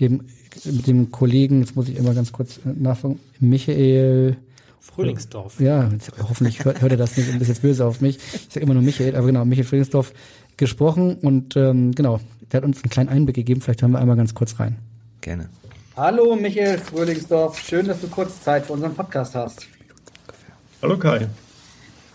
dem 0.00 0.24
mit 0.64 0.86
dem 0.88 1.12
Kollegen, 1.12 1.60
jetzt 1.60 1.76
muss 1.76 1.88
ich 1.88 1.96
immer 1.96 2.14
ganz 2.14 2.32
kurz 2.32 2.58
nachfragen, 2.64 3.20
Michael 3.38 4.36
Frühlingsdorf. 4.80 5.60
Ja, 5.60 5.90
hoffentlich 6.28 6.64
hört, 6.64 6.80
hört 6.80 6.92
er 6.92 6.98
das 6.98 7.16
nicht 7.16 7.30
und 7.30 7.40
ist 7.40 7.48
jetzt 7.48 7.62
böse 7.62 7.84
auf 7.84 8.00
mich. 8.00 8.16
Ich 8.16 8.48
sage 8.48 8.64
immer 8.64 8.74
nur 8.74 8.82
Michael, 8.82 9.14
aber 9.14 9.26
genau, 9.26 9.44
Michael 9.44 9.66
Frühlingsdorf 9.66 10.12
gesprochen 10.56 11.16
und 11.16 11.54
ähm, 11.56 11.94
genau, 11.94 12.18
der 12.50 12.58
hat 12.58 12.64
uns 12.64 12.82
einen 12.82 12.90
kleinen 12.90 13.10
Einblick 13.10 13.36
gegeben. 13.36 13.60
Vielleicht 13.60 13.82
hören 13.82 13.92
wir 13.92 13.98
einmal 14.00 14.16
ganz 14.16 14.34
kurz 14.34 14.58
rein. 14.58 14.76
Gerne. 15.20 15.50
Hallo 15.96 16.34
Michael 16.34 16.78
Frühlingsdorf, 16.78 17.60
schön, 17.60 17.86
dass 17.86 18.00
du 18.00 18.08
kurz 18.08 18.42
Zeit 18.42 18.66
für 18.66 18.72
unseren 18.72 18.94
Podcast 18.94 19.34
hast. 19.34 19.66
Hallo 20.80 20.98
Kai. 20.98 21.28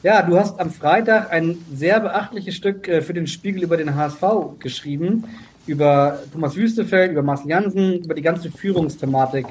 Ja, 0.03 0.21
du 0.21 0.37
hast 0.37 0.59
am 0.59 0.69
Freitag 0.69 1.31
ein 1.31 1.57
sehr 1.73 1.99
beachtliches 1.99 2.55
Stück 2.55 2.87
äh, 2.87 3.01
für 3.01 3.13
den 3.13 3.27
Spiegel 3.27 3.63
über 3.63 3.77
den 3.77 3.95
HSV 3.95 4.21
geschrieben, 4.59 5.23
über 5.65 6.19
Thomas 6.31 6.55
Wüstefeld, 6.55 7.11
über 7.11 7.23
Marcel 7.23 7.49
Jansen, 7.49 8.03
über 8.03 8.13
die 8.13 8.21
ganze 8.21 8.51
Führungsthematik 8.51 9.47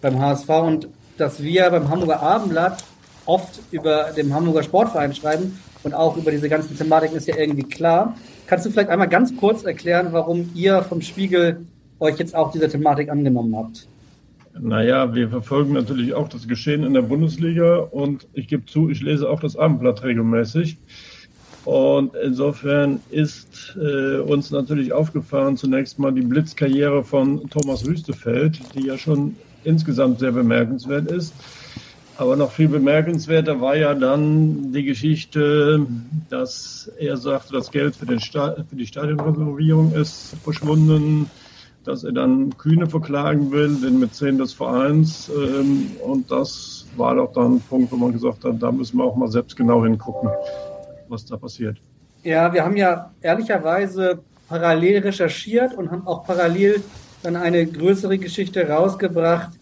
beim 0.00 0.18
HSV 0.18 0.48
und 0.48 0.88
dass 1.18 1.42
wir 1.42 1.68
beim 1.70 1.90
Hamburger 1.90 2.22
Abendblatt 2.22 2.84
oft 3.26 3.60
über 3.70 4.12
den 4.16 4.32
Hamburger 4.32 4.62
Sportverein 4.62 5.14
schreiben 5.14 5.58
und 5.82 5.92
auch 5.94 6.16
über 6.16 6.30
diese 6.30 6.48
ganzen 6.48 6.76
Thematiken 6.76 7.16
ist 7.16 7.28
ja 7.28 7.36
irgendwie 7.36 7.64
klar. 7.64 8.16
Kannst 8.46 8.64
du 8.64 8.70
vielleicht 8.70 8.88
einmal 8.88 9.08
ganz 9.08 9.36
kurz 9.36 9.64
erklären, 9.64 10.08
warum 10.12 10.50
ihr 10.54 10.82
vom 10.82 11.02
Spiegel 11.02 11.66
euch 12.00 12.18
jetzt 12.18 12.34
auch 12.34 12.50
dieser 12.52 12.68
Thematik 12.68 13.10
angenommen 13.10 13.54
habt? 13.56 13.86
Naja, 14.60 15.14
wir 15.14 15.28
verfolgen 15.30 15.72
natürlich 15.74 16.14
auch 16.14 16.28
das 16.28 16.48
Geschehen 16.48 16.82
in 16.84 16.94
der 16.94 17.02
Bundesliga 17.02 17.76
und 17.76 18.28
ich 18.32 18.48
gebe 18.48 18.64
zu, 18.64 18.88
ich 18.90 19.00
lese 19.00 19.28
auch 19.28 19.40
das 19.40 19.56
Abendblatt 19.56 20.02
regelmäßig. 20.02 20.80
Und 21.64 22.14
insofern 22.16 23.02
ist 23.08 23.76
äh, 23.80 24.18
uns 24.18 24.50
natürlich 24.50 24.92
aufgefallen 24.92 25.56
zunächst 25.56 25.98
mal 25.98 26.12
die 26.12 26.22
Blitzkarriere 26.22 27.04
von 27.04 27.50
Thomas 27.50 27.84
Wüstefeld, 27.84 28.74
die 28.74 28.84
ja 28.84 28.96
schon 28.96 29.38
insgesamt 29.62 30.18
sehr 30.18 30.32
bemerkenswert 30.32 31.06
ist. 31.08 31.44
Aber 32.14 32.36
noch 32.36 32.52
viel 32.52 32.68
bemerkenswerter 32.68 33.60
war 33.60 33.76
ja 33.76 33.94
dann 33.94 34.72
die 34.72 34.82
Geschichte, 34.84 35.86
dass 36.28 36.90
er 36.98 37.16
sagte, 37.16 37.52
das 37.52 37.70
Geld 37.70 37.96
für, 37.96 38.06
den 38.06 38.18
Sta 38.18 38.64
für 38.68 38.76
die 38.76 38.86
Stadionrenovierung 38.86 39.92
ist 39.92 40.36
verschwunden 40.42 41.30
dass 41.88 42.04
er 42.04 42.12
dann 42.12 42.56
Kühne 42.58 42.86
verklagen 42.86 43.50
will, 43.50 43.74
den 43.80 43.98
Mäzen 43.98 44.36
des 44.36 44.52
Vereins. 44.52 45.30
Ähm, 45.34 45.86
und 46.04 46.30
das 46.30 46.86
war 46.96 47.14
doch 47.14 47.32
dann 47.32 47.54
ein 47.54 47.60
Punkt, 47.60 47.90
wo 47.90 47.96
man 47.96 48.12
gesagt 48.12 48.44
hat, 48.44 48.62
da 48.62 48.70
müssen 48.70 48.98
wir 48.98 49.04
auch 49.04 49.16
mal 49.16 49.28
selbst 49.28 49.56
genau 49.56 49.82
hingucken, 49.82 50.28
was 51.08 51.24
da 51.24 51.38
passiert. 51.38 51.78
Ja, 52.22 52.52
wir 52.52 52.62
haben 52.64 52.76
ja 52.76 53.10
ehrlicherweise 53.22 54.18
parallel 54.48 54.98
recherchiert 54.98 55.74
und 55.74 55.90
haben 55.90 56.06
auch 56.06 56.24
parallel 56.24 56.82
dann 57.22 57.36
eine 57.36 57.66
größere 57.66 58.18
Geschichte 58.18 58.68
rausgebracht, 58.68 59.52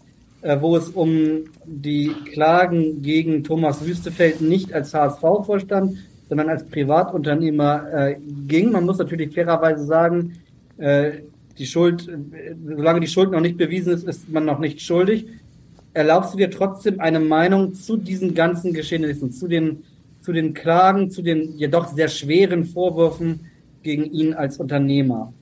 äh, 0.41 0.57
wo 0.59 0.75
es 0.75 0.89
um 0.89 1.45
die 1.63 2.13
Klagen 2.33 3.01
gegen 3.01 3.45
Thomas 3.45 3.85
Wüstefeld 3.85 4.41
nicht 4.41 4.73
als 4.73 4.93
HSV-Vorstand, 4.93 5.97
sondern 6.27 6.49
als 6.49 6.65
Privatunternehmer 6.65 7.93
äh, 7.93 8.17
ging. 8.47 8.73
Man 8.73 8.85
muss 8.85 8.97
natürlich 8.97 9.33
fairerweise 9.33 9.85
sagen, 9.85 10.33
äh, 10.77 11.19
die 11.57 11.65
Schuld, 11.65 12.09
solange 12.65 12.99
die 12.99 13.07
Schuld 13.07 13.31
noch 13.31 13.41
nicht 13.41 13.57
bewiesen 13.57 13.93
ist, 13.93 14.03
ist 14.03 14.29
man 14.29 14.45
noch 14.45 14.59
nicht 14.59 14.81
schuldig. 14.81 15.27
Erlaubst 15.93 16.33
du 16.33 16.37
dir 16.37 16.51
trotzdem 16.51 16.99
eine 16.99 17.19
Meinung 17.19 17.73
zu 17.73 17.97
diesen 17.97 18.33
ganzen 18.33 18.73
Geschehnissen, 18.73 19.31
zu 19.31 19.47
den, 19.47 19.83
zu 20.21 20.31
den 20.31 20.53
Klagen, 20.53 21.09
zu 21.09 21.21
den 21.21 21.57
jedoch 21.57 21.87
sehr 21.87 22.07
schweren 22.07 22.65
Vorwürfen 22.65 23.39
gegen 23.83 24.05
ihn 24.05 24.33
als 24.33 24.57
Unternehmer? 24.57 25.33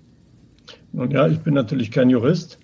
Nun 0.93 1.11
ja, 1.11 1.27
ich 1.27 1.39
bin 1.39 1.53
natürlich 1.53 1.91
kein 1.91 2.09
Jurist. 2.09 2.57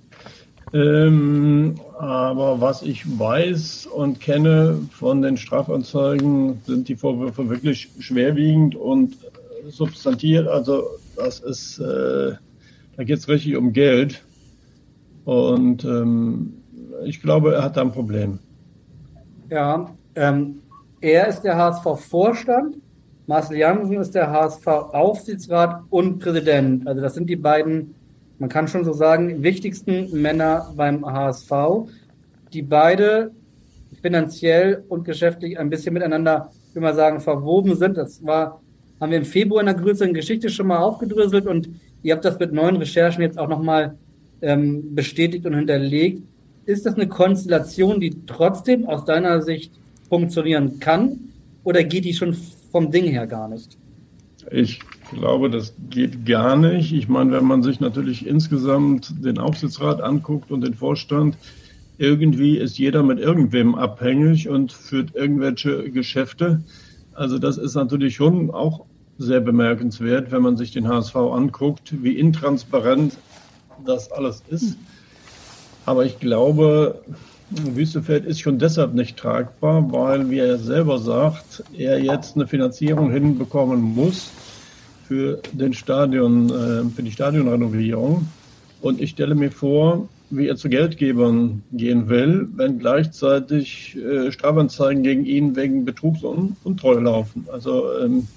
Ähm, 0.73 1.75
aber 1.99 2.61
was 2.61 2.81
ich 2.81 3.03
weiß 3.19 3.87
und 3.87 4.21
kenne 4.21 4.79
von 4.91 5.21
den 5.21 5.35
Strafanzeigen, 5.35 6.61
sind 6.65 6.87
die 6.87 6.95
Vorwürfe 6.95 7.49
wirklich 7.49 7.89
schwerwiegend 7.99 8.75
und 8.75 9.17
substantiert. 9.67 10.47
Also 10.47 10.83
das 11.17 11.41
ist, 11.41 11.79
äh, 11.79 12.33
da 12.95 13.03
geht 13.03 13.17
es 13.17 13.27
richtig 13.27 13.55
um 13.55 13.73
Geld. 13.73 14.23
Und 15.25 15.85
ähm, 15.85 16.53
ich 17.05 17.21
glaube, 17.21 17.55
er 17.55 17.63
hat 17.63 17.77
da 17.77 17.81
ein 17.81 17.91
Problem. 17.91 18.39
Ja, 19.49 19.93
ähm, 20.15 20.61
er 20.99 21.27
ist 21.27 21.41
der 21.41 21.57
HSV-Vorstand, 21.57 22.77
Marcel 23.27 23.57
Jansen 23.57 23.99
ist 23.99 24.15
der 24.15 24.29
HSV-Aufsichtsrat 24.29 25.83
und 25.89 26.19
Präsident. 26.19 26.87
Also 26.87 27.01
das 27.01 27.13
sind 27.13 27.29
die 27.29 27.35
beiden 27.35 27.95
man 28.41 28.49
kann 28.49 28.67
schon 28.67 28.83
so 28.83 28.91
sagen, 28.91 29.43
wichtigsten 29.43 30.19
Männer 30.19 30.73
beim 30.75 31.05
HSV, 31.05 31.51
die 32.51 32.63
beide 32.63 33.29
finanziell 34.01 34.83
und 34.89 35.05
geschäftlich 35.05 35.59
ein 35.59 35.69
bisschen 35.69 35.93
miteinander, 35.93 36.49
wie 36.73 36.79
man 36.79 36.95
sagen, 36.95 37.19
verwoben 37.19 37.75
sind. 37.75 37.97
Das 37.97 38.25
war, 38.25 38.59
haben 38.99 39.11
wir 39.11 39.19
im 39.19 39.25
Februar 39.25 39.61
in 39.61 39.67
einer 39.67 39.79
größeren 39.79 40.15
Geschichte 40.15 40.49
schon 40.49 40.65
mal 40.65 40.79
aufgedröselt 40.79 41.45
und 41.45 41.69
ihr 42.03 42.13
habt 42.13 42.25
das 42.25 42.39
mit 42.39 42.53
neuen 42.53 42.77
Recherchen 42.77 43.21
jetzt 43.21 43.37
auch 43.37 43.47
nochmal 43.47 43.97
ähm, 44.41 44.95
bestätigt 44.95 45.45
und 45.45 45.55
hinterlegt. 45.55 46.23
Ist 46.65 46.85
das 46.85 46.95
eine 46.95 47.07
Konstellation, 47.07 47.99
die 47.99 48.15
trotzdem 48.25 48.87
aus 48.87 49.05
deiner 49.05 49.41
Sicht 49.41 49.71
funktionieren 50.09 50.79
kann 50.79 51.19
oder 51.63 51.83
geht 51.83 52.05
die 52.05 52.13
schon 52.13 52.35
vom 52.71 52.91
Ding 52.91 53.05
her 53.05 53.27
gar 53.27 53.47
nicht? 53.47 53.77
Ich 54.49 54.79
glaube, 55.13 55.49
das 55.49 55.73
geht 55.89 56.25
gar 56.25 56.55
nicht. 56.55 56.93
Ich 56.93 57.07
meine, 57.07 57.31
wenn 57.31 57.45
man 57.45 57.61
sich 57.63 57.79
natürlich 57.79 58.25
insgesamt 58.25 59.13
den 59.23 59.37
Aufsichtsrat 59.37 60.01
anguckt 60.01 60.51
und 60.51 60.61
den 60.61 60.73
Vorstand, 60.73 61.37
irgendwie 61.97 62.57
ist 62.57 62.79
jeder 62.79 63.03
mit 63.03 63.19
irgendwem 63.19 63.75
abhängig 63.75 64.49
und 64.49 64.71
führt 64.71 65.13
irgendwelche 65.13 65.91
Geschäfte. 65.91 66.63
Also 67.13 67.37
das 67.37 67.57
ist 67.57 67.75
natürlich 67.75 68.15
schon 68.15 68.49
auch 68.49 68.85
sehr 69.21 69.41
bemerkenswert, 69.41 70.31
wenn 70.31 70.41
man 70.41 70.57
sich 70.57 70.71
den 70.71 70.87
HSV 70.87 71.15
anguckt, 71.15 71.93
wie 72.03 72.17
intransparent 72.17 73.17
das 73.85 74.11
alles 74.11 74.43
ist. 74.49 74.77
Aber 75.85 76.05
ich 76.05 76.19
glaube, 76.19 77.01
Wüstefeld 77.49 78.25
ist 78.25 78.39
schon 78.39 78.59
deshalb 78.59 78.93
nicht 78.93 79.17
tragbar, 79.17 79.91
weil, 79.91 80.29
wie 80.29 80.39
er 80.39 80.57
selber 80.57 80.99
sagt, 80.99 81.63
er 81.77 81.99
jetzt 81.99 82.35
eine 82.35 82.47
Finanzierung 82.47 83.11
hinbekommen 83.11 83.81
muss 83.81 84.31
für 85.07 85.41
den 85.51 85.73
Stadion, 85.73 86.49
äh, 86.49 86.89
für 86.95 87.03
die 87.03 87.11
Stadionrenovierung. 87.11 88.25
Und 88.81 89.01
ich 89.01 89.11
stelle 89.11 89.35
mir 89.35 89.51
vor, 89.51 90.07
wie 90.29 90.47
er 90.47 90.55
zu 90.55 90.69
Geldgebern 90.69 91.61
gehen 91.73 92.07
will, 92.07 92.47
wenn 92.55 92.79
gleichzeitig 92.79 93.97
äh, 93.97 94.31
Strafanzeigen 94.31 95.03
gegen 95.03 95.25
ihn 95.25 95.55
wegen 95.55 95.83
Betrugs 95.83 96.23
und 96.23 96.55
Untreue 96.63 97.01
laufen. 97.01 97.45
Also 97.51 97.99
ähm, 97.99 98.27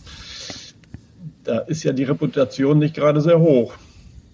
da 1.44 1.58
ist 1.60 1.82
ja 1.84 1.92
die 1.92 2.04
Reputation 2.04 2.78
nicht 2.78 2.94
gerade 2.94 3.20
sehr 3.20 3.38
hoch. 3.38 3.74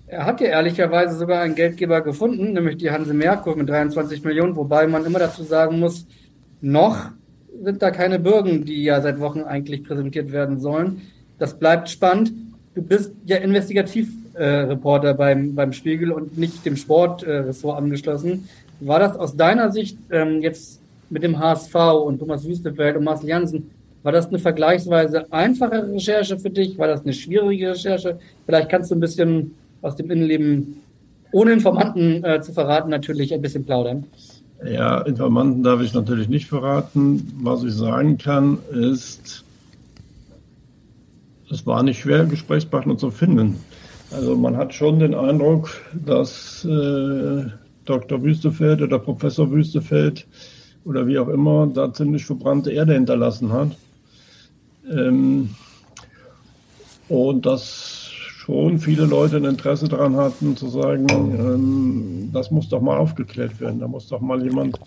Er 0.07 0.27
hat 0.27 0.40
ja 0.40 0.49
ehrlicherweise 0.49 1.16
sogar 1.16 1.42
einen 1.42 1.55
Geldgeber 1.55 2.01
gefunden, 2.01 2.53
nämlich 2.53 2.79
die 2.79 2.90
Hanse 2.90 3.14
Merkur 3.14 3.57
mit 3.57 3.68
23 3.68 4.25
Millionen, 4.25 4.57
wobei 4.57 4.87
man 4.87 5.05
immer 5.05 5.20
dazu 5.20 5.44
sagen 5.44 5.79
muss, 5.79 6.07
noch 6.61 7.11
sind 7.62 7.83
da 7.83 7.90
keine 7.90 8.18
Bürgen, 8.18 8.64
die 8.64 8.83
ja 8.83 9.01
seit 9.01 9.20
Wochen 9.20 9.42
eigentlich 9.42 9.85
präsentiert 9.85 10.33
werden 10.33 10.59
sollen. 10.59 11.03
Das 11.38 11.59
bleibt 11.59 11.88
spannend. 11.88 12.33
Du 12.75 12.83
bist 12.83 13.12
ja 13.27 13.37
Investigativreporter 13.37 15.11
äh, 15.11 15.14
beim, 15.14 15.55
beim 15.55 15.73
Spiegel 15.73 16.12
und 16.12 16.38
nicht 16.38 16.64
dem 16.64 16.77
Sportressort 16.77 17.77
äh, 17.77 17.79
angeschlossen. 17.79 18.49
War 18.81 18.99
das 18.99 19.16
aus 19.16 19.37
deiner 19.37 19.70
Sicht 19.70 19.99
ähm, 20.11 20.40
jetzt 20.40 20.81
mit 21.09 21.23
dem 21.23 21.38
HSV 21.38 21.75
und 22.05 22.18
Thomas 22.18 22.46
Wüstefeld 22.46 22.96
und 22.96 23.05
Marcel 23.05 23.29
Janssen, 23.29 23.70
war 24.02 24.12
das 24.12 24.28
eine 24.28 24.38
vergleichsweise 24.38 25.30
einfache 25.32 25.92
Recherche 25.92 26.38
für 26.38 26.50
dich? 26.50 26.78
War 26.78 26.88
das 26.88 27.02
eine 27.02 27.12
schwierige 27.12 27.70
Recherche? 27.70 28.18
Vielleicht 28.46 28.68
kannst 28.70 28.90
du 28.90 28.94
ein 28.94 29.00
bisschen 29.00 29.54
aus 29.82 29.96
dem 29.96 30.10
Innenleben, 30.10 30.82
ohne 31.32 31.52
Informanten 31.52 32.24
äh, 32.24 32.40
zu 32.40 32.52
verraten, 32.52 32.90
natürlich 32.90 33.32
ein 33.34 33.42
bisschen 33.42 33.64
plaudern. 33.64 34.04
Ja, 34.64 35.00
Informanten 35.02 35.62
darf 35.62 35.80
ich 35.80 35.94
natürlich 35.94 36.28
nicht 36.28 36.46
verraten. 36.46 37.32
Was 37.42 37.62
ich 37.64 37.74
sagen 37.74 38.18
kann, 38.18 38.58
ist, 38.72 39.44
es 41.50 41.66
war 41.66 41.82
nicht 41.82 42.00
schwer, 42.00 42.24
Gesprächspartner 42.24 42.98
zu 42.98 43.10
finden. 43.10 43.56
Also 44.12 44.36
man 44.36 44.56
hat 44.56 44.74
schon 44.74 44.98
den 44.98 45.14
Eindruck, 45.14 45.70
dass 45.94 46.64
äh, 46.64 47.44
Dr. 47.84 48.22
Wüstefeld 48.22 48.82
oder 48.82 48.98
Professor 48.98 49.50
Wüstefeld 49.50 50.26
oder 50.84 51.06
wie 51.06 51.18
auch 51.18 51.28
immer 51.28 51.66
da 51.66 51.92
ziemlich 51.92 52.24
verbrannte 52.24 52.72
Erde 52.72 52.94
hinterlassen 52.94 53.52
hat. 53.52 53.76
Ähm, 54.90 55.50
und 57.09 57.46
dass 57.46 58.11
schon 58.12 58.79
viele 58.79 59.05
Leute 59.07 59.37
ein 59.37 59.44
Interesse 59.44 59.88
daran 59.88 60.16
hatten, 60.16 60.57
zu 60.57 60.68
sagen, 60.68 61.07
ähm, 61.11 62.31
das 62.33 62.50
muss 62.50 62.68
doch 62.68 62.81
mal 62.81 62.98
aufgeklärt 62.98 63.61
werden. 63.61 63.81
Da 63.81 63.88
muss 63.88 64.09
doch 64.09 64.20
mal 64.20 64.42
jemand 64.42 64.79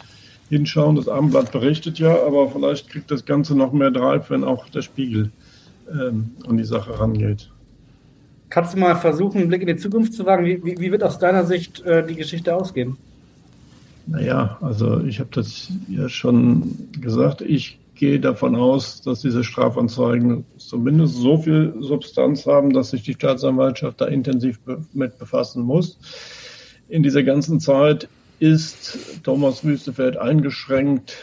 hinschauen. 0.49 0.95
Das 0.95 1.07
Abendblatt 1.07 1.51
berichtet 1.51 1.99
ja, 1.99 2.15
aber 2.25 2.49
vielleicht 2.49 2.89
kriegt 2.89 3.11
das 3.11 3.25
Ganze 3.25 3.55
noch 3.55 3.73
mehr 3.73 3.91
Drive, 3.91 4.29
wenn 4.29 4.43
auch 4.43 4.67
der 4.69 4.81
Spiegel 4.81 5.31
ähm, 5.91 6.31
an 6.47 6.57
die 6.57 6.63
Sache 6.63 6.99
rangeht. 6.99 7.49
Kannst 8.49 8.75
du 8.75 8.79
mal 8.79 8.95
versuchen, 8.95 9.39
einen 9.39 9.47
Blick 9.47 9.61
in 9.61 9.67
die 9.67 9.77
Zukunft 9.77 10.13
zu 10.13 10.25
wagen? 10.25 10.45
Wie, 10.45 10.63
wie, 10.63 10.79
wie 10.79 10.91
wird 10.91 11.03
aus 11.03 11.17
deiner 11.17 11.45
Sicht 11.45 11.83
äh, 11.85 12.05
die 12.05 12.15
Geschichte 12.15 12.55
ausgehen? 12.55 12.97
Naja, 14.05 14.57
also 14.61 14.99
ich 15.01 15.19
habe 15.19 15.29
das 15.31 15.71
ja 15.87 16.09
schon 16.09 16.89
gesagt. 16.99 17.41
Ich 17.41 17.79
gehe 18.03 18.19
davon 18.19 18.57
aus, 18.57 19.01
dass 19.01 19.21
diese 19.21 19.45
Strafanzeigen 19.45 20.43
zumindest 20.57 21.15
so 21.15 21.37
viel 21.37 21.73
Substanz 21.79 22.45
haben, 22.45 22.73
dass 22.73 22.89
sich 22.89 23.03
die 23.03 23.13
Staatsanwaltschaft 23.13 24.01
da 24.01 24.07
intensiv 24.07 24.59
mit 24.91 25.17
befassen 25.17 25.63
muss. 25.63 25.97
In 26.89 27.01
dieser 27.01 27.23
ganzen 27.23 27.61
Zeit 27.61 28.09
ist 28.39 29.23
Thomas 29.23 29.63
Wüstefeld 29.63 30.17
eingeschränkt 30.17 31.15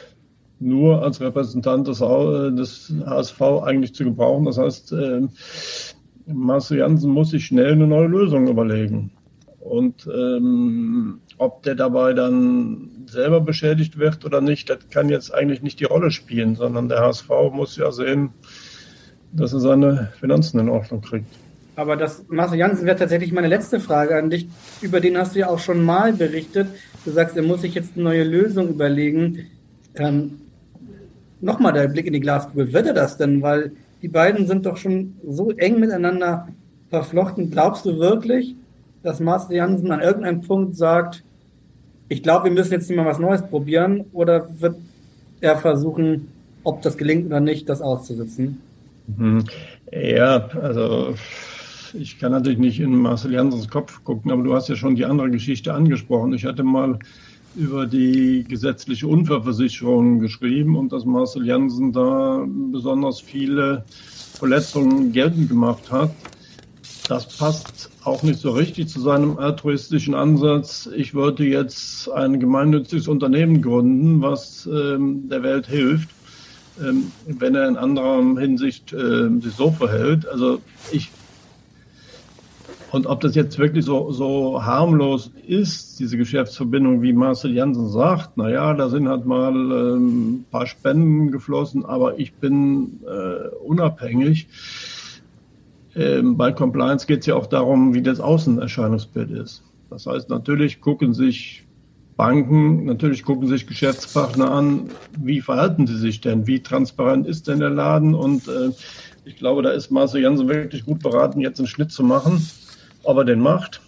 nur 0.59 1.03
als 1.03 1.21
Repräsentant 1.21 1.87
des, 1.87 2.01
HSV 2.01 3.43
eigentlich 3.63 3.95
zu 3.95 4.05
gebrauchen. 4.05 4.47
Das 4.47 4.57
heißt, 4.57 4.93
äh, 4.93 5.21
Marcel 6.27 6.79
Janssen 6.79 7.11
muss 7.11 7.29
sich 7.29 7.45
schnell 7.45 7.73
eine 7.73 7.87
neue 7.87 8.07
Lösung 8.07 8.49
überlegen. 8.49 9.11
Und 9.61 10.09
ähm, 10.13 11.21
ob 11.37 11.63
der 11.63 11.75
dabei 11.75 12.15
dann 12.15 13.07
selber 13.07 13.41
beschädigt 13.41 13.99
wird 13.99 14.25
oder 14.25 14.41
nicht, 14.41 14.71
das 14.71 14.89
kann 14.91 15.11
jetzt 15.11 15.33
eigentlich 15.35 15.63
nicht 15.63 15.81
die 15.81 15.85
Rolle 15.85 16.11
spielen, 16.11 16.57
sondern 16.57 16.89
der 16.89 17.01
HSV 17.01 17.29
muss 17.53 17.77
ja 17.77 17.93
sehen, 17.93 18.31
dass 19.33 19.53
er 19.53 19.61
seine 19.61 20.13
Finanzen 20.19 20.59
in 20.61 20.71
Ordnung 20.71 21.03
kriegt. 21.03 21.27
Aber 21.77 21.97
das, 21.97 22.25
Marcel 22.29 22.59
Janssen, 22.59 22.87
wäre 22.87 22.97
tatsächlich 22.97 23.33
meine 23.33 23.49
letzte 23.49 23.81
Frage 23.81 24.17
an 24.17 24.31
dich. 24.31 24.49
Über 24.81 25.01
den 25.01 25.17
hast 25.17 25.35
du 25.35 25.41
ja 25.41 25.49
auch 25.49 25.59
schon 25.59 25.83
mal 25.83 26.13
berichtet. 26.13 26.69
Du 27.05 27.11
sagst, 27.11 27.37
er 27.37 27.43
muss 27.43 27.61
sich 27.61 27.75
jetzt 27.75 27.93
eine 27.95 28.05
neue 28.05 28.25
Lösung 28.25 28.69
überlegen. 28.69 29.47
Ähm, 29.95 30.41
nochmal 31.41 31.73
der 31.73 31.89
Blick 31.89 32.07
in 32.07 32.13
die 32.13 32.21
Glaskugel, 32.21 32.73
wird 32.73 32.87
er 32.87 32.95
das 32.95 33.17
denn? 33.17 33.41
Weil 33.43 33.73
die 34.03 34.09
beiden 34.09 34.47
sind 34.47 34.67
doch 34.67 34.77
schon 34.77 35.17
so 35.27 35.51
eng 35.53 35.81
miteinander 35.81 36.49
verflochten. 36.91 37.51
Glaubst 37.51 37.85
du 37.87 37.99
wirklich, 37.99 38.57
dass 39.03 39.21
Marcel 39.21 39.57
Janssen 39.57 39.91
an 39.93 40.01
irgendeinem 40.01 40.41
Punkt 40.43 40.77
sagt, 40.77 41.23
ich 42.09 42.23
glaube, 42.23 42.47
wir 42.47 42.53
müssen 42.53 42.73
jetzt 42.73 42.91
mal 42.91 43.07
was 43.07 43.19
Neues 43.19 43.43
probieren? 43.43 44.05
Oder 44.13 44.49
wird 44.61 44.77
er 45.41 45.57
versuchen, 45.57 46.29
ob 46.65 46.83
das 46.83 46.99
gelingt 46.99 47.27
oder 47.27 47.41
nicht, 47.41 47.69
das 47.69 47.81
auszusitzen? 47.81 48.61
Mhm. 49.17 49.45
Ja, 49.93 50.49
also 50.61 51.15
ich 51.95 52.19
kann 52.19 52.33
natürlich 52.33 52.59
nicht 52.59 52.81
in 52.81 52.97
Marcel 52.97 53.33
Jansens 53.33 53.69
Kopf 53.69 54.03
gucken, 54.05 54.31
aber 54.31 54.43
du 54.43 54.55
hast 54.55 54.69
ja 54.69 54.77
schon 54.77 54.95
die 54.95 55.05
andere 55.05 55.31
Geschichte 55.31 55.73
angesprochen. 55.73 56.33
Ich 56.33 56.45
hatte 56.45 56.63
mal 56.63 56.99
über 57.57 57.87
die 57.87 58.45
gesetzliche 58.47 59.09
Unfallversicherung 59.09 60.21
geschrieben 60.21 60.77
und 60.77 60.93
dass 60.93 61.05
Marcel 61.05 61.47
Jansen 61.47 61.93
da 61.93 62.45
besonders 62.71 63.21
viele 63.21 63.85
Verletzungen 64.35 65.13
geltend 65.13 65.49
gemacht 65.49 65.91
hat. 65.91 66.11
Das 67.11 67.27
passt 67.27 67.91
auch 68.05 68.23
nicht 68.23 68.39
so 68.39 68.53
richtig 68.53 68.87
zu 68.87 69.01
seinem 69.01 69.37
altruistischen 69.37 70.15
Ansatz. 70.15 70.89
Ich 70.95 71.13
würde 71.13 71.45
jetzt 71.45 72.09
ein 72.09 72.39
gemeinnütziges 72.39 73.09
Unternehmen 73.09 73.63
gründen, 73.63 74.23
was 74.23 74.65
ähm, 74.73 75.29
der 75.29 75.43
Welt 75.43 75.67
hilft, 75.67 76.09
ähm, 76.81 77.11
wenn 77.27 77.57
er 77.57 77.67
in 77.67 77.77
anderer 77.77 78.23
Hinsicht 78.39 78.93
äh, 78.93 79.29
sich 79.41 79.55
so 79.57 79.73
verhält. 79.73 80.29
Also 80.29 80.61
ich 80.93 81.11
und 82.93 83.07
ob 83.07 83.21
das 83.21 83.35
jetzt 83.35 83.59
wirklich 83.59 83.85
so, 83.85 84.13
so 84.13 84.65
harmlos 84.65 85.33
ist, 85.47 85.99
diese 85.99 86.17
Geschäftsverbindung, 86.17 87.03
wie 87.03 87.13
Marcel 87.13 87.53
Janssen 87.53 87.89
sagt, 87.89 88.31
na 88.37 88.51
ja, 88.51 88.75
da 88.75 88.89
sind 88.89 89.09
halt 89.09 89.27
mal 89.27 89.53
ähm, 89.53 90.35
ein 90.35 90.47
paar 90.51 90.67
Spenden 90.67 91.33
geflossen, 91.33 91.85
aber 91.85 92.21
ich 92.21 92.35
bin 92.35 93.01
äh, 93.05 93.49
unabhängig. 93.65 94.47
Ähm, 95.97 96.37
bei 96.37 96.53
Compliance 96.53 97.07
geht 97.07 97.21
es 97.21 97.27
ja 97.27 97.35
auch 97.35 97.47
darum, 97.47 97.95
wie 97.95 98.03
das 98.03 98.21
Außenerscheinungsbild 98.21 99.31
ist. 99.31 99.63
Das 99.89 100.07
heißt, 100.07 100.29
natürlich 100.29 100.81
gucken 100.81 101.15
sich 101.15 101.65
Banken, 102.17 102.85
natürlich 102.85 103.25
gucken 103.25 103.49
sich 103.49 103.67
Geschäftspartner 103.67 104.51
an, 104.51 104.91
wie 105.19 105.41
verhalten 105.41 105.87
sie 105.87 105.97
sich 105.97 106.21
denn, 106.21 106.47
wie 106.47 106.63
transparent 106.63 107.27
ist 107.27 107.49
denn 107.49 107.61
der 107.61 107.71
Laden 107.71 108.15
und 108.15 108.47
äh, 108.47 108.71
ich 109.25 109.37
glaube, 109.37 109.63
da 109.63 109.71
ist 109.71 109.91
Marcel 109.91 110.23
Janssen 110.23 110.49
wirklich 110.49 110.85
gut 110.85 111.03
beraten, 111.03 111.41
jetzt 111.41 111.59
einen 111.59 111.67
Schnitt 111.67 111.93
zu 111.93 112.03
machen 112.03 112.43
ob 113.03 113.19
er 113.19 113.25
den 113.25 113.41
macht, 113.41 113.81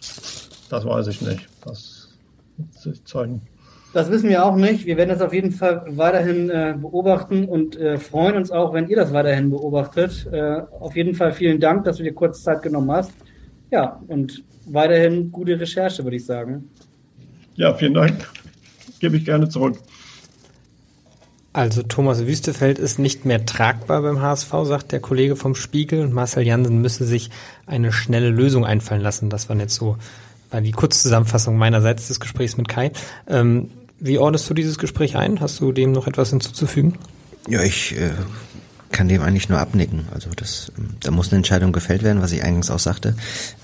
das 0.68 0.84
weiß 0.84 1.08
ich 1.08 1.20
nicht. 1.20 1.48
Das 1.64 2.08
wird 2.56 2.74
sich 2.74 3.04
zeigen. 3.04 3.42
Das 3.92 4.10
wissen 4.10 4.30
wir 4.30 4.44
auch 4.44 4.56
nicht. 4.56 4.86
Wir 4.86 4.96
werden 4.96 5.10
das 5.10 5.20
auf 5.20 5.34
jeden 5.34 5.52
Fall 5.52 5.84
weiterhin 5.86 6.48
äh, 6.48 6.74
beobachten 6.80 7.44
und 7.44 7.76
äh, 7.76 7.98
freuen 7.98 8.36
uns 8.36 8.50
auch, 8.50 8.72
wenn 8.72 8.88
ihr 8.88 8.96
das 8.96 9.12
weiterhin 9.12 9.50
beobachtet. 9.50 10.26
Äh, 10.32 10.62
auf 10.80 10.96
jeden 10.96 11.14
Fall 11.14 11.32
vielen 11.32 11.60
Dank, 11.60 11.84
dass 11.84 11.98
du 11.98 12.02
dir 12.02 12.14
kurz 12.14 12.42
Zeit 12.42 12.62
genommen 12.62 12.90
hast. 12.90 13.12
Ja, 13.70 14.00
und 14.08 14.44
weiterhin 14.66 15.30
gute 15.30 15.60
Recherche, 15.60 16.04
würde 16.04 16.16
ich 16.16 16.24
sagen. 16.24 16.70
Ja, 17.54 17.74
vielen 17.74 17.94
Dank. 17.94 18.26
Gebe 18.98 19.16
ich 19.16 19.26
gerne 19.26 19.48
zurück. 19.48 19.78
Also 21.52 21.82
Thomas 21.82 22.26
Wüstefeld 22.26 22.78
ist 22.78 22.98
nicht 22.98 23.26
mehr 23.26 23.44
tragbar 23.44 24.00
beim 24.00 24.22
HSV, 24.22 24.50
sagt 24.64 24.92
der 24.92 25.00
Kollege 25.00 25.36
vom 25.36 25.54
Spiegel 25.54 26.00
und 26.00 26.14
Marcel 26.14 26.46
Jansen 26.46 26.80
müsse 26.80 27.04
sich 27.04 27.28
eine 27.66 27.92
schnelle 27.92 28.30
Lösung 28.30 28.64
einfallen 28.64 29.02
lassen. 29.02 29.28
Das 29.28 29.50
waren 29.50 29.60
jetzt 29.60 29.74
so 29.74 29.98
war 30.50 30.60
die 30.60 30.72
Kurzzusammenfassung 30.72 31.56
meinerseits 31.56 32.08
des 32.08 32.20
Gesprächs 32.20 32.56
mit 32.56 32.68
Kai. 32.68 32.92
Ähm, 33.26 33.70
wie 34.02 34.18
ordnest 34.18 34.50
du 34.50 34.54
dieses 34.54 34.78
Gespräch 34.78 35.16
ein? 35.16 35.40
Hast 35.40 35.60
du 35.60 35.72
dem 35.72 35.92
noch 35.92 36.06
etwas 36.06 36.30
hinzuzufügen? 36.30 36.98
Ja, 37.48 37.62
ich 37.62 37.96
äh, 37.96 38.10
kann 38.90 39.08
dem 39.08 39.22
eigentlich 39.22 39.48
nur 39.48 39.58
abnicken. 39.58 40.06
Also 40.12 40.30
das, 40.34 40.72
ähm, 40.76 40.90
da 41.00 41.10
muss 41.10 41.28
eine 41.28 41.38
Entscheidung 41.38 41.72
gefällt 41.72 42.02
werden, 42.02 42.20
was 42.20 42.32
ich 42.32 42.42
eingangs 42.42 42.70
auch 42.70 42.78
sagte. 42.78 43.14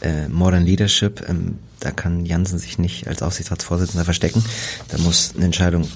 Äh, 0.01 0.28
Modern 0.28 0.64
Leadership, 0.64 1.28
ähm, 1.28 1.59
da 1.80 1.91
kann 1.91 2.24
Jansen 2.24 2.59
sich 2.59 2.78
nicht 2.78 3.09
als 3.09 3.22
Aufsichtsratsvorsitzender 3.22 4.05
verstecken. 4.05 4.45
Da 4.89 4.99
muss 4.99 5.34
eine 5.36 5.47
Entscheidung 5.47 5.89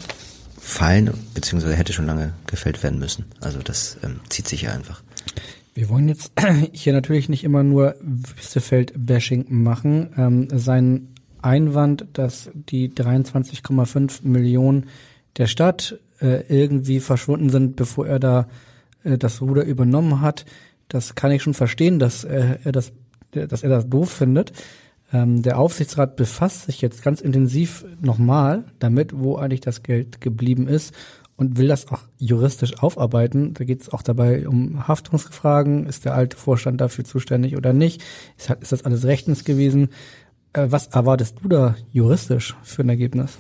fallen, 0.60 1.12
beziehungsweise 1.34 1.74
hätte 1.74 1.92
schon 1.92 2.06
lange 2.06 2.32
gefällt 2.46 2.82
werden 2.82 2.98
müssen. 2.98 3.24
Also 3.40 3.60
das 3.60 3.96
ähm, 4.02 4.20
zieht 4.28 4.48
sich 4.48 4.62
ja 4.62 4.72
einfach. 4.72 5.02
Wir 5.74 5.88
wollen 5.88 6.08
jetzt 6.08 6.32
hier 6.72 6.92
natürlich 6.92 7.28
nicht 7.28 7.44
immer 7.44 7.62
nur 7.62 7.94
Wüstefeld-Bashing 8.00 9.46
machen. 9.48 10.10
Ähm, 10.16 10.48
sein 10.52 11.08
Einwand, 11.42 12.06
dass 12.12 12.50
die 12.54 12.90
23,5 12.90 14.26
Millionen 14.26 14.86
der 15.36 15.46
Stadt 15.46 15.98
äh, 16.20 16.44
irgendwie 16.48 17.00
verschwunden 17.00 17.50
sind, 17.50 17.76
bevor 17.76 18.06
er 18.06 18.18
da 18.18 18.48
äh, 19.04 19.18
das 19.18 19.40
Ruder 19.40 19.64
übernommen 19.64 20.20
hat, 20.20 20.44
das 20.88 21.14
kann 21.14 21.32
ich 21.32 21.42
schon 21.42 21.54
verstehen, 21.54 21.98
dass 21.98 22.24
äh, 22.24 22.58
er 22.64 22.72
das, 22.72 22.92
dass 23.30 23.62
er 23.62 23.70
das 23.70 23.88
doof 23.88 24.10
findet. 24.10 24.52
Ähm, 25.12 25.42
der 25.42 25.58
Aufsichtsrat 25.58 26.16
befasst 26.16 26.66
sich 26.66 26.80
jetzt 26.80 27.02
ganz 27.02 27.20
intensiv 27.20 27.84
nochmal 28.00 28.64
damit, 28.78 29.18
wo 29.18 29.36
eigentlich 29.36 29.60
das 29.60 29.82
Geld 29.82 30.20
geblieben 30.20 30.68
ist 30.68 30.94
und 31.36 31.56
will 31.56 31.68
das 31.68 31.88
auch 31.88 32.00
juristisch 32.18 32.82
aufarbeiten. 32.82 33.54
Da 33.54 33.64
geht 33.64 33.82
es 33.82 33.92
auch 33.92 34.02
dabei 34.02 34.46
um 34.46 34.86
Haftungsfragen. 34.86 35.86
Ist 35.86 36.04
der 36.04 36.14
alte 36.14 36.36
Vorstand 36.36 36.80
dafür 36.80 37.04
zuständig 37.04 37.56
oder 37.56 37.72
nicht? 37.72 38.02
Ist, 38.36 38.50
ist 38.50 38.72
das 38.72 38.84
alles 38.84 39.04
rechtens 39.04 39.44
gewesen? 39.44 39.88
Äh, 40.52 40.66
was 40.70 40.88
erwartest 40.88 41.36
du 41.42 41.48
da 41.48 41.76
juristisch 41.92 42.54
für 42.62 42.82
ein 42.82 42.88
Ergebnis? 42.88 43.32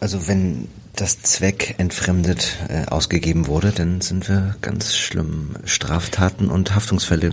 Also 0.00 0.28
wenn 0.28 0.68
das 0.96 1.22
Zweck 1.22 1.74
entfremdet 1.78 2.58
äh, 2.68 2.86
ausgegeben 2.86 3.46
wurde, 3.46 3.72
dann 3.72 4.00
sind 4.00 4.28
wir 4.28 4.56
ganz 4.60 4.94
schlimm 4.94 5.56
Straftaten 5.64 6.50
und 6.50 6.74
Haftungsfälle. 6.74 7.28
Äh, 7.28 7.32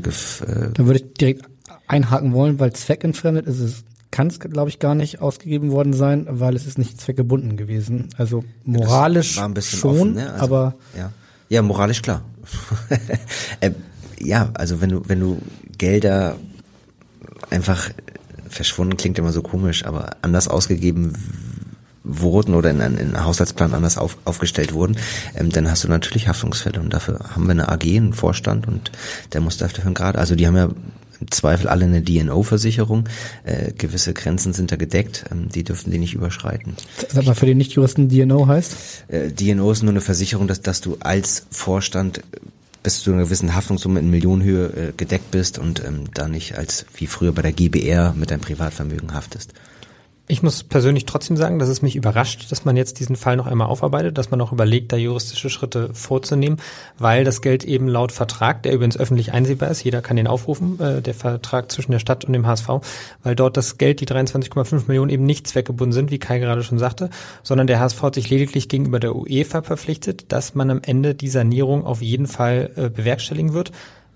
da 0.73 0.85
würde 0.85 0.99
ich 0.99 1.13
direkt 1.13 1.45
einhaken 1.87 2.33
wollen, 2.33 2.59
weil 2.59 2.73
zweckentfremdet 2.73 3.45
ist 3.45 3.59
es 3.59 3.83
kann 4.11 4.27
es, 4.27 4.39
glaube 4.39 4.69
ich, 4.69 4.79
gar 4.79 4.93
nicht 4.93 5.21
ausgegeben 5.21 5.71
worden 5.71 5.93
sein, 5.93 6.27
weil 6.29 6.55
es 6.55 6.67
ist 6.67 6.77
nicht 6.77 6.99
zweckgebunden 6.99 7.55
gewesen. 7.55 8.09
Also 8.17 8.43
moralisch 8.65 9.37
ja, 9.37 9.49
schon, 9.61 9.89
offen, 9.89 10.13
ne? 10.15 10.33
also, 10.33 10.43
aber 10.43 10.75
ja. 10.97 11.11
ja, 11.47 11.61
moralisch 11.61 12.01
klar. 12.01 12.23
äh, 13.61 13.71
ja, 14.19 14.49
also 14.53 14.81
wenn 14.81 14.89
du 14.89 15.01
wenn 15.07 15.19
du 15.21 15.41
Gelder 15.77 16.35
einfach 17.49 17.89
verschwunden 18.49 18.97
klingt 18.97 19.17
immer 19.17 19.31
so 19.31 19.41
komisch, 19.41 19.85
aber 19.85 20.17
anders 20.21 20.47
ausgegeben 20.47 21.13
wurden 22.03 22.55
oder 22.55 22.71
in 22.71 22.81
einen 22.81 23.23
Haushaltsplan 23.23 23.73
anders 23.73 23.97
auf, 23.97 24.17
aufgestellt 24.25 24.73
wurden, 24.73 24.97
ähm, 25.35 25.49
dann 25.49 25.69
hast 25.69 25.83
du 25.83 25.87
natürlich 25.87 26.27
Haftungsfälle 26.27 26.79
und 26.79 26.93
dafür 26.93 27.19
haben 27.35 27.45
wir 27.45 27.51
eine 27.51 27.69
AG, 27.69 27.83
einen 27.83 28.13
Vorstand 28.13 28.67
und 28.67 28.91
der 29.33 29.41
muss 29.41 29.57
dafür 29.57 29.91
gerade, 29.93 30.17
also 30.17 30.35
die 30.35 30.47
haben 30.47 30.57
ja 30.57 30.69
im 31.21 31.29
Zweifel 31.29 31.67
alle 31.67 31.85
eine 31.85 32.01
DNO-Versicherung. 32.01 33.07
Äh, 33.43 33.73
gewisse 33.73 34.13
Grenzen 34.13 34.53
sind 34.53 34.71
da 34.71 34.75
gedeckt, 34.75 35.25
ähm, 35.31 35.49
die 35.49 35.63
dürfen 35.63 35.91
die 35.91 35.99
nicht 35.99 36.15
überschreiten. 36.15 36.75
Sag 37.09 37.25
mal, 37.25 37.35
für 37.35 37.45
den 37.45 37.59
Nicht-Juristen 37.59 38.09
DNO 38.09 38.47
heißt? 38.47 38.75
Äh, 39.07 39.29
DNO 39.29 39.71
ist 39.71 39.83
nur 39.83 39.91
eine 39.91 40.01
Versicherung, 40.01 40.47
dass, 40.47 40.61
dass 40.61 40.81
du 40.81 40.97
als 40.99 41.45
Vorstand 41.51 42.21
bis 42.83 43.01
zu 43.01 43.11
einer 43.11 43.23
gewissen 43.23 43.53
Haftungssumme 43.53 43.99
in 43.99 44.09
Millionenhöhe 44.09 44.65
äh, 44.67 44.93
gedeckt 44.95 45.31
bist 45.31 45.59
und 45.59 45.83
ähm, 45.83 46.05
da 46.13 46.27
nicht 46.27 46.57
als 46.57 46.85
wie 46.95 47.07
früher 47.07 47.31
bei 47.31 47.41
der 47.41 47.53
GBR 47.53 48.13
mit 48.13 48.31
deinem 48.31 48.41
Privatvermögen 48.41 49.13
haftest. 49.13 49.53
Ich 50.27 50.43
muss 50.43 50.63
persönlich 50.63 51.05
trotzdem 51.05 51.35
sagen, 51.35 51.59
dass 51.59 51.67
es 51.67 51.81
mich 51.81 51.95
überrascht, 51.95 52.51
dass 52.51 52.63
man 52.63 52.77
jetzt 52.77 52.99
diesen 52.99 53.15
Fall 53.15 53.35
noch 53.35 53.47
einmal 53.47 53.67
aufarbeitet, 53.67 54.17
dass 54.17 54.31
man 54.31 54.39
auch 54.39 54.53
überlegt, 54.53 54.93
da 54.93 54.95
juristische 54.95 55.49
Schritte 55.49 55.93
vorzunehmen, 55.93 56.57
weil 56.97 57.23
das 57.23 57.41
Geld 57.41 57.65
eben 57.65 57.87
laut 57.87 58.11
Vertrag, 58.11 58.63
der 58.63 58.73
übrigens 58.73 58.97
öffentlich 58.97 59.33
einsehbar 59.33 59.69
ist, 59.69 59.83
jeder 59.83 60.01
kann 60.01 60.15
den 60.15 60.27
aufrufen, 60.27 60.79
äh, 60.79 61.01
der 61.01 61.15
Vertrag 61.15 61.71
zwischen 61.71 61.91
der 61.91 61.99
Stadt 61.99 62.23
und 62.23 62.33
dem 62.33 62.45
HSV, 62.45 62.69
weil 63.23 63.35
dort 63.35 63.57
das 63.57 63.77
Geld, 63.77 63.99
die 63.99 64.07
23,5 64.07 64.87
Millionen 64.87 65.09
eben 65.09 65.25
nicht 65.25 65.47
zweckgebunden 65.47 65.91
sind, 65.91 66.11
wie 66.11 66.19
Kai 66.19 66.39
gerade 66.39 66.63
schon 66.63 66.79
sagte, 66.79 67.09
sondern 67.43 67.67
der 67.67 67.79
HSV 67.79 68.01
hat 68.01 68.15
sich 68.15 68.29
lediglich 68.29 68.69
gegenüber 68.69 68.99
der 68.99 69.15
UEFA 69.15 69.63
verpflichtet, 69.63 70.31
dass 70.31 70.55
man 70.55 70.69
am 70.69 70.81
Ende 70.81 71.15
die 71.15 71.29
Sanierung 71.29 71.83
auf 71.83 72.01
jeden 72.01 72.27
Fall 72.27 72.71
äh, 72.75 72.89
bewerkstelligen 72.89 73.53
wird. 73.53 73.71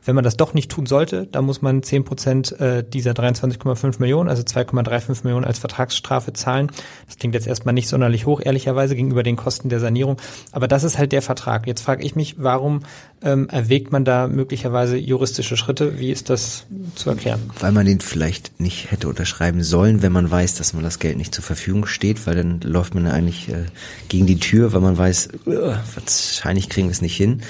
Wenn 0.05 0.15
man 0.15 0.23
das 0.23 0.37
doch 0.37 0.53
nicht 0.53 0.71
tun 0.71 0.85
sollte, 0.85 1.27
dann 1.27 1.45
muss 1.45 1.61
man 1.61 1.83
10 1.83 2.03
Prozent 2.03 2.59
äh, 2.59 2.83
dieser 2.87 3.11
23,5 3.11 3.99
Millionen, 3.99 4.29
also 4.29 4.43
2,35 4.43 5.23
Millionen 5.23 5.45
als 5.45 5.59
Vertragsstrafe 5.59 6.33
zahlen. 6.33 6.71
Das 7.07 7.17
klingt 7.17 7.33
jetzt 7.35 7.47
erstmal 7.47 7.73
nicht 7.73 7.87
sonderlich 7.87 8.25
hoch, 8.25 8.41
ehrlicherweise, 8.43 8.95
gegenüber 8.95 9.23
den 9.23 9.35
Kosten 9.35 9.69
der 9.69 9.79
Sanierung. 9.79 10.17
Aber 10.51 10.67
das 10.67 10.83
ist 10.83 10.97
halt 10.97 11.11
der 11.11 11.21
Vertrag. 11.21 11.67
Jetzt 11.67 11.81
frage 11.81 12.03
ich 12.03 12.15
mich, 12.15 12.35
warum 12.37 12.81
ähm, 13.23 13.49
erwägt 13.49 13.91
man 13.91 14.05
da 14.05 14.27
möglicherweise 14.27 14.97
juristische 14.97 15.57
Schritte? 15.57 15.99
Wie 15.99 16.11
ist 16.11 16.29
das 16.29 16.65
zu 16.95 17.09
erklären? 17.09 17.41
Weil 17.59 17.71
man 17.71 17.85
den 17.85 17.99
vielleicht 17.99 18.59
nicht 18.59 18.91
hätte 18.91 19.07
unterschreiben 19.07 19.63
sollen, 19.63 20.01
wenn 20.01 20.11
man 20.11 20.29
weiß, 20.29 20.55
dass 20.55 20.73
man 20.73 20.83
das 20.83 20.99
Geld 20.99 21.17
nicht 21.17 21.33
zur 21.33 21.43
Verfügung 21.43 21.87
steht, 21.87 22.27
weil 22.27 22.35
dann 22.35 22.61
läuft 22.61 22.93
man 22.93 23.07
eigentlich 23.07 23.49
äh, 23.49 23.65
gegen 24.09 24.27
die 24.27 24.39
Tür, 24.39 24.73
weil 24.73 24.81
man 24.81 24.97
weiß, 24.97 25.29
uh, 25.47 25.73
wahrscheinlich 25.95 26.69
kriegen 26.69 26.87
wir 26.87 26.91
es 26.91 27.01
nicht 27.01 27.15
hin. 27.15 27.41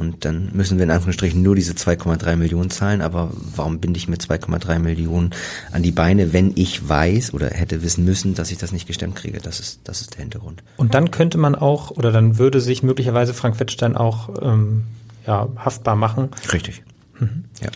Und 0.00 0.24
dann 0.24 0.48
müssen 0.54 0.78
wir 0.78 0.84
in 0.84 0.90
Anführungsstrichen 0.90 1.42
nur 1.42 1.54
diese 1.54 1.74
2,3 1.74 2.36
Millionen 2.36 2.70
zahlen. 2.70 3.02
Aber 3.02 3.30
warum 3.54 3.80
binde 3.80 3.98
ich 3.98 4.08
mir 4.08 4.16
2,3 4.16 4.78
Millionen 4.78 5.30
an 5.72 5.82
die 5.82 5.92
Beine, 5.92 6.32
wenn 6.32 6.52
ich 6.54 6.88
weiß 6.88 7.34
oder 7.34 7.48
hätte 7.48 7.82
wissen 7.82 8.06
müssen, 8.06 8.34
dass 8.34 8.50
ich 8.50 8.56
das 8.56 8.72
nicht 8.72 8.86
gestemmt 8.86 9.14
kriege? 9.14 9.40
Das 9.42 9.60
ist, 9.60 9.80
das 9.84 10.00
ist 10.00 10.14
der 10.14 10.22
Hintergrund. 10.22 10.62
Und 10.78 10.94
dann 10.94 11.10
könnte 11.10 11.36
man 11.36 11.54
auch, 11.54 11.90
oder 11.90 12.12
dann 12.12 12.38
würde 12.38 12.62
sich 12.62 12.82
möglicherweise 12.82 13.34
Frank 13.34 13.60
Wettstein 13.60 13.94
auch 13.94 14.30
ähm, 14.40 14.84
ja, 15.26 15.48
haftbar 15.56 15.96
machen. 15.96 16.30
Richtig. 16.50 16.82
Mhm. 17.18 17.44
Ja. 17.62 17.68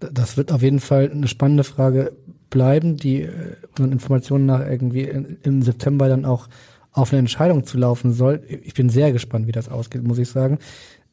Das 0.00 0.38
wird 0.38 0.52
auf 0.52 0.62
jeden 0.62 0.80
Fall 0.80 1.10
eine 1.10 1.28
spannende 1.28 1.64
Frage 1.64 2.12
bleiben, 2.48 2.96
die 2.96 3.24
äh, 3.24 3.30
unseren 3.76 3.92
Informationen 3.92 4.46
nach 4.46 4.60
irgendwie 4.60 5.02
im 5.02 5.60
September 5.60 6.08
dann 6.08 6.24
auch 6.24 6.48
auf 6.92 7.12
eine 7.12 7.18
Entscheidung 7.18 7.66
zu 7.66 7.76
laufen 7.76 8.14
soll. 8.14 8.40
Ich 8.48 8.72
bin 8.72 8.88
sehr 8.88 9.12
gespannt, 9.12 9.46
wie 9.46 9.52
das 9.52 9.68
ausgeht, 9.68 10.02
muss 10.02 10.16
ich 10.16 10.30
sagen 10.30 10.58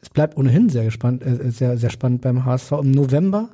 es 0.03 0.09
bleibt 0.09 0.37
ohnehin 0.37 0.69
sehr 0.69 0.83
gespannt, 0.85 1.25
äh, 1.25 1.49
sehr, 1.49 1.77
sehr 1.77 1.89
spannend 1.89 2.21
beim 2.21 2.45
HSV. 2.45 2.73
Im 2.73 2.91
November 2.91 3.49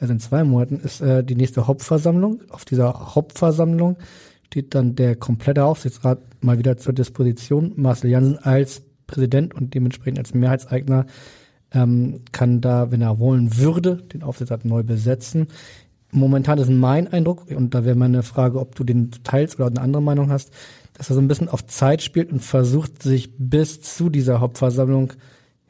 also 0.00 0.12
in 0.12 0.20
zwei 0.20 0.44
Monaten, 0.44 0.80
ist 0.80 1.00
äh, 1.00 1.24
die 1.24 1.36
nächste 1.36 1.66
Hauptversammlung. 1.66 2.42
Auf 2.50 2.64
dieser 2.64 3.14
Hauptversammlung 3.14 3.96
steht 4.46 4.74
dann 4.74 4.94
der 4.94 5.16
komplette 5.16 5.64
Aufsichtsrat 5.64 6.18
mal 6.40 6.58
wieder 6.58 6.76
zur 6.76 6.92
Disposition. 6.92 7.72
Marcel 7.76 8.10
Janssen 8.10 8.38
als 8.38 8.82
Präsident 9.06 9.54
und 9.54 9.74
dementsprechend 9.74 10.18
als 10.18 10.34
Mehrheitseigner 10.34 11.06
ähm, 11.72 12.20
kann 12.32 12.60
da, 12.60 12.90
wenn 12.90 13.00
er 13.00 13.18
wollen 13.18 13.56
würde, 13.56 13.96
den 13.96 14.22
Aufsichtsrat 14.22 14.64
neu 14.64 14.82
besetzen. 14.82 15.48
Momentan 16.12 16.58
ist 16.58 16.70
mein 16.70 17.08
Eindruck, 17.08 17.46
und 17.50 17.74
da 17.74 17.84
wäre 17.84 17.96
meine 17.96 18.22
Frage, 18.22 18.60
ob 18.60 18.74
du 18.74 18.84
den 18.84 19.10
teilst 19.24 19.58
oder 19.58 19.66
eine 19.66 19.80
andere 19.80 20.02
Meinung 20.02 20.30
hast, 20.30 20.52
dass 20.94 21.10
er 21.10 21.14
so 21.14 21.20
ein 21.20 21.28
bisschen 21.28 21.48
auf 21.48 21.66
Zeit 21.66 22.02
spielt 22.02 22.32
und 22.32 22.42
versucht, 22.42 23.02
sich 23.02 23.30
bis 23.36 23.82
zu 23.82 24.08
dieser 24.08 24.40
Hauptversammlung 24.40 25.12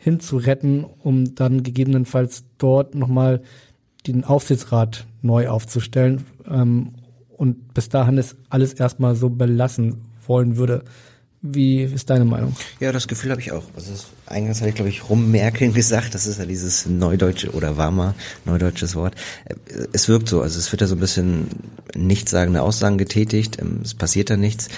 hinzuretten, 0.07 0.85
um 0.85 1.35
dann 1.35 1.65
gegebenenfalls 1.65 2.45
dort 2.59 2.95
nochmal 2.95 3.43
den 4.07 4.23
Aufsichtsrat 4.23 5.05
neu 5.21 5.49
aufzustellen 5.49 6.23
ähm, 6.49 6.93
und 7.37 7.75
bis 7.75 7.89
dahin 7.89 8.17
ist 8.17 8.37
alles 8.49 8.75
erstmal 8.75 9.17
so 9.17 9.31
belassen 9.31 10.03
wollen 10.25 10.57
würde. 10.57 10.85
Wie 11.43 11.83
ist 11.83 12.11
deine 12.11 12.25
Meinung? 12.25 12.57
Ja, 12.81 12.93
das 12.93 13.09
Gefühl 13.09 13.31
habe 13.31 13.41
ich 13.41 13.53
auch. 13.53 13.65
Also 13.77 13.93
das, 13.93 14.07
eingangs 14.27 14.61
hatte 14.61 14.71
ich, 14.71 14.75
glaube 14.75 14.89
ich, 14.89 15.09
rummerkeln 15.09 15.73
gesagt. 15.75 16.15
Das 16.15 16.27
ist 16.27 16.39
ja 16.39 16.47
dieses 16.47 16.87
neudeutsche 16.87 17.53
oder 17.53 17.77
warmer 17.77 18.15
neudeutsches 18.45 18.97
Wort. 18.97 19.15
Es 19.93 20.09
wirkt 20.09 20.29
so. 20.29 20.41
Also 20.41 20.59
es 20.59 20.73
wird 20.73 20.81
ja 20.81 20.87
so 20.87 20.97
ein 20.97 21.01
bisschen 21.01 21.49
nichtssagende 21.95 22.63
Aussagen 22.63 22.99
getätigt. 22.99 23.59
Ähm, 23.61 23.81
es 23.85 23.95
passiert 23.95 24.31
da 24.31 24.37
nichts. 24.37 24.69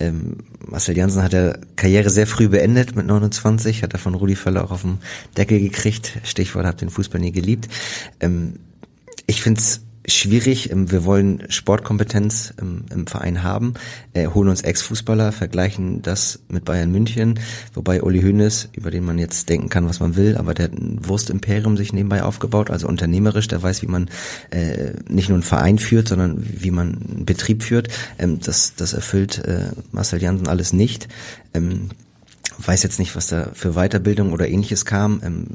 Ähm, 0.00 0.38
Marcel 0.66 0.96
Janssen 0.96 1.22
hat 1.22 1.32
ja 1.32 1.56
Karriere 1.76 2.10
sehr 2.10 2.26
früh 2.26 2.48
beendet 2.48 2.96
mit 2.96 3.06
29. 3.06 3.82
Hat 3.82 3.92
er 3.92 3.98
von 3.98 4.14
Rudi 4.14 4.36
Völler 4.36 4.64
auch 4.64 4.72
auf 4.72 4.82
den 4.82 4.98
Deckel 5.36 5.60
gekriegt. 5.60 6.18
Stichwort, 6.24 6.66
hat 6.66 6.80
den 6.80 6.90
Fußball 6.90 7.20
nie 7.20 7.32
geliebt. 7.32 7.68
Ähm, 8.20 8.54
ich 9.26 9.42
finde 9.42 9.60
es 9.60 9.85
schwierig. 10.06 10.70
Ähm, 10.70 10.90
wir 10.90 11.04
wollen 11.04 11.42
Sportkompetenz 11.48 12.54
im, 12.60 12.84
im 12.90 13.06
Verein 13.06 13.42
haben, 13.42 13.74
äh, 14.14 14.26
holen 14.28 14.48
uns 14.48 14.62
Ex-Fußballer, 14.62 15.32
vergleichen 15.32 16.02
das 16.02 16.40
mit 16.48 16.64
Bayern 16.64 16.90
München, 16.90 17.38
wobei 17.74 18.02
Uli 18.02 18.22
Hoeneß, 18.22 18.70
über 18.72 18.90
den 18.90 19.04
man 19.04 19.18
jetzt 19.18 19.48
denken 19.48 19.68
kann, 19.68 19.88
was 19.88 20.00
man 20.00 20.16
will, 20.16 20.36
aber 20.36 20.54
der 20.54 20.66
hat 20.66 20.72
ein 20.72 21.00
Wurstimperium 21.06 21.76
sich 21.76 21.92
nebenbei 21.92 22.22
aufgebaut, 22.22 22.70
also 22.70 22.88
unternehmerisch, 22.88 23.48
der 23.48 23.62
weiß, 23.62 23.82
wie 23.82 23.88
man 23.88 24.08
äh, 24.50 24.92
nicht 25.08 25.28
nur 25.28 25.36
einen 25.36 25.42
Verein 25.42 25.78
führt, 25.78 26.08
sondern 26.08 26.36
wie 26.38 26.70
man 26.70 26.88
einen 26.88 27.26
Betrieb 27.26 27.62
führt. 27.62 27.88
Ähm, 28.18 28.40
das, 28.40 28.74
das 28.76 28.92
erfüllt 28.92 29.44
äh, 29.44 29.70
Marcel 29.92 30.22
Janssen 30.22 30.48
alles 30.48 30.72
nicht. 30.72 31.08
Ähm, 31.54 31.90
weiß 32.58 32.82
jetzt 32.82 32.98
nicht, 32.98 33.16
was 33.16 33.26
da 33.26 33.50
für 33.52 33.72
Weiterbildung 33.72 34.32
oder 34.32 34.48
ähnliches 34.48 34.84
kam. 34.84 35.20
Ähm, 35.24 35.46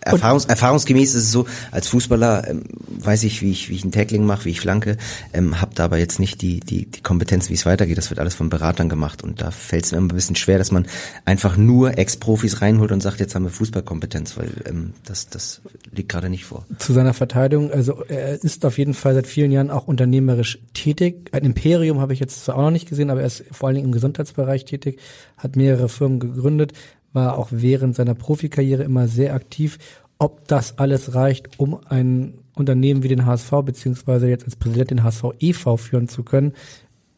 Erfahrungs 0.00 0.44
erfahrungsgemäß 0.44 1.14
ist 1.14 1.24
es 1.24 1.32
so, 1.32 1.46
als 1.70 1.88
Fußballer 1.88 2.48
ähm, 2.48 2.64
weiß 2.98 3.24
ich, 3.24 3.42
wie 3.42 3.50
ich, 3.50 3.68
wie 3.68 3.74
ich 3.74 3.84
ein 3.84 3.92
Tackling 3.92 4.24
mache, 4.24 4.44
wie 4.46 4.50
ich 4.50 4.60
flanke, 4.60 4.96
ähm, 5.32 5.60
habe 5.60 5.74
da 5.74 5.84
aber 5.84 5.98
jetzt 5.98 6.18
nicht 6.20 6.42
die, 6.42 6.60
die, 6.60 6.86
die 6.86 7.00
Kompetenz, 7.00 7.48
wie 7.50 7.54
es 7.54 7.66
weitergeht. 7.66 7.98
Das 7.98 8.10
wird 8.10 8.20
alles 8.20 8.34
von 8.34 8.48
Beratern 8.48 8.88
gemacht 8.88 9.22
und 9.22 9.40
da 9.40 9.50
fällt 9.50 9.84
es 9.84 9.92
mir 9.92 9.98
immer 9.98 10.12
ein 10.12 10.16
bisschen 10.16 10.36
schwer, 10.36 10.58
dass 10.58 10.70
man 10.70 10.86
einfach 11.24 11.56
nur 11.56 11.98
Ex-Profis 11.98 12.60
reinholt 12.62 12.92
und 12.92 13.02
sagt, 13.02 13.20
jetzt 13.20 13.34
haben 13.34 13.44
wir 13.44 13.50
Fußballkompetenz, 13.50 14.36
weil 14.36 14.50
ähm, 14.66 14.92
das, 15.04 15.28
das 15.28 15.60
liegt 15.90 16.08
gerade 16.08 16.30
nicht 16.30 16.44
vor. 16.44 16.64
Zu 16.78 16.92
seiner 16.92 17.14
Verteidigung, 17.14 17.70
also 17.70 18.04
er 18.08 18.42
ist 18.42 18.64
auf 18.64 18.78
jeden 18.78 18.94
Fall 18.94 19.14
seit 19.14 19.26
vielen 19.26 19.50
Jahren 19.50 19.70
auch 19.70 19.86
unternehmerisch 19.86 20.58
tätig. 20.74 21.30
Ein 21.32 21.44
Imperium 21.44 22.00
habe 22.00 22.12
ich 22.12 22.20
jetzt 22.20 22.44
zwar 22.44 22.56
auch 22.56 22.62
noch 22.62 22.70
nicht 22.70 22.88
gesehen, 22.88 23.10
aber 23.10 23.20
er 23.20 23.26
ist 23.26 23.44
vor 23.50 23.68
allen 23.68 23.76
Dingen 23.76 23.88
im 23.88 23.92
Gesundheitsbereich 23.92 24.64
tätig, 24.64 25.00
hat 25.36 25.56
mehrere 25.56 25.88
Firmen 25.88 26.20
gegründet, 26.20 26.72
war 27.12 27.38
auch 27.38 27.48
während 27.50 27.96
seiner 27.96 28.14
Profikarriere 28.14 28.82
immer 28.82 29.08
sehr 29.08 29.34
aktiv. 29.34 29.78
Ob 30.18 30.46
das 30.48 30.78
alles 30.78 31.14
reicht, 31.14 31.58
um 31.58 31.78
ein 31.88 32.34
Unternehmen 32.54 33.02
wie 33.02 33.08
den 33.08 33.24
HSV 33.24 33.50
beziehungsweise 33.64 34.28
jetzt 34.28 34.44
als 34.44 34.56
Präsident 34.56 34.90
den 34.90 35.04
HSV 35.04 35.24
e.V. 35.38 35.76
führen 35.76 36.08
zu 36.08 36.24
können, 36.24 36.52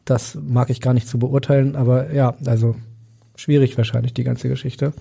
das 0.05 0.35
mag 0.35 0.69
ich 0.69 0.81
gar 0.81 0.93
nicht 0.93 1.07
zu 1.07 1.19
beurteilen, 1.19 1.75
aber 1.75 2.13
ja, 2.13 2.35
also 2.45 2.75
schwierig 3.35 3.77
wahrscheinlich 3.77 4.13
die 4.13 4.23
ganze 4.23 4.49
Geschichte. 4.49 4.93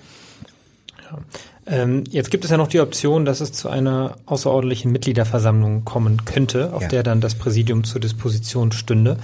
Ja. 1.11 1.19
Ähm, 1.67 2.05
jetzt 2.11 2.31
gibt 2.31 2.45
es 2.45 2.51
ja 2.51 2.57
noch 2.57 2.69
die 2.69 2.81
Option, 2.81 3.25
dass 3.25 3.41
es 3.41 3.53
zu 3.53 3.69
einer 3.69 4.17
außerordentlichen 4.27 4.91
Mitgliederversammlung 4.93 5.85
kommen 5.85 6.25
könnte, 6.25 6.73
auf 6.73 6.83
ja. 6.83 6.89
der 6.89 7.03
dann 7.03 7.21
das 7.21 7.35
Präsidium 7.35 7.85
zur 7.85 8.01
Disposition 8.01 8.73
stünde. 8.73 9.19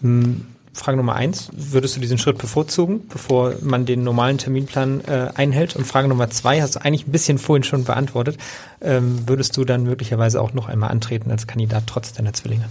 Hm, 0.00 0.46
Frage 0.78 0.96
Nummer 0.96 1.14
eins, 1.14 1.50
würdest 1.52 1.96
du 1.96 2.00
diesen 2.00 2.18
Schritt 2.18 2.38
bevorzugen, 2.38 3.08
bevor 3.08 3.54
man 3.62 3.84
den 3.84 4.04
normalen 4.04 4.38
Terminplan 4.38 5.02
äh, 5.04 5.28
einhält? 5.34 5.74
Und 5.74 5.84
Frage 5.86 6.08
Nummer 6.08 6.30
zwei 6.30 6.62
hast 6.62 6.76
du 6.76 6.84
eigentlich 6.84 7.06
ein 7.06 7.12
bisschen 7.12 7.38
vorhin 7.38 7.64
schon 7.64 7.84
beantwortet. 7.84 8.38
Ähm, 8.80 9.26
würdest 9.26 9.56
du 9.56 9.64
dann 9.64 9.82
möglicherweise 9.82 10.40
auch 10.40 10.52
noch 10.52 10.68
einmal 10.68 10.90
antreten 10.90 11.30
als 11.30 11.46
Kandidat 11.46 11.84
trotz 11.86 12.12
deiner 12.12 12.32
Zwillinge? 12.32 12.66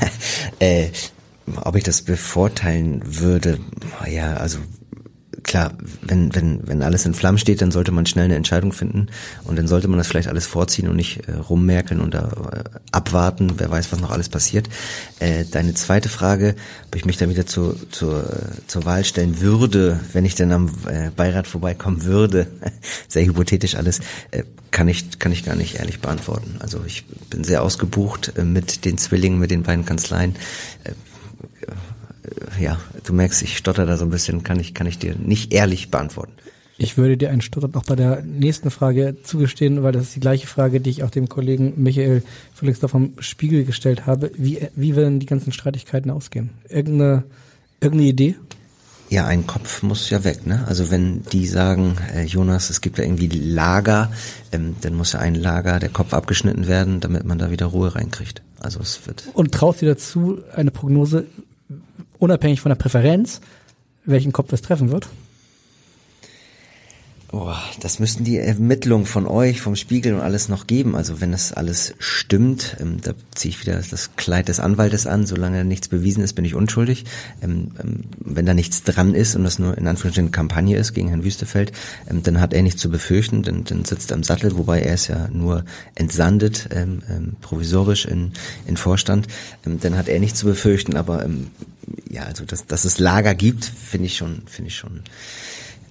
äh, 0.58 0.90
ob 1.62 1.76
ich 1.76 1.84
das 1.84 2.02
bevorteilen 2.02 3.02
würde, 3.04 3.58
ja, 4.08 4.34
also 4.34 4.58
klar, 5.46 5.72
wenn, 6.02 6.34
wenn, 6.34 6.66
wenn 6.66 6.82
alles 6.82 7.06
in 7.06 7.14
Flammen 7.14 7.38
steht, 7.38 7.62
dann 7.62 7.70
sollte 7.70 7.92
man 7.92 8.04
schnell 8.04 8.26
eine 8.26 8.34
Entscheidung 8.34 8.72
finden 8.72 9.06
und 9.44 9.56
dann 9.56 9.68
sollte 9.68 9.88
man 9.88 9.96
das 9.96 10.08
vielleicht 10.08 10.28
alles 10.28 10.44
vorziehen 10.44 10.88
und 10.88 10.96
nicht 10.96 11.28
äh, 11.28 11.32
rummerkeln 11.32 12.00
und 12.00 12.14
da 12.14 12.28
äh, 12.52 12.78
abwarten, 12.90 13.52
wer 13.56 13.70
weiß, 13.70 13.92
was 13.92 14.00
noch 14.00 14.10
alles 14.10 14.28
passiert. 14.28 14.68
Äh, 15.20 15.44
deine 15.44 15.74
zweite 15.74 16.08
Frage, 16.08 16.56
ob 16.88 16.96
ich 16.96 17.04
mich 17.04 17.16
dann 17.16 17.30
wieder 17.30 17.46
zu, 17.46 17.74
zu, 17.90 18.22
zur 18.66 18.84
Wahl 18.84 19.04
stellen 19.04 19.40
würde, 19.40 20.00
wenn 20.12 20.24
ich 20.24 20.34
dann 20.34 20.52
am 20.52 20.68
äh, 20.88 21.10
Beirat 21.10 21.46
vorbeikommen 21.46 22.02
würde, 22.02 22.48
sehr 23.08 23.24
hypothetisch 23.24 23.76
alles, 23.76 24.00
äh, 24.32 24.42
kann 24.72 24.88
ich, 24.88 25.18
kann 25.20 25.32
ich 25.32 25.44
gar 25.44 25.54
nicht 25.54 25.76
ehrlich 25.76 26.00
beantworten. 26.00 26.56
Also 26.58 26.82
ich 26.84 27.06
bin 27.30 27.44
sehr 27.44 27.62
ausgebucht 27.62 28.32
äh, 28.36 28.42
mit 28.42 28.84
den 28.84 28.98
Zwillingen, 28.98 29.38
mit 29.38 29.52
den 29.52 29.62
beiden 29.62 29.86
Kanzleien. 29.86 30.34
Äh, 32.26 32.62
ja, 32.62 32.78
du 33.04 33.12
merkst, 33.12 33.42
ich 33.42 33.56
stotter 33.56 33.86
da 33.86 33.96
so 33.96 34.04
ein 34.04 34.10
bisschen, 34.10 34.42
kann 34.42 34.58
ich, 34.60 34.74
kann 34.74 34.86
ich 34.86 34.98
dir 34.98 35.14
nicht 35.16 35.52
ehrlich 35.52 35.90
beantworten. 35.90 36.32
Ich 36.78 36.98
würde 36.98 37.16
dir 37.16 37.30
einen 37.30 37.40
Stotter 37.40 37.68
noch 37.68 37.84
bei 37.84 37.96
der 37.96 38.22
nächsten 38.22 38.70
Frage 38.70 39.16
zugestehen, 39.22 39.82
weil 39.82 39.92
das 39.92 40.04
ist 40.04 40.16
die 40.16 40.20
gleiche 40.20 40.46
Frage, 40.46 40.80
die 40.80 40.90
ich 40.90 41.04
auch 41.04 41.10
dem 41.10 41.28
Kollegen 41.28 41.72
Michael 41.82 42.22
Felixdorf 42.54 42.90
vom 42.90 43.12
Spiegel 43.18 43.64
gestellt 43.64 44.06
habe. 44.06 44.30
Wie, 44.36 44.58
wie 44.74 44.94
werden 44.94 45.18
die 45.18 45.26
ganzen 45.26 45.52
Streitigkeiten 45.52 46.10
ausgehen? 46.10 46.50
Irgendeine, 46.68 47.24
irgendeine 47.80 48.10
Idee? 48.10 48.34
Ja, 49.08 49.24
ein 49.26 49.46
Kopf 49.46 49.82
muss 49.82 50.10
ja 50.10 50.24
weg, 50.24 50.46
ne? 50.46 50.64
Also 50.66 50.90
wenn 50.90 51.22
die 51.32 51.46
sagen, 51.46 51.96
äh, 52.12 52.24
Jonas, 52.24 52.70
es 52.70 52.80
gibt 52.80 52.98
da 52.98 53.04
irgendwie 53.04 53.28
Lager, 53.28 54.12
ähm, 54.50 54.74
dann 54.80 54.94
muss 54.94 55.12
ja 55.12 55.20
ein 55.20 55.36
Lager, 55.36 55.78
der 55.78 55.90
Kopf 55.90 56.12
abgeschnitten 56.12 56.66
werden, 56.66 57.00
damit 57.00 57.24
man 57.24 57.38
da 57.38 57.50
wieder 57.50 57.66
Ruhe 57.66 57.94
reinkriegt. 57.94 58.42
Also 58.58 58.80
es 58.80 59.06
wird. 59.06 59.28
Und 59.32 59.52
traust 59.52 59.80
dir 59.80 59.90
dazu 59.90 60.40
eine 60.54 60.72
Prognose, 60.72 61.24
unabhängig 62.18 62.60
von 62.60 62.70
der 62.70 62.76
Präferenz, 62.76 63.40
welchen 64.04 64.32
Kopf 64.32 64.52
es 64.52 64.62
treffen 64.62 64.90
wird? 64.90 65.08
Oh, 67.32 67.52
das 67.80 67.98
müssten 67.98 68.22
die 68.22 68.38
Ermittlungen 68.38 69.04
von 69.04 69.26
euch, 69.26 69.60
vom 69.60 69.74
Spiegel 69.74 70.14
und 70.14 70.20
alles 70.20 70.48
noch 70.48 70.68
geben. 70.68 70.94
Also 70.94 71.20
wenn 71.20 71.32
das 71.32 71.52
alles 71.52 71.94
stimmt, 71.98 72.76
ähm, 72.80 72.98
da 73.02 73.14
ziehe 73.34 73.50
ich 73.50 73.60
wieder 73.60 73.82
das 73.90 74.14
Kleid 74.14 74.46
des 74.46 74.60
Anwaltes 74.60 75.08
an. 75.08 75.26
Solange 75.26 75.64
nichts 75.64 75.88
bewiesen 75.88 76.22
ist, 76.22 76.34
bin 76.34 76.44
ich 76.44 76.54
unschuldig. 76.54 77.04
Ähm, 77.42 77.72
ähm, 77.82 78.04
wenn 78.20 78.46
da 78.46 78.54
nichts 78.54 78.84
dran 78.84 79.14
ist 79.14 79.34
und 79.34 79.42
das 79.42 79.58
nur 79.58 79.76
in 79.76 79.88
Anführungsstrichen 79.88 80.30
Kampagne 80.30 80.76
ist 80.76 80.94
gegen 80.94 81.08
Herrn 81.08 81.24
Wüstefeld, 81.24 81.72
ähm, 82.08 82.22
dann 82.22 82.40
hat 82.40 82.54
er 82.54 82.62
nichts 82.62 82.80
zu 82.80 82.90
befürchten. 82.90 83.42
Dann, 83.42 83.64
dann 83.64 83.84
sitzt 83.84 84.12
er 84.12 84.16
im 84.16 84.22
Sattel, 84.22 84.56
wobei 84.56 84.82
er 84.82 84.94
ist 84.94 85.08
ja 85.08 85.26
nur 85.32 85.64
entsandet, 85.96 86.68
ähm, 86.70 87.02
ähm, 87.10 87.32
provisorisch 87.40 88.06
in, 88.06 88.32
in 88.68 88.76
Vorstand. 88.76 89.26
dann 89.64 89.96
hat 89.96 90.08
er 90.08 90.20
nichts 90.20 90.38
zu 90.38 90.46
befürchten. 90.46 90.96
Aber 90.96 91.28
ja, 92.08 92.22
also 92.22 92.44
dass, 92.44 92.66
dass 92.66 92.84
es 92.84 92.98
Lager 92.98 93.34
gibt, 93.34 93.64
finde 93.64 94.06
ich 94.06 94.16
schon, 94.16 94.42
finde 94.46 94.68
ich 94.68 94.76
schon 94.76 95.00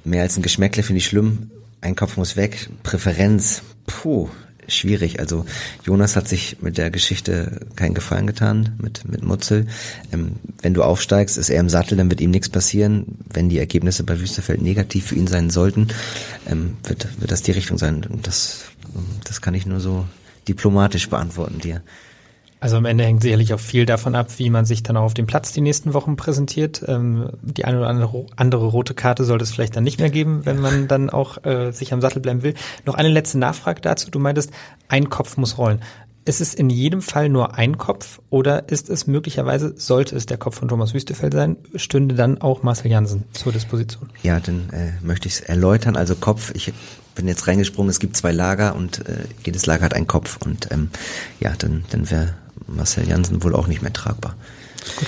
mehr 0.05 0.23
als 0.23 0.37
ein 0.37 0.43
Geschmäckle 0.43 0.83
finde 0.83 0.99
ich 0.99 1.07
schlimm. 1.07 1.51
Ein 1.81 1.95
Kopf 1.95 2.17
muss 2.17 2.35
weg. 2.35 2.69
Präferenz, 2.83 3.61
puh, 3.85 4.29
schwierig. 4.67 5.19
Also 5.19 5.45
Jonas 5.83 6.15
hat 6.15 6.27
sich 6.27 6.57
mit 6.61 6.77
der 6.77 6.89
Geschichte 6.89 7.67
keinen 7.75 7.93
Gefallen 7.93 8.27
getan, 8.27 8.75
mit, 8.81 9.07
mit 9.09 9.23
Mutzel. 9.23 9.67
Ähm, 10.11 10.37
wenn 10.61 10.73
du 10.73 10.83
aufsteigst, 10.83 11.37
ist 11.37 11.49
er 11.49 11.59
im 11.59 11.69
Sattel, 11.69 11.97
dann 11.97 12.09
wird 12.09 12.21
ihm 12.21 12.31
nichts 12.31 12.49
passieren. 12.49 13.19
Wenn 13.31 13.49
die 13.49 13.59
Ergebnisse 13.59 14.03
bei 14.03 14.19
Wüstefeld 14.19 14.61
negativ 14.61 15.07
für 15.07 15.15
ihn 15.15 15.27
sein 15.27 15.49
sollten, 15.49 15.89
ähm, 16.47 16.77
wird, 16.83 17.07
wird 17.19 17.31
das 17.31 17.43
die 17.43 17.51
Richtung 17.51 17.77
sein. 17.77 18.03
Und 18.03 18.27
das, 18.27 18.65
das 19.23 19.41
kann 19.41 19.53
ich 19.53 19.65
nur 19.65 19.79
so 19.79 20.05
diplomatisch 20.47 21.09
beantworten 21.09 21.59
dir. 21.59 21.81
Also 22.59 22.77
am 22.77 22.85
Ende 22.85 23.03
hängt 23.03 23.21
sicherlich 23.21 23.53
auch 23.53 23.59
viel 23.59 23.85
davon 23.85 24.15
ab, 24.15 24.27
wie 24.37 24.49
man 24.49 24.65
sich 24.65 24.81
dann 24.81 24.97
auch 24.97 25.03
auf 25.03 25.13
dem 25.13 25.27
Platz 25.27 25.51
die 25.51 25.61
nächsten 25.61 25.93
Wochen 25.93 26.15
präsentiert. 26.15 26.83
Ähm, 26.87 27.29
die 27.41 27.65
eine 27.65 27.79
oder 27.79 27.89
andere, 27.89 28.25
andere 28.37 28.65
rote 28.67 28.93
Karte 28.93 29.23
sollte 29.23 29.43
es 29.43 29.51
vielleicht 29.51 29.75
dann 29.75 29.83
nicht 29.83 29.99
mehr 29.99 30.09
geben, 30.09 30.45
wenn 30.45 30.59
man 30.59 30.87
dann 30.87 31.09
auch 31.09 31.43
äh, 31.45 31.71
sich 31.71 31.93
am 31.93 32.01
Sattel 32.01 32.21
bleiben 32.21 32.43
will. 32.43 32.55
Noch 32.85 32.95
eine 32.95 33.09
letzte 33.09 33.37
Nachfrage 33.37 33.81
dazu. 33.81 34.09
Du 34.09 34.19
meintest, 34.19 34.51
ein 34.87 35.09
Kopf 35.09 35.37
muss 35.37 35.57
rollen. 35.57 35.81
ist 36.25 36.41
es 36.41 36.53
in 36.55 36.69
jedem 36.71 37.01
Fall 37.01 37.29
nur 37.29 37.55
ein 37.55 37.77
Kopf 37.77 38.19
oder 38.29 38.69
ist 38.69 38.89
es 38.89 39.05
möglicherweise, 39.05 39.75
sollte 39.77 40.15
es 40.15 40.25
der 40.25 40.37
Kopf 40.37 40.57
von 40.57 40.67
Thomas 40.67 40.93
Wüstefeld 40.93 41.33
sein, 41.33 41.57
stünde 41.75 42.15
dann 42.15 42.41
auch 42.41 42.63
Marcel 42.63 42.89
Jansen 42.89 43.25
zur 43.31 43.51
Disposition? 43.51 44.09
Ja, 44.23 44.39
dann 44.39 44.69
äh, 44.71 44.93
möchte 45.05 45.27
ich 45.27 45.35
es 45.35 45.41
erläutern. 45.41 45.95
Also 45.95 46.15
Kopf, 46.15 46.51
ich 46.55 46.73
bin 47.13 47.27
jetzt 47.27 47.45
reingesprungen, 47.47 47.91
es 47.91 47.99
gibt 47.99 48.17
zwei 48.17 48.31
Lager 48.31 48.75
und 48.75 49.07
äh, 49.07 49.25
jedes 49.45 49.67
Lager 49.67 49.85
hat 49.85 49.93
einen 49.93 50.07
Kopf 50.07 50.39
und 50.43 50.71
ähm, 50.71 50.89
ja, 51.39 51.53
dann, 51.57 51.85
dann 51.91 52.09
wäre 52.09 52.33
Marcel 52.67 53.07
Jansen 53.07 53.43
wohl 53.43 53.55
auch 53.55 53.67
nicht 53.67 53.81
mehr 53.81 53.93
tragbar. 53.93 54.35
Gut. 54.97 55.07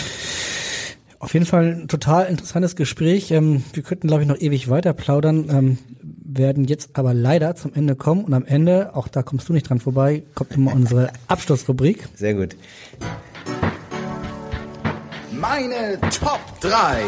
Auf 1.20 1.34
jeden 1.34 1.47
Fall 1.47 1.82
ein 1.82 1.88
total 1.88 2.28
interessantes 2.28 2.76
Gespräch. 2.76 3.32
Ähm, 3.32 3.64
wir 3.74 3.82
könnten, 3.82 4.08
glaube 4.08 4.22
ich, 4.22 4.30
noch 4.30 4.39
ewig 4.39 4.70
weiter 4.70 4.93
plaudern, 4.93 5.49
ähm, 5.49 5.78
werden 6.01 6.66
jetzt 6.66 6.91
aber 6.93 7.14
leider 7.14 7.55
zum 7.55 7.74
Ende 7.74 7.95
kommen 7.95 8.24
und 8.24 8.34
am 8.34 8.45
Ende, 8.45 8.95
auch 8.95 9.08
da 9.08 9.24
kommst 9.24 9.49
du 9.49 9.53
nicht 9.53 9.68
dran 9.68 9.80
vorbei, 9.80 10.24
kommt 10.36 10.51
immer 10.51 10.74
unsere 10.74 11.12
Abschlussrubrik. 11.28 12.08
Sehr 12.16 12.36
gut. 12.36 12.55
Meine 15.32 15.99
Top 16.20 16.41
3. 16.62 17.01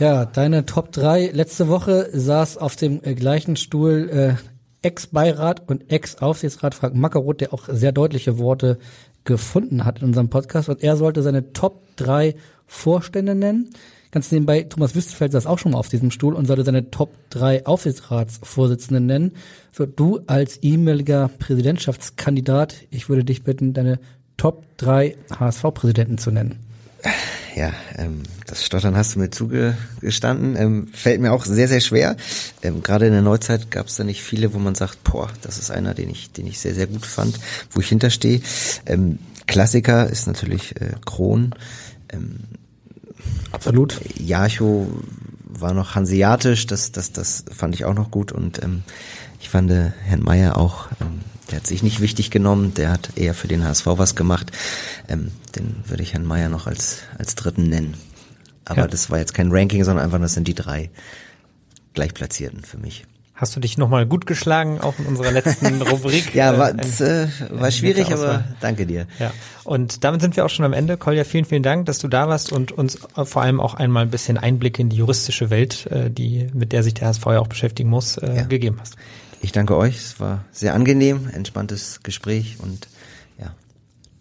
Ja, 0.00 0.24
deine 0.24 0.66
Top 0.66 0.90
3. 0.92 1.30
Letzte 1.32 1.68
Woche 1.68 2.08
saß 2.12 2.58
auf 2.58 2.74
dem 2.74 3.00
äh, 3.04 3.14
gleichen 3.14 3.56
Stuhl 3.56 4.10
äh, 4.10 4.86
Ex-Beirat 4.86 5.68
und 5.68 5.90
Ex-Aufsichtsrat 5.90 6.74
Frank 6.74 6.94
Mackeroth, 6.94 7.40
der 7.40 7.54
auch 7.54 7.68
sehr 7.68 7.92
deutliche 7.92 8.38
Worte 8.38 8.78
gefunden 9.26 9.84
hat 9.84 10.00
in 10.00 10.06
unserem 10.06 10.30
Podcast 10.30 10.70
und 10.70 10.82
er 10.82 10.96
sollte 10.96 11.22
seine 11.22 11.52
Top 11.52 11.82
3 11.96 12.34
Vorstände 12.66 13.34
nennen. 13.34 13.70
Ganz 14.10 14.32
nebenbei, 14.32 14.62
Thomas 14.62 14.94
Wüstefeld 14.94 15.32
saß 15.32 15.46
auch 15.46 15.58
schon 15.58 15.72
mal 15.72 15.78
auf 15.78 15.88
diesem 15.88 16.10
Stuhl 16.10 16.34
und 16.34 16.46
sollte 16.46 16.64
seine 16.64 16.90
Top 16.90 17.12
3 17.30 17.66
Aufsichtsratsvorsitzenden 17.66 19.04
nennen. 19.04 19.32
So, 19.72 19.84
du 19.84 20.20
als 20.26 20.56
ehemaliger 20.62 21.28
Präsidentschaftskandidat, 21.38 22.76
ich 22.90 23.10
würde 23.10 23.24
dich 23.24 23.44
bitten, 23.44 23.74
deine 23.74 23.98
Top 24.38 24.64
3 24.78 25.16
HSV-Präsidenten 25.38 26.18
zu 26.18 26.30
nennen. 26.30 26.65
Ja, 27.54 27.72
ähm, 27.96 28.22
das 28.46 28.64
Stottern 28.64 28.96
hast 28.96 29.14
du 29.14 29.18
mir 29.18 29.30
zugestanden. 29.30 30.56
Ähm, 30.56 30.88
fällt 30.92 31.20
mir 31.20 31.32
auch 31.32 31.44
sehr, 31.44 31.68
sehr 31.68 31.80
schwer. 31.80 32.16
Ähm, 32.62 32.82
Gerade 32.82 33.06
in 33.06 33.12
der 33.12 33.22
Neuzeit 33.22 33.70
gab 33.70 33.86
es 33.86 33.96
da 33.96 34.04
nicht 34.04 34.22
viele, 34.22 34.52
wo 34.52 34.58
man 34.58 34.74
sagt, 34.74 35.02
boah, 35.04 35.30
das 35.42 35.58
ist 35.58 35.70
einer, 35.70 35.94
den 35.94 36.10
ich, 36.10 36.32
den 36.32 36.46
ich 36.46 36.60
sehr, 36.60 36.74
sehr 36.74 36.86
gut 36.86 37.06
fand, 37.06 37.38
wo 37.70 37.80
ich 37.80 37.88
hinterstehe. 37.88 38.40
Ähm, 38.84 39.18
Klassiker 39.46 40.08
ist 40.08 40.26
natürlich 40.26 40.80
äh, 40.80 40.94
Kron. 41.04 41.54
Ähm, 42.10 42.40
Absolut. 43.52 44.00
Jarcho 44.18 44.90
war 45.44 45.72
noch 45.72 45.94
hanseatisch, 45.94 46.66
das, 46.66 46.92
das, 46.92 47.12
das 47.12 47.44
fand 47.50 47.74
ich 47.74 47.84
auch 47.84 47.94
noch 47.94 48.10
gut 48.10 48.32
und 48.32 48.62
ähm, 48.62 48.82
ich 49.46 49.50
fand 49.50 49.70
äh, 49.70 49.92
Herrn 50.04 50.24
Meier 50.24 50.58
auch, 50.58 50.88
ähm, 51.00 51.20
der 51.52 51.58
hat 51.58 51.68
sich 51.68 51.84
nicht 51.84 52.00
wichtig 52.00 52.32
genommen, 52.32 52.74
der 52.74 52.90
hat 52.90 53.10
eher 53.14 53.32
für 53.32 53.46
den 53.46 53.62
HSV 53.62 53.86
was 53.86 54.16
gemacht. 54.16 54.50
Ähm, 55.08 55.30
den 55.54 55.84
würde 55.86 56.02
ich 56.02 56.14
Herrn 56.14 56.24
Meier 56.24 56.48
noch 56.48 56.66
als, 56.66 57.02
als 57.16 57.36
dritten 57.36 57.68
nennen. 57.68 57.94
Aber 58.64 58.80
ja. 58.80 58.86
das 58.88 59.08
war 59.08 59.20
jetzt 59.20 59.34
kein 59.34 59.52
Ranking, 59.52 59.84
sondern 59.84 60.04
einfach, 60.04 60.18
das 60.18 60.34
sind 60.34 60.48
die 60.48 60.56
drei 60.56 60.90
gleichplatzierten 61.94 62.64
für 62.64 62.76
mich. 62.78 63.04
Hast 63.36 63.54
du 63.54 63.60
dich 63.60 63.78
nochmal 63.78 64.04
gut 64.04 64.26
geschlagen, 64.26 64.80
auch 64.80 64.98
in 64.98 65.06
unserer 65.06 65.30
letzten 65.30 65.80
Rubrik? 65.90 66.34
ja, 66.34 66.58
war, 66.58 66.72
das, 66.72 67.00
äh, 67.00 67.28
war 67.50 67.70
schwierig, 67.70 68.12
aber 68.12 68.42
danke 68.58 68.84
dir. 68.84 69.06
Ja, 69.20 69.30
und 69.62 70.02
damit 70.02 70.22
sind 70.22 70.34
wir 70.36 70.44
auch 70.44 70.50
schon 70.50 70.64
am 70.64 70.72
Ende. 70.72 70.96
Kolja, 70.96 71.22
vielen, 71.22 71.44
vielen 71.44 71.62
Dank, 71.62 71.86
dass 71.86 72.00
du 72.00 72.08
da 72.08 72.28
warst 72.28 72.50
und 72.50 72.72
uns 72.72 72.98
vor 73.14 73.42
allem 73.42 73.60
auch 73.60 73.74
einmal 73.74 74.02
ein 74.02 74.10
bisschen 74.10 74.38
Einblick 74.38 74.80
in 74.80 74.88
die 74.88 74.96
juristische 74.96 75.50
Welt, 75.50 75.86
äh, 75.92 76.10
die 76.10 76.48
mit 76.52 76.72
der 76.72 76.82
sich 76.82 76.94
der 76.94 77.06
HSV 77.06 77.26
ja 77.26 77.38
auch 77.38 77.46
beschäftigen 77.46 77.90
muss, 77.90 78.16
äh, 78.16 78.38
ja. 78.38 78.42
gegeben 78.42 78.78
hast. 78.80 78.96
Ich 79.40 79.52
danke 79.52 79.76
euch. 79.76 79.96
Es 79.96 80.20
war 80.20 80.44
sehr 80.50 80.74
angenehm, 80.74 81.28
entspanntes 81.32 82.00
Gespräch 82.02 82.56
und 82.58 82.88
ja, 83.38 83.54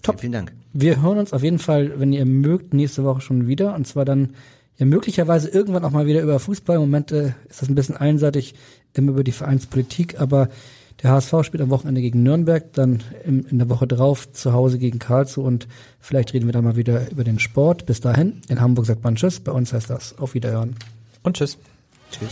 Top. 0.04 0.20
vielen 0.20 0.34
Dank. 0.34 0.54
Wir 0.74 1.02
hören 1.02 1.18
uns 1.18 1.34
auf 1.34 1.44
jeden 1.44 1.60
Fall, 1.60 2.00
wenn 2.00 2.14
ihr 2.14 2.26
mögt, 2.26 2.74
nächste 2.74 3.04
Woche 3.04 3.22
schon 3.22 3.48
wieder 3.48 3.76
und 3.76 3.88
zwar 3.88 4.06
dann 4.06 4.36
ja 4.78 4.86
möglicherweise 4.86 5.50
irgendwann 5.50 5.86
auch 5.86 5.92
mal 5.92 6.06
wieder 6.06 6.22
über 6.22 6.40
Fußball. 6.40 6.76
Im 6.76 6.82
Moment 6.82 7.12
äh, 7.12 7.34
ist 7.50 7.62
das 7.62 7.70
ein 7.70 7.76
bisschen 7.76 7.98
einseitig 7.98 8.56
immer 8.94 9.12
über 9.12 9.24
die 9.24 9.32
Vereinspolitik, 9.32 10.20
aber 10.20 10.50
der 11.04 11.12
HSV 11.12 11.44
spielt 11.44 11.62
am 11.62 11.70
Wochenende 11.70 12.02
gegen 12.02 12.24
Nürnberg, 12.24 12.72
dann 12.74 13.04
im, 13.26 13.46
in 13.46 13.60
der 13.60 13.70
Woche 13.70 13.88
drauf 13.88 14.32
zu 14.32 14.54
Hause 14.54 14.80
gegen 14.80 15.00
Karlsruhe 15.00 15.46
und 15.46 15.68
vielleicht 16.00 16.34
reden 16.34 16.46
wir 16.46 16.54
dann 16.54 16.64
mal 16.64 16.78
wieder 16.78 17.12
über 17.12 17.24
den 17.24 17.40
Sport. 17.40 17.86
Bis 17.86 18.00
dahin, 18.00 18.42
in 18.48 18.62
Hamburg 18.62 18.86
sagt 18.86 19.04
man 19.04 19.16
Tschüss, 19.16 19.40
bei 19.40 19.52
uns 19.52 19.74
heißt 19.74 19.90
das 19.90 20.18
Auf 20.18 20.34
Wiederhören. 20.34 20.76
Und 21.24 21.38
Tschüss. 21.38 21.58
Tschüss. 22.12 22.32